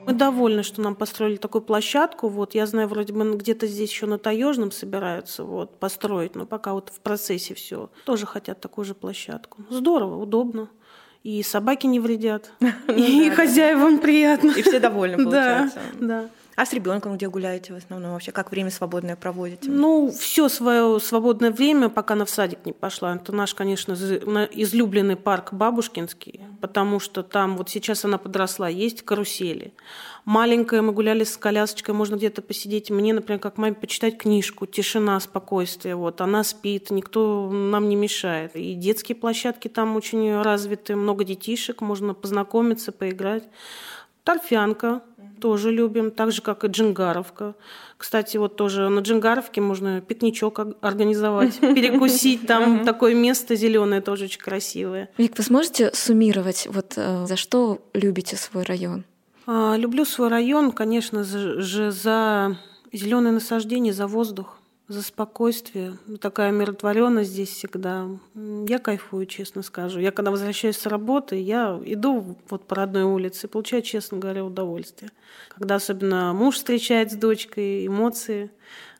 Мы 0.07 0.13
довольны, 0.13 0.63
что 0.63 0.81
нам 0.81 0.95
построили 0.95 1.35
такую 1.35 1.61
площадку. 1.61 2.29
Вот 2.29 2.55
я 2.55 2.65
знаю, 2.65 2.87
вроде 2.87 3.11
бы 3.13 3.35
где-то 3.35 3.67
здесь 3.67 3.91
еще 3.91 4.05
на 4.05 4.17
Таежном 4.17 4.71
собираются 4.71 5.43
вот, 5.43 5.77
построить, 5.79 6.33
но 6.33 6.45
пока 6.45 6.73
вот 6.73 6.89
в 6.89 7.01
процессе 7.01 7.53
все. 7.53 7.89
Тоже 8.05 8.25
хотят 8.25 8.61
такую 8.61 8.85
же 8.85 8.95
площадку. 8.95 9.63
Здорово, 9.69 10.15
удобно. 10.15 10.69
И 11.23 11.43
собаки 11.43 11.87
не 11.87 11.99
вредят, 11.99 12.53
ну 12.61 12.69
и 12.87 13.29
хозяевам 13.29 13.99
приятно. 13.99 14.51
И 14.51 14.61
все 14.61 14.79
довольны, 14.79 15.17
получается. 15.23 15.79
Да, 15.99 16.07
да. 16.07 16.29
А 16.57 16.65
с 16.65 16.73
ребенком 16.73 17.15
где 17.15 17.29
гуляете 17.29 17.71
в 17.71 17.75
основном 17.75 18.13
вообще? 18.13 18.31
Как 18.31 18.49
время 18.49 18.71
свободное 18.71 19.15
проводите? 19.15 19.69
Ну, 19.69 20.09
все 20.09 20.49
свое 20.49 20.99
свободное 20.99 21.51
время, 21.51 21.87
пока 21.87 22.15
она 22.15 22.25
в 22.25 22.31
садик 22.31 22.65
не 22.65 22.73
пошла. 22.73 23.15
Это 23.15 23.31
наш, 23.31 23.53
конечно, 23.53 23.93
излюбленный 23.93 25.17
парк 25.17 25.53
Бабушкинский, 25.53 26.41
потому 26.59 26.99
что 26.99 27.21
там 27.21 27.57
вот 27.57 27.69
сейчас 27.69 28.05
она 28.05 28.17
подросла, 28.17 28.69
есть 28.69 29.03
карусели. 29.03 29.71
Маленькая, 30.25 30.81
мы 30.81 30.93
гуляли 30.93 31.25
с 31.25 31.37
колясочкой, 31.37 31.93
можно 31.93 32.15
где-то 32.15 32.41
посидеть. 32.41 32.89
Мне, 32.89 33.13
например, 33.13 33.39
как 33.39 33.59
маме, 33.59 33.75
почитать 33.75 34.17
книжку, 34.17 34.65
тишина, 34.65 35.19
спокойствие. 35.19 35.95
Вот, 35.95 36.21
она 36.21 36.43
спит, 36.43 36.89
никто 36.89 37.51
нам 37.51 37.87
не 37.87 37.95
мешает. 37.95 38.55
И 38.55 38.73
детские 38.73 39.15
площадки 39.15 39.67
там 39.67 39.95
очень 39.95 40.41
развиты, 40.41 40.95
много 40.95 41.23
детишек, 41.23 41.81
можно 41.81 42.15
познакомиться, 42.15 42.91
поиграть. 42.91 43.43
Торфянка 44.23 45.03
тоже 45.39 45.71
любим, 45.71 46.11
так 46.11 46.31
же, 46.31 46.41
как 46.41 46.63
и 46.63 46.67
Джингаровка. 46.67 47.55
Кстати, 47.97 48.37
вот 48.37 48.55
тоже 48.55 48.89
на 48.89 48.99
Джингаровке 48.99 49.61
можно 49.61 50.01
пикничок 50.01 50.59
организовать, 50.81 51.59
перекусить. 51.59 52.45
Там 52.47 52.85
такое 52.85 53.15
место 53.15 53.55
зеленое 53.55 54.01
тоже 54.01 54.25
очень 54.25 54.41
красивое. 54.41 55.09
Вик, 55.17 55.37
вы 55.37 55.43
сможете 55.43 55.91
суммировать, 55.93 56.67
вот 56.71 56.93
э, 56.95 57.25
за 57.25 57.35
что 57.35 57.81
любите 57.93 58.35
свой 58.35 58.63
район? 58.63 59.05
А, 59.45 59.75
люблю 59.77 60.05
свой 60.05 60.27
район, 60.27 60.71
конечно 60.71 61.23
же, 61.23 61.91
за 61.91 62.57
зеленое 62.91 63.33
насаждение, 63.33 63.93
за 63.93 64.07
воздух 64.07 64.56
за 64.87 65.01
спокойствие. 65.01 65.97
Такая 66.21 66.51
умиротворенность 66.51 67.31
здесь 67.31 67.49
всегда. 67.49 68.07
Я 68.35 68.79
кайфую, 68.79 69.25
честно 69.25 69.61
скажу. 69.61 69.99
Я 69.99 70.11
когда 70.11 70.31
возвращаюсь 70.31 70.77
с 70.77 70.85
работы, 70.85 71.35
я 71.35 71.79
иду 71.85 72.37
вот 72.49 72.67
по 72.67 72.75
родной 72.75 73.03
улице 73.03 73.47
и 73.47 73.49
получаю, 73.49 73.81
честно 73.81 74.17
говоря, 74.17 74.45
удовольствие. 74.45 75.11
Когда 75.49 75.75
особенно 75.75 76.33
муж 76.33 76.55
встречает 76.55 77.11
с 77.11 77.15
дочкой, 77.15 77.85
эмоции. 77.85 78.49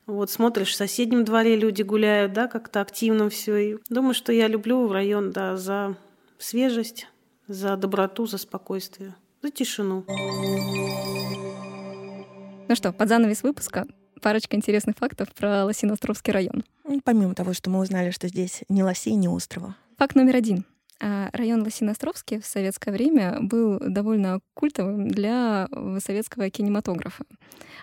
Вот 0.06 0.30
смотришь, 0.30 0.70
в 0.70 0.76
соседнем 0.76 1.24
дворе 1.24 1.56
люди 1.56 1.82
гуляют, 1.82 2.32
да, 2.32 2.48
как-то 2.48 2.80
активно 2.80 3.28
все. 3.30 3.56
И 3.56 3.76
думаю, 3.88 4.14
что 4.14 4.32
я 4.32 4.46
люблю 4.46 4.90
район, 4.90 5.30
да, 5.30 5.56
за 5.56 5.96
свежесть, 6.38 7.08
за 7.46 7.76
доброту, 7.76 8.26
за 8.26 8.38
спокойствие, 8.38 9.14
за 9.42 9.50
тишину. 9.50 10.04
Ну 12.68 12.74
что, 12.74 12.92
под 12.92 13.08
занавес 13.08 13.42
выпуска 13.42 13.86
парочка 14.18 14.56
интересных 14.56 14.96
фактов 14.96 15.28
про 15.34 15.64
Лосиноостровский 15.64 16.32
район. 16.32 16.64
Помимо 17.04 17.34
того, 17.34 17.52
что 17.52 17.70
мы 17.70 17.80
узнали, 17.80 18.10
что 18.10 18.28
здесь 18.28 18.62
ни 18.68 18.82
лосей, 18.82 19.14
ни 19.14 19.28
острова. 19.28 19.76
Факт 19.98 20.14
номер 20.14 20.36
один. 20.36 20.64
А, 21.00 21.30
район 21.32 21.62
Лосиноостровский 21.62 22.40
в 22.40 22.46
советское 22.46 22.90
время 22.90 23.38
был 23.40 23.78
довольно 23.78 24.40
культовым 24.54 25.08
для 25.08 25.68
советского 26.04 26.50
кинематографа. 26.50 27.24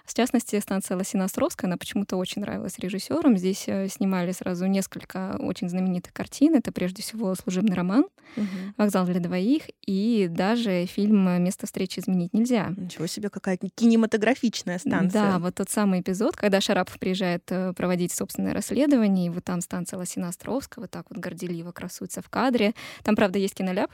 В 0.06 0.13
частности, 0.13 0.60
станция 0.60 0.97
Лосиноостровская, 0.97 1.67
она 1.67 1.78
почему-то 1.78 2.17
очень 2.17 2.41
нравилась 2.41 2.78
режиссерам. 2.78 3.38
Здесь 3.38 3.63
э, 3.67 3.88
снимали 3.88 4.32
сразу 4.34 4.67
несколько 4.67 5.36
очень 5.39 5.69
знаменитых 5.69 6.13
картин. 6.13 6.56
Это 6.56 6.71
прежде 6.71 7.01
всего 7.01 7.34
«Служебный 7.36 7.75
роман», 7.75 8.06
угу. 8.38 8.45
«Вокзал 8.78 9.06
для 9.06 9.19
двоих» 9.19 9.63
и 9.86 10.28
даже 10.30 10.86
фильм 10.86 11.43
«Место 11.43 11.65
встречи 11.65 11.99
изменить 11.99 12.34
нельзя». 12.34 12.73
Ничего 12.78 13.08
себе, 13.08 13.30
какая 13.30 13.58
кинематографичная 13.58 14.78
станция. 14.78 15.10
Да, 15.10 15.39
вот 15.39 15.56
тот 15.56 15.69
самый 15.69 16.01
эпизод, 16.01 16.36
когда 16.36 16.62
Шарапов 16.62 16.99
приезжает 16.99 17.43
э, 17.49 17.73
проводить 17.73 18.12
собственное 18.12 18.54
расследование, 18.54 19.28
и 19.28 19.30
вот 19.30 19.43
там 19.43 19.62
станция 19.62 19.97
Лосиноостровская 19.97 20.84
вот 20.84 20.91
так 20.91 21.06
вот 21.10 21.17
горделиво 21.17 21.71
красуется 21.71 22.21
в 22.21 22.30
кадре. 22.30 22.73
Там, 23.06 23.15
правда, 23.15 23.38
есть 23.38 23.54
киноляп, 23.54 23.91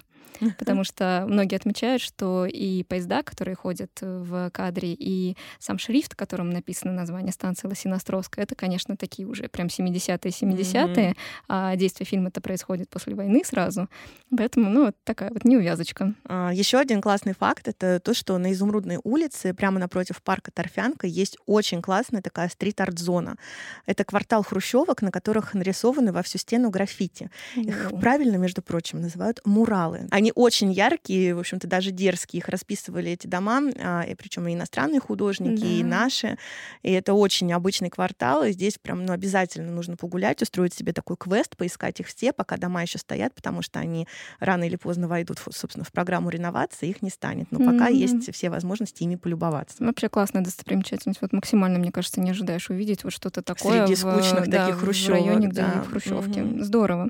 потому 0.57 0.83
что 0.83 1.25
многие 1.27 1.55
отмечают, 1.55 2.01
что 2.01 2.45
и 2.45 2.83
поезда, 2.83 3.23
которые 3.23 3.55
ходят 3.55 3.91
в 4.01 4.49
кадре, 4.51 4.93
и 4.93 5.35
сам 5.59 5.77
шрифт, 5.77 6.15
которым 6.15 6.49
написано 6.49 6.93
название 6.93 7.31
станции 7.31 7.67
Лосиностровская, 7.67 8.45
это, 8.45 8.55
конечно, 8.55 8.95
такие 8.97 9.27
уже 9.27 9.49
прям 9.49 9.67
70-е, 9.67 10.17
70-е, 10.17 11.09
mm-hmm. 11.11 11.15
а 11.47 11.75
действие 11.75 12.07
фильма-то 12.07 12.41
происходит 12.41 12.89
после 12.89 13.13
войны 13.13 13.43
сразу. 13.45 13.87
Поэтому, 14.35 14.69
ну, 14.69 14.85
вот 14.85 14.95
такая 15.03 15.29
вот 15.31 15.43
неувязочка. 15.43 16.13
А, 16.25 16.51
еще 16.53 16.79
один 16.79 17.01
классный 17.01 17.33
факт— 17.33 17.67
это 17.69 17.99
то, 17.99 18.13
что 18.13 18.37
на 18.37 18.51
Изумрудной 18.53 18.99
улице, 19.03 19.53
прямо 19.53 19.79
напротив 19.79 20.21
парка 20.23 20.51
Торфянка, 20.51 21.07
есть 21.07 21.37
очень 21.45 21.81
классная 21.81 22.21
такая 22.21 22.49
стрит-арт-зона. 22.49 23.35
Это 23.85 24.03
квартал 24.03 24.43
хрущевок, 24.43 25.01
на 25.01 25.11
которых 25.11 25.53
нарисованы 25.53 26.11
во 26.11 26.23
всю 26.23 26.37
стену 26.37 26.69
граффити. 26.69 27.29
Mm-hmm. 27.55 27.63
Их 27.67 27.91
правильно, 27.99 28.37
между 28.37 28.61
прочим, 28.61 29.00
называют 29.01 29.41
муралы. 29.45 30.07
Они 30.11 30.31
очень 30.35 30.71
яркие, 30.71 31.35
в 31.35 31.39
общем-то, 31.39 31.67
даже 31.67 31.91
дерзкие. 31.91 32.39
Их 32.39 32.47
расписывали 32.47 33.11
эти 33.11 33.27
дома, 33.27 33.61
а, 33.79 34.01
и 34.01 34.15
причем 34.15 34.47
и 34.47 34.53
иностранные 34.53 34.99
художники, 34.99 35.61
да. 35.61 35.67
и 35.67 35.83
наши. 35.83 36.37
И 36.83 36.91
это 36.91 37.13
очень 37.13 37.47
необычный 37.47 37.89
квартал, 37.89 38.43
и 38.43 38.51
здесь 38.51 38.77
прям 38.77 39.05
ну, 39.05 39.13
обязательно 39.13 39.71
нужно 39.71 39.97
погулять, 39.97 40.41
устроить 40.41 40.73
себе 40.73 40.93
такой 40.93 41.17
квест, 41.17 41.57
поискать 41.57 41.99
их 41.99 42.07
все, 42.07 42.33
пока 42.33 42.57
дома 42.57 42.81
еще 42.81 42.97
стоят, 42.97 43.33
потому 43.33 43.61
что 43.61 43.79
они 43.79 44.07
рано 44.39 44.65
или 44.65 44.75
поздно 44.75 45.07
войдут, 45.07 45.39
собственно, 45.51 45.83
в 45.83 45.91
программу 45.91 46.29
реновации, 46.29 46.89
их 46.89 47.01
не 47.01 47.09
станет. 47.09 47.51
Но 47.51 47.59
пока 47.59 47.89
mm-hmm. 47.89 47.95
есть 47.95 48.33
все 48.33 48.49
возможности 48.49 49.03
ими 49.03 49.15
полюбоваться. 49.15 49.83
Вообще 49.83 50.09
классная 50.09 50.43
достопримечательность. 50.43 51.21
Вот 51.21 51.33
максимально, 51.33 51.79
мне 51.79 51.91
кажется, 51.91 52.21
не 52.21 52.31
ожидаешь 52.31 52.69
увидеть 52.69 53.03
вот 53.03 53.13
что-то 53.13 53.41
такое 53.41 53.85
Среди 53.85 53.95
скучных 53.95 54.47
да, 54.47 54.65
таких 54.65 54.79
хрущевок. 54.81 55.19
В 55.19 55.25
районе, 55.25 55.47
где 55.47 55.61
да. 55.61 55.83
хрущевки. 55.83 56.39
Mm-hmm. 56.39 56.63
Здорово. 56.63 57.09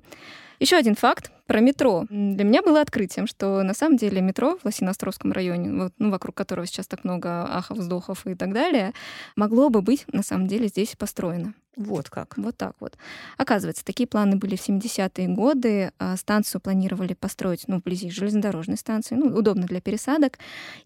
Еще 0.62 0.76
один 0.76 0.94
факт 0.94 1.32
про 1.48 1.60
метро. 1.60 2.06
Для 2.08 2.44
меня 2.44 2.62
было 2.62 2.82
открытием, 2.82 3.26
что 3.26 3.64
на 3.64 3.74
самом 3.74 3.98
деле 3.98 4.22
метро 4.22 4.60
в 4.62 4.66
Лосиноостровском 4.66 5.32
районе, 5.32 5.74
вот, 5.74 5.94
ну, 5.98 6.12
вокруг 6.12 6.36
которого 6.36 6.68
сейчас 6.68 6.86
так 6.86 7.04
много 7.04 7.46
ахов, 7.52 7.80
вздохов 7.80 8.28
и 8.28 8.36
так 8.36 8.54
далее, 8.54 8.94
могло 9.36 9.70
бы 9.70 9.82
быть 9.82 10.06
на 10.14 10.22
самом 10.22 10.46
деле 10.46 10.68
здесь 10.68 10.96
построено. 10.96 11.56
Вот 11.78 12.10
как. 12.10 12.38
Вот 12.38 12.58
так 12.58 12.76
вот. 12.80 12.98
Оказывается, 13.38 13.86
такие 13.86 14.08
планы 14.08 14.36
были 14.36 14.56
в 14.56 14.68
70-е 14.68 15.28
годы. 15.30 15.92
А 16.00 16.18
станцию 16.18 16.62
планировали 16.62 17.14
построить 17.14 17.68
ну, 17.68 17.80
вблизи 17.80 18.10
железнодорожной 18.10 18.78
станции, 18.78 19.16
ну, 19.16 19.28
удобно 19.28 19.66
для 19.66 19.82
пересадок. 19.82 20.38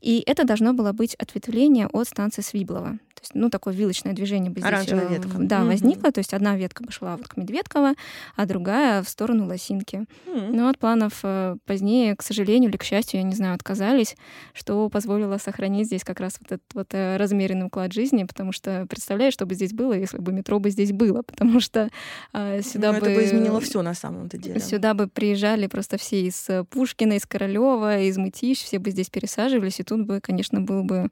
И 0.01 0.23
это 0.25 0.45
должно 0.45 0.73
было 0.73 0.91
быть 0.91 1.15
ответвление 1.15 1.87
от 1.87 2.07
станции 2.07 2.41
Свиблова 2.41 2.99
есть, 3.25 3.35
ну, 3.35 3.49
такое 3.49 3.73
вилочное 3.73 4.13
движение 4.13 4.51
бы 4.51 4.59
здесь 4.59 4.71
Оранжевая 4.71 5.07
ветка. 5.07 5.29
Да, 5.39 5.59
mm-hmm. 5.59 5.67
возникло. 5.67 6.11
То 6.11 6.19
есть 6.19 6.33
одна 6.33 6.55
ветка 6.55 6.83
бы 6.83 6.91
шла 6.91 7.17
вот 7.17 7.27
к 7.27 7.37
Медведково, 7.37 7.93
а 8.35 8.45
другая 8.45 9.03
в 9.03 9.09
сторону 9.09 9.47
Лосинки. 9.47 10.05
Mm-hmm. 10.27 10.51
Но 10.53 10.69
от 10.69 10.77
планов 10.77 11.19
э, 11.23 11.57
позднее, 11.65 12.15
к 12.15 12.21
сожалению 12.21 12.69
или 12.69 12.77
к 12.77 12.83
счастью, 12.83 13.19
я 13.19 13.23
не 13.23 13.35
знаю, 13.35 13.55
отказались, 13.55 14.15
что 14.53 14.89
позволило 14.89 15.37
сохранить 15.37 15.87
здесь 15.87 16.03
как 16.03 16.19
раз 16.19 16.37
вот 16.39 16.51
этот 16.51 16.73
вот 16.73 16.87
э, 16.93 17.17
размеренный 17.17 17.67
уклад 17.67 17.93
жизни, 17.93 18.23
потому 18.23 18.51
что 18.51 18.85
представляешь, 18.87 19.33
что 19.33 19.45
бы 19.45 19.55
здесь 19.55 19.73
было, 19.73 19.93
если 19.93 20.17
бы 20.17 20.31
метро 20.31 20.59
бы 20.59 20.69
здесь 20.75 20.91
было, 20.91 21.21
потому 21.23 21.59
что 21.59 21.89
э, 22.33 22.61
сюда 22.61 22.91
ну, 22.91 22.99
бы... 22.99 23.07
это 23.07 23.15
бы 23.15 23.23
изменило 23.23 23.59
все 23.59 23.81
на 23.81 23.93
самом-то 23.93 24.37
деле. 24.37 24.59
Сюда 24.59 24.93
бы 24.93 25.07
приезжали 25.07 25.67
просто 25.67 25.97
все 25.97 26.21
из 26.21 26.47
Пушкина, 26.69 27.13
из 27.13 27.25
Королева, 27.25 28.01
из 28.01 28.17
Мытищ, 28.17 28.63
все 28.63 28.79
бы 28.79 28.91
здесь 28.91 29.09
пересаживались, 29.09 29.79
и 29.79 29.83
тут 29.83 30.05
бы, 30.05 30.19
конечно, 30.21 30.61
был 30.61 30.83
бы 30.83 31.09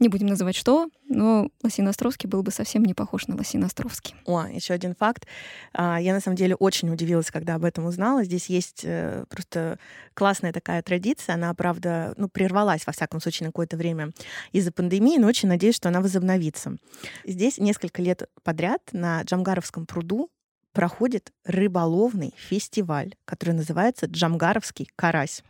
не 0.00 0.08
будем 0.08 0.26
называть 0.26 0.56
что, 0.56 0.88
но 1.08 1.50
Лосиноостровский 1.62 2.28
был 2.28 2.42
бы 2.42 2.50
совсем 2.50 2.84
не 2.84 2.94
похож 2.94 3.26
на 3.26 3.36
Лосиноостровский. 3.36 4.14
О, 4.26 4.44
еще 4.46 4.74
один 4.74 4.94
факт. 4.94 5.26
А, 5.72 6.00
я 6.00 6.12
на 6.12 6.20
самом 6.20 6.36
деле 6.36 6.54
очень 6.54 6.90
удивилась, 6.90 7.30
когда 7.30 7.54
об 7.54 7.64
этом 7.64 7.86
узнала. 7.86 8.24
Здесь 8.24 8.46
есть 8.46 8.82
э, 8.84 9.24
просто 9.28 9.78
классная 10.14 10.52
такая 10.52 10.82
традиция. 10.82 11.34
Она, 11.34 11.52
правда, 11.54 12.14
ну, 12.16 12.28
прервалась, 12.28 12.86
во 12.86 12.92
всяком 12.92 13.20
случае, 13.20 13.46
на 13.46 13.52
какое-то 13.52 13.76
время 13.76 14.12
из-за 14.52 14.72
пандемии, 14.72 15.18
но 15.18 15.26
очень 15.26 15.48
надеюсь, 15.48 15.76
что 15.76 15.88
она 15.88 16.00
возобновится. 16.00 16.76
Здесь 17.24 17.58
несколько 17.58 18.02
лет 18.02 18.28
подряд 18.42 18.82
на 18.92 19.22
Джамгаровском 19.22 19.86
пруду 19.86 20.30
проходит 20.72 21.32
рыболовный 21.44 22.34
фестиваль, 22.36 23.14
который 23.24 23.54
называется 23.54 24.06
Джамгаровский 24.06 24.88
карась. 24.94 25.42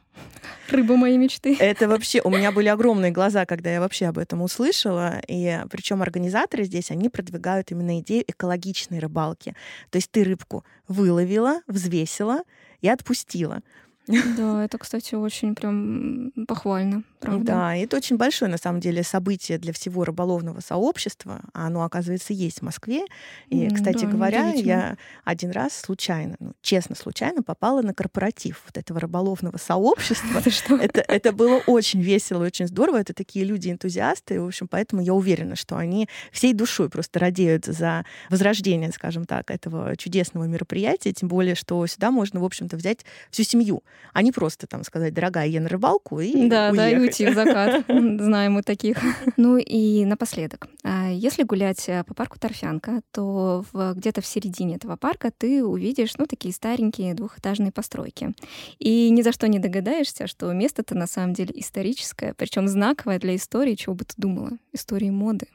Рыба 0.70 0.96
моей 0.96 1.16
мечты. 1.16 1.56
Это 1.58 1.88
вообще, 1.88 2.20
у 2.22 2.30
меня 2.30 2.52
были 2.52 2.68
огромные 2.68 3.10
глаза, 3.10 3.46
когда 3.46 3.70
я 3.70 3.80
вообще 3.80 4.06
об 4.06 4.18
этом 4.18 4.42
услышала. 4.42 5.20
И 5.26 5.60
причем 5.70 6.02
организаторы 6.02 6.64
здесь, 6.64 6.90
они 6.90 7.08
продвигают 7.08 7.70
именно 7.70 8.00
идею 8.00 8.24
экологичной 8.26 8.98
рыбалки. 8.98 9.54
То 9.90 9.96
есть 9.96 10.10
ты 10.10 10.24
рыбку 10.24 10.64
выловила, 10.86 11.62
взвесила 11.66 12.42
и 12.82 12.88
отпустила. 12.88 13.62
Да, 14.08 14.64
это, 14.64 14.78
кстати, 14.78 15.14
очень 15.14 15.54
прям 15.54 16.32
похвально, 16.46 17.02
правда. 17.20 17.44
Да, 17.44 17.76
это 17.76 17.96
очень 17.96 18.16
большое, 18.16 18.50
на 18.50 18.56
самом 18.56 18.80
деле, 18.80 19.02
событие 19.02 19.58
для 19.58 19.72
всего 19.72 20.04
рыболовного 20.04 20.60
сообщества. 20.60 21.42
А 21.52 21.66
оно, 21.66 21.84
оказывается, 21.84 22.32
есть 22.32 22.60
в 22.60 22.62
Москве. 22.62 23.04
И, 23.48 23.68
кстати 23.68 24.04
да, 24.04 24.10
говоря, 24.10 24.52
я 24.54 24.96
один 25.24 25.50
раз 25.50 25.74
случайно, 25.74 26.36
ну, 26.40 26.52
честно, 26.62 26.94
случайно 26.94 27.42
попала 27.42 27.82
на 27.82 27.92
корпоратив 27.92 28.62
вот 28.66 28.78
этого 28.78 29.00
рыболовного 29.00 29.58
сообщества. 29.58 30.40
Это, 30.80 31.04
это 31.06 31.32
было 31.32 31.60
очень 31.66 32.00
весело, 32.00 32.44
очень 32.44 32.66
здорово. 32.66 32.98
Это 32.98 33.12
такие 33.12 33.44
люди-энтузиасты. 33.44 34.40
В 34.40 34.46
общем, 34.46 34.68
поэтому 34.68 35.02
я 35.02 35.12
уверена, 35.12 35.56
что 35.56 35.76
они 35.76 36.08
всей 36.32 36.52
душой 36.54 36.88
просто 36.88 37.18
радеют 37.18 37.66
за 37.66 38.04
возрождение, 38.30 38.90
скажем 38.92 39.24
так, 39.24 39.50
этого 39.50 39.96
чудесного 39.96 40.44
мероприятия. 40.44 41.12
Тем 41.12 41.28
более, 41.28 41.54
что 41.54 41.86
сюда 41.86 42.10
можно, 42.10 42.40
в 42.40 42.44
общем-то, 42.44 42.76
взять 42.76 43.04
всю 43.30 43.42
семью 43.42 43.82
а 44.12 44.22
не 44.22 44.32
просто 44.32 44.66
там 44.66 44.84
сказать, 44.84 45.14
дорогая, 45.14 45.46
я 45.46 45.60
на 45.60 45.68
рыбалку 45.68 46.20
и 46.20 46.48
Да, 46.48 46.70
уехать. 46.70 46.76
да, 46.76 46.90
и 46.90 46.98
уйти 46.98 47.26
в 47.26 47.34
закат. 47.34 47.84
Знаем 47.88 48.54
мы 48.54 48.62
таких. 48.62 48.98
Ну 49.36 49.56
и 49.56 50.04
напоследок. 50.04 50.68
А 50.82 51.10
если 51.10 51.42
гулять 51.44 51.88
э, 51.88 52.02
по 52.04 52.14
парку 52.14 52.38
Торфянка, 52.38 53.02
то 53.12 53.64
где-то 53.72 54.20
в 54.20 54.26
середине 54.26 54.76
этого 54.76 54.96
парка 54.96 55.30
ты 55.30 55.64
увидишь, 55.64 56.16
ну, 56.18 56.26
такие 56.26 56.52
старенькие 56.52 57.14
двухэтажные 57.14 57.70
постройки. 57.72 58.34
И 58.78 59.10
ни 59.10 59.22
за 59.22 59.32
что 59.32 59.46
не 59.48 59.58
догадаешься, 59.58 60.26
что 60.26 60.52
место-то 60.52 60.94
на 60.96 61.06
самом 61.06 61.34
деле 61.34 61.52
историческое, 61.54 62.34
причем 62.34 62.66
знаковое 62.68 63.18
для 63.18 63.36
истории, 63.36 63.74
чего 63.74 63.94
бы 63.94 64.04
ты 64.04 64.14
думала, 64.16 64.50
истории 64.72 65.10
моды. 65.10 65.46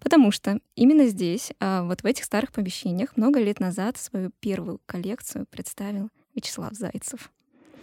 Потому 0.00 0.30
что 0.30 0.58
именно 0.76 1.06
здесь, 1.06 1.52
а, 1.60 1.82
вот 1.84 2.02
в 2.02 2.06
этих 2.06 2.24
старых 2.24 2.52
помещениях, 2.52 3.16
много 3.16 3.40
лет 3.40 3.58
назад 3.60 3.96
свою 3.96 4.30
первую 4.40 4.80
коллекцию 4.86 5.46
представил 5.50 6.08
Вячеслав 6.34 6.72
Зайцев. 6.74 7.30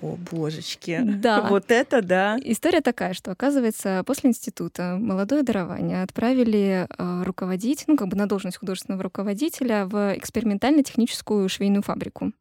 О, 0.01 0.17
божечки. 0.31 1.01
Да. 1.03 1.41
Вот 1.49 1.71
это 1.71 2.01
да. 2.01 2.37
История 2.43 2.81
такая, 2.81 3.13
что, 3.13 3.31
оказывается, 3.31 4.03
после 4.05 4.29
института 4.29 4.97
молодое 4.99 5.43
дарование 5.43 6.03
отправили 6.03 6.87
э, 6.87 7.23
руководить, 7.23 7.83
ну, 7.87 7.97
как 7.97 8.07
бы 8.07 8.15
на 8.15 8.27
должность 8.27 8.57
художественного 8.57 9.03
руководителя 9.03 9.85
в 9.85 10.15
экспериментально-техническую 10.15 11.49
швейную 11.49 11.81
фабрику. 11.81 12.31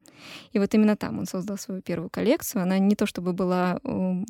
И 0.53 0.59
вот 0.59 0.75
именно 0.75 0.97
там 0.97 1.19
он 1.19 1.27
создал 1.27 1.59
свою 1.59 1.81
первую 1.81 2.11
коллекцию. 2.11 2.63
Она 2.63 2.79
не 2.79 2.97
то 2.97 3.07
чтобы 3.07 3.33
была 3.33 3.81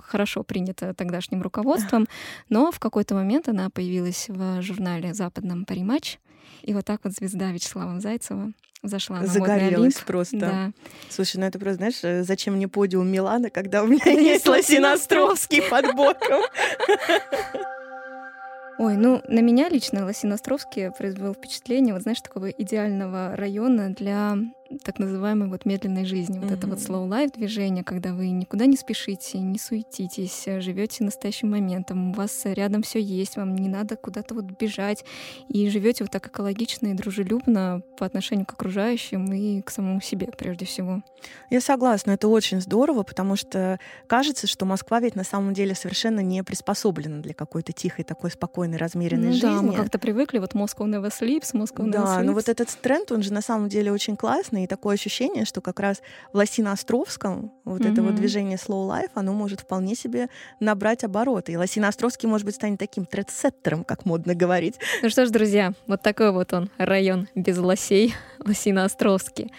хорошо 0.02 0.42
принята 0.42 0.94
тогдашним 0.94 1.42
руководством, 1.42 2.06
но 2.48 2.70
в 2.70 2.78
какой-то 2.78 3.14
момент 3.14 3.48
она 3.48 3.70
появилась 3.70 4.26
в 4.28 4.62
журнале 4.62 5.14
западном 5.14 5.64
«Париматч». 5.64 6.18
И 6.62 6.74
вот 6.74 6.84
так 6.84 7.00
вот 7.04 7.12
звезда 7.12 7.52
Вячеслава 7.52 8.00
Зайцева 8.00 8.52
зашла 8.82 9.20
на 9.20 9.26
Загорелась 9.26 9.98
просто. 9.98 10.38
Да. 10.38 10.72
Слушай, 11.08 11.38
ну 11.38 11.46
это 11.46 11.58
просто, 11.58 11.76
знаешь, 11.76 11.98
э, 12.02 12.22
зачем 12.22 12.54
мне 12.54 12.68
подиум 12.68 13.08
Милана, 13.08 13.50
когда 13.50 13.82
у 13.82 13.86
меня 13.86 14.10
есть 14.12 14.46
Лосиностровский 14.46 15.62
под 15.62 15.94
боком? 15.94 16.42
Ой, 18.78 18.96
ну 18.96 19.20
на 19.26 19.40
меня 19.40 19.68
лично 19.68 20.04
Лосиностровский 20.04 20.92
произвел 20.92 21.34
впечатление, 21.34 21.94
вот 21.94 22.04
знаешь, 22.04 22.20
такого 22.20 22.48
идеального 22.48 23.34
района 23.34 23.90
для 23.90 24.36
так 24.84 24.98
называемой 24.98 25.48
вот 25.48 25.64
медленной 25.64 26.04
жизни. 26.04 26.38
Вот 26.38 26.50
mm-hmm. 26.50 26.54
это 26.54 26.66
вот 26.66 26.78
slow 26.78 27.08
life 27.08 27.32
движение, 27.34 27.84
когда 27.84 28.12
вы 28.12 28.30
никуда 28.30 28.66
не 28.66 28.76
спешите, 28.76 29.38
не 29.38 29.58
суетитесь, 29.58 30.44
живете 30.62 31.04
настоящим 31.04 31.50
моментом, 31.50 32.10
у 32.10 32.12
вас 32.14 32.42
рядом 32.44 32.82
все 32.82 33.00
есть, 33.00 33.36
вам 33.36 33.54
не 33.56 33.68
надо 33.68 33.96
куда-то 33.96 34.34
вот 34.34 34.44
бежать, 34.44 35.04
и 35.48 35.68
живете 35.70 36.04
вот 36.04 36.10
так 36.10 36.26
экологично 36.26 36.88
и 36.88 36.94
дружелюбно 36.94 37.82
по 37.98 38.06
отношению 38.06 38.46
к 38.46 38.52
окружающим 38.52 39.32
и 39.32 39.62
к 39.62 39.70
самому 39.70 40.00
себе 40.00 40.28
прежде 40.36 40.66
всего. 40.66 41.02
Я 41.50 41.60
согласна, 41.60 42.12
это 42.12 42.28
очень 42.28 42.60
здорово, 42.60 43.02
потому 43.02 43.36
что 43.36 43.78
кажется, 44.06 44.46
что 44.46 44.66
Москва 44.66 45.00
ведь 45.00 45.16
на 45.16 45.24
самом 45.24 45.54
деле 45.54 45.74
совершенно 45.74 46.20
не 46.20 46.42
приспособлена 46.44 47.20
для 47.20 47.34
какой-то 47.34 47.72
тихой, 47.72 48.04
такой 48.04 48.30
спокойной, 48.30 48.78
размеренной 48.78 49.28
ну, 49.28 49.32
жизни. 49.32 49.48
Да, 49.48 49.62
мы 49.62 49.72
как-то 49.74 49.98
привыкли, 49.98 50.38
вот 50.38 50.54
Moscow 50.54 50.86
never 50.86 51.10
sleeps, 51.10 51.52
Moscow 51.54 51.84
never 51.84 51.90
да, 51.90 51.98
sleeps. 52.00 52.16
Да, 52.16 52.22
но 52.22 52.32
вот 52.32 52.48
этот 52.48 52.68
тренд, 52.80 53.10
он 53.12 53.22
же 53.22 53.32
на 53.32 53.42
самом 53.42 53.68
деле 53.68 53.92
очень 53.92 54.16
классный, 54.16 54.57
и 54.64 54.66
такое 54.66 54.94
ощущение, 54.94 55.44
что 55.44 55.60
как 55.60 55.80
раз 55.80 56.02
в 56.32 56.36
Лосино-Островском 56.36 57.50
вот 57.64 57.80
mm-hmm. 57.80 57.92
это 57.92 58.02
вот 58.02 58.14
движение 58.14 58.56
slow 58.56 58.88
life, 58.88 59.10
оно 59.14 59.32
может 59.32 59.60
вполне 59.60 59.94
себе 59.94 60.28
набрать 60.60 61.04
обороты. 61.04 61.52
И 61.52 61.56
Лосино-Островский, 61.56 62.28
может 62.28 62.44
быть, 62.44 62.54
станет 62.54 62.78
таким 62.78 63.04
трендсеттером, 63.04 63.84
как 63.84 64.04
модно 64.04 64.34
говорить. 64.34 64.76
Ну 65.02 65.10
что 65.10 65.26
ж, 65.26 65.30
друзья, 65.30 65.72
вот 65.86 66.02
такой 66.02 66.32
вот 66.32 66.52
он, 66.52 66.70
район 66.78 67.28
без 67.34 67.58
лосей, 67.58 68.14
Лосино-Островский. 68.40 69.50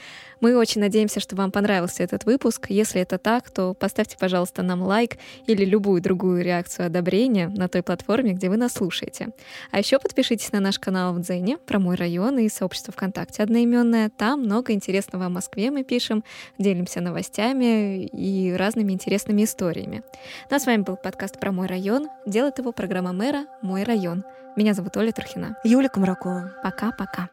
Мы 0.41 0.55
очень 0.55 0.81
надеемся, 0.81 1.19
что 1.19 1.35
вам 1.35 1.51
понравился 1.51 2.03
этот 2.03 2.25
выпуск. 2.25 2.67
Если 2.69 3.01
это 3.01 3.17
так, 3.17 3.49
то 3.49 3.73
поставьте, 3.73 4.17
пожалуйста, 4.17 4.63
нам 4.63 4.81
лайк 4.81 5.17
или 5.47 5.65
любую 5.65 6.01
другую 6.01 6.43
реакцию 6.43 6.87
одобрения 6.87 7.49
на 7.49 7.67
той 7.67 7.83
платформе, 7.83 8.33
где 8.33 8.49
вы 8.49 8.57
нас 8.57 8.73
слушаете. 8.73 9.29
А 9.71 9.79
еще 9.79 9.99
подпишитесь 9.99 10.51
на 10.51 10.59
наш 10.59 10.79
канал 10.79 11.13
в 11.13 11.21
Дзене 11.21 11.57
про 11.57 11.79
мой 11.79 11.95
район 11.95 12.39
и 12.39 12.49
сообщество 12.49 12.93
ВКонтакте 12.93 13.43
одноименное. 13.43 14.09
Там 14.09 14.41
много 14.41 14.73
интересного 14.73 15.25
о 15.25 15.29
Москве 15.29 15.71
мы 15.71 15.83
пишем, 15.83 16.23
делимся 16.57 17.01
новостями 17.01 18.05
и 18.05 18.53
разными 18.53 18.93
интересными 18.93 19.43
историями. 19.43 20.03
Ну 20.49 20.55
а 20.55 20.59
с 20.59 20.65
вами 20.65 20.83
был 20.83 20.95
подкаст 20.95 21.39
про 21.39 21.51
мой 21.51 21.67
район. 21.67 22.07
Делает 22.25 22.59
его 22.59 22.71
программа 22.71 23.13
мэра 23.13 23.45
«Мой 23.61 23.83
район». 23.83 24.23
Меня 24.55 24.73
зовут 24.73 24.97
Оля 24.97 25.11
Трухина. 25.11 25.57
Юлия 25.63 25.89
Комракова. 25.89 26.53
Пока-пока. 26.63 27.29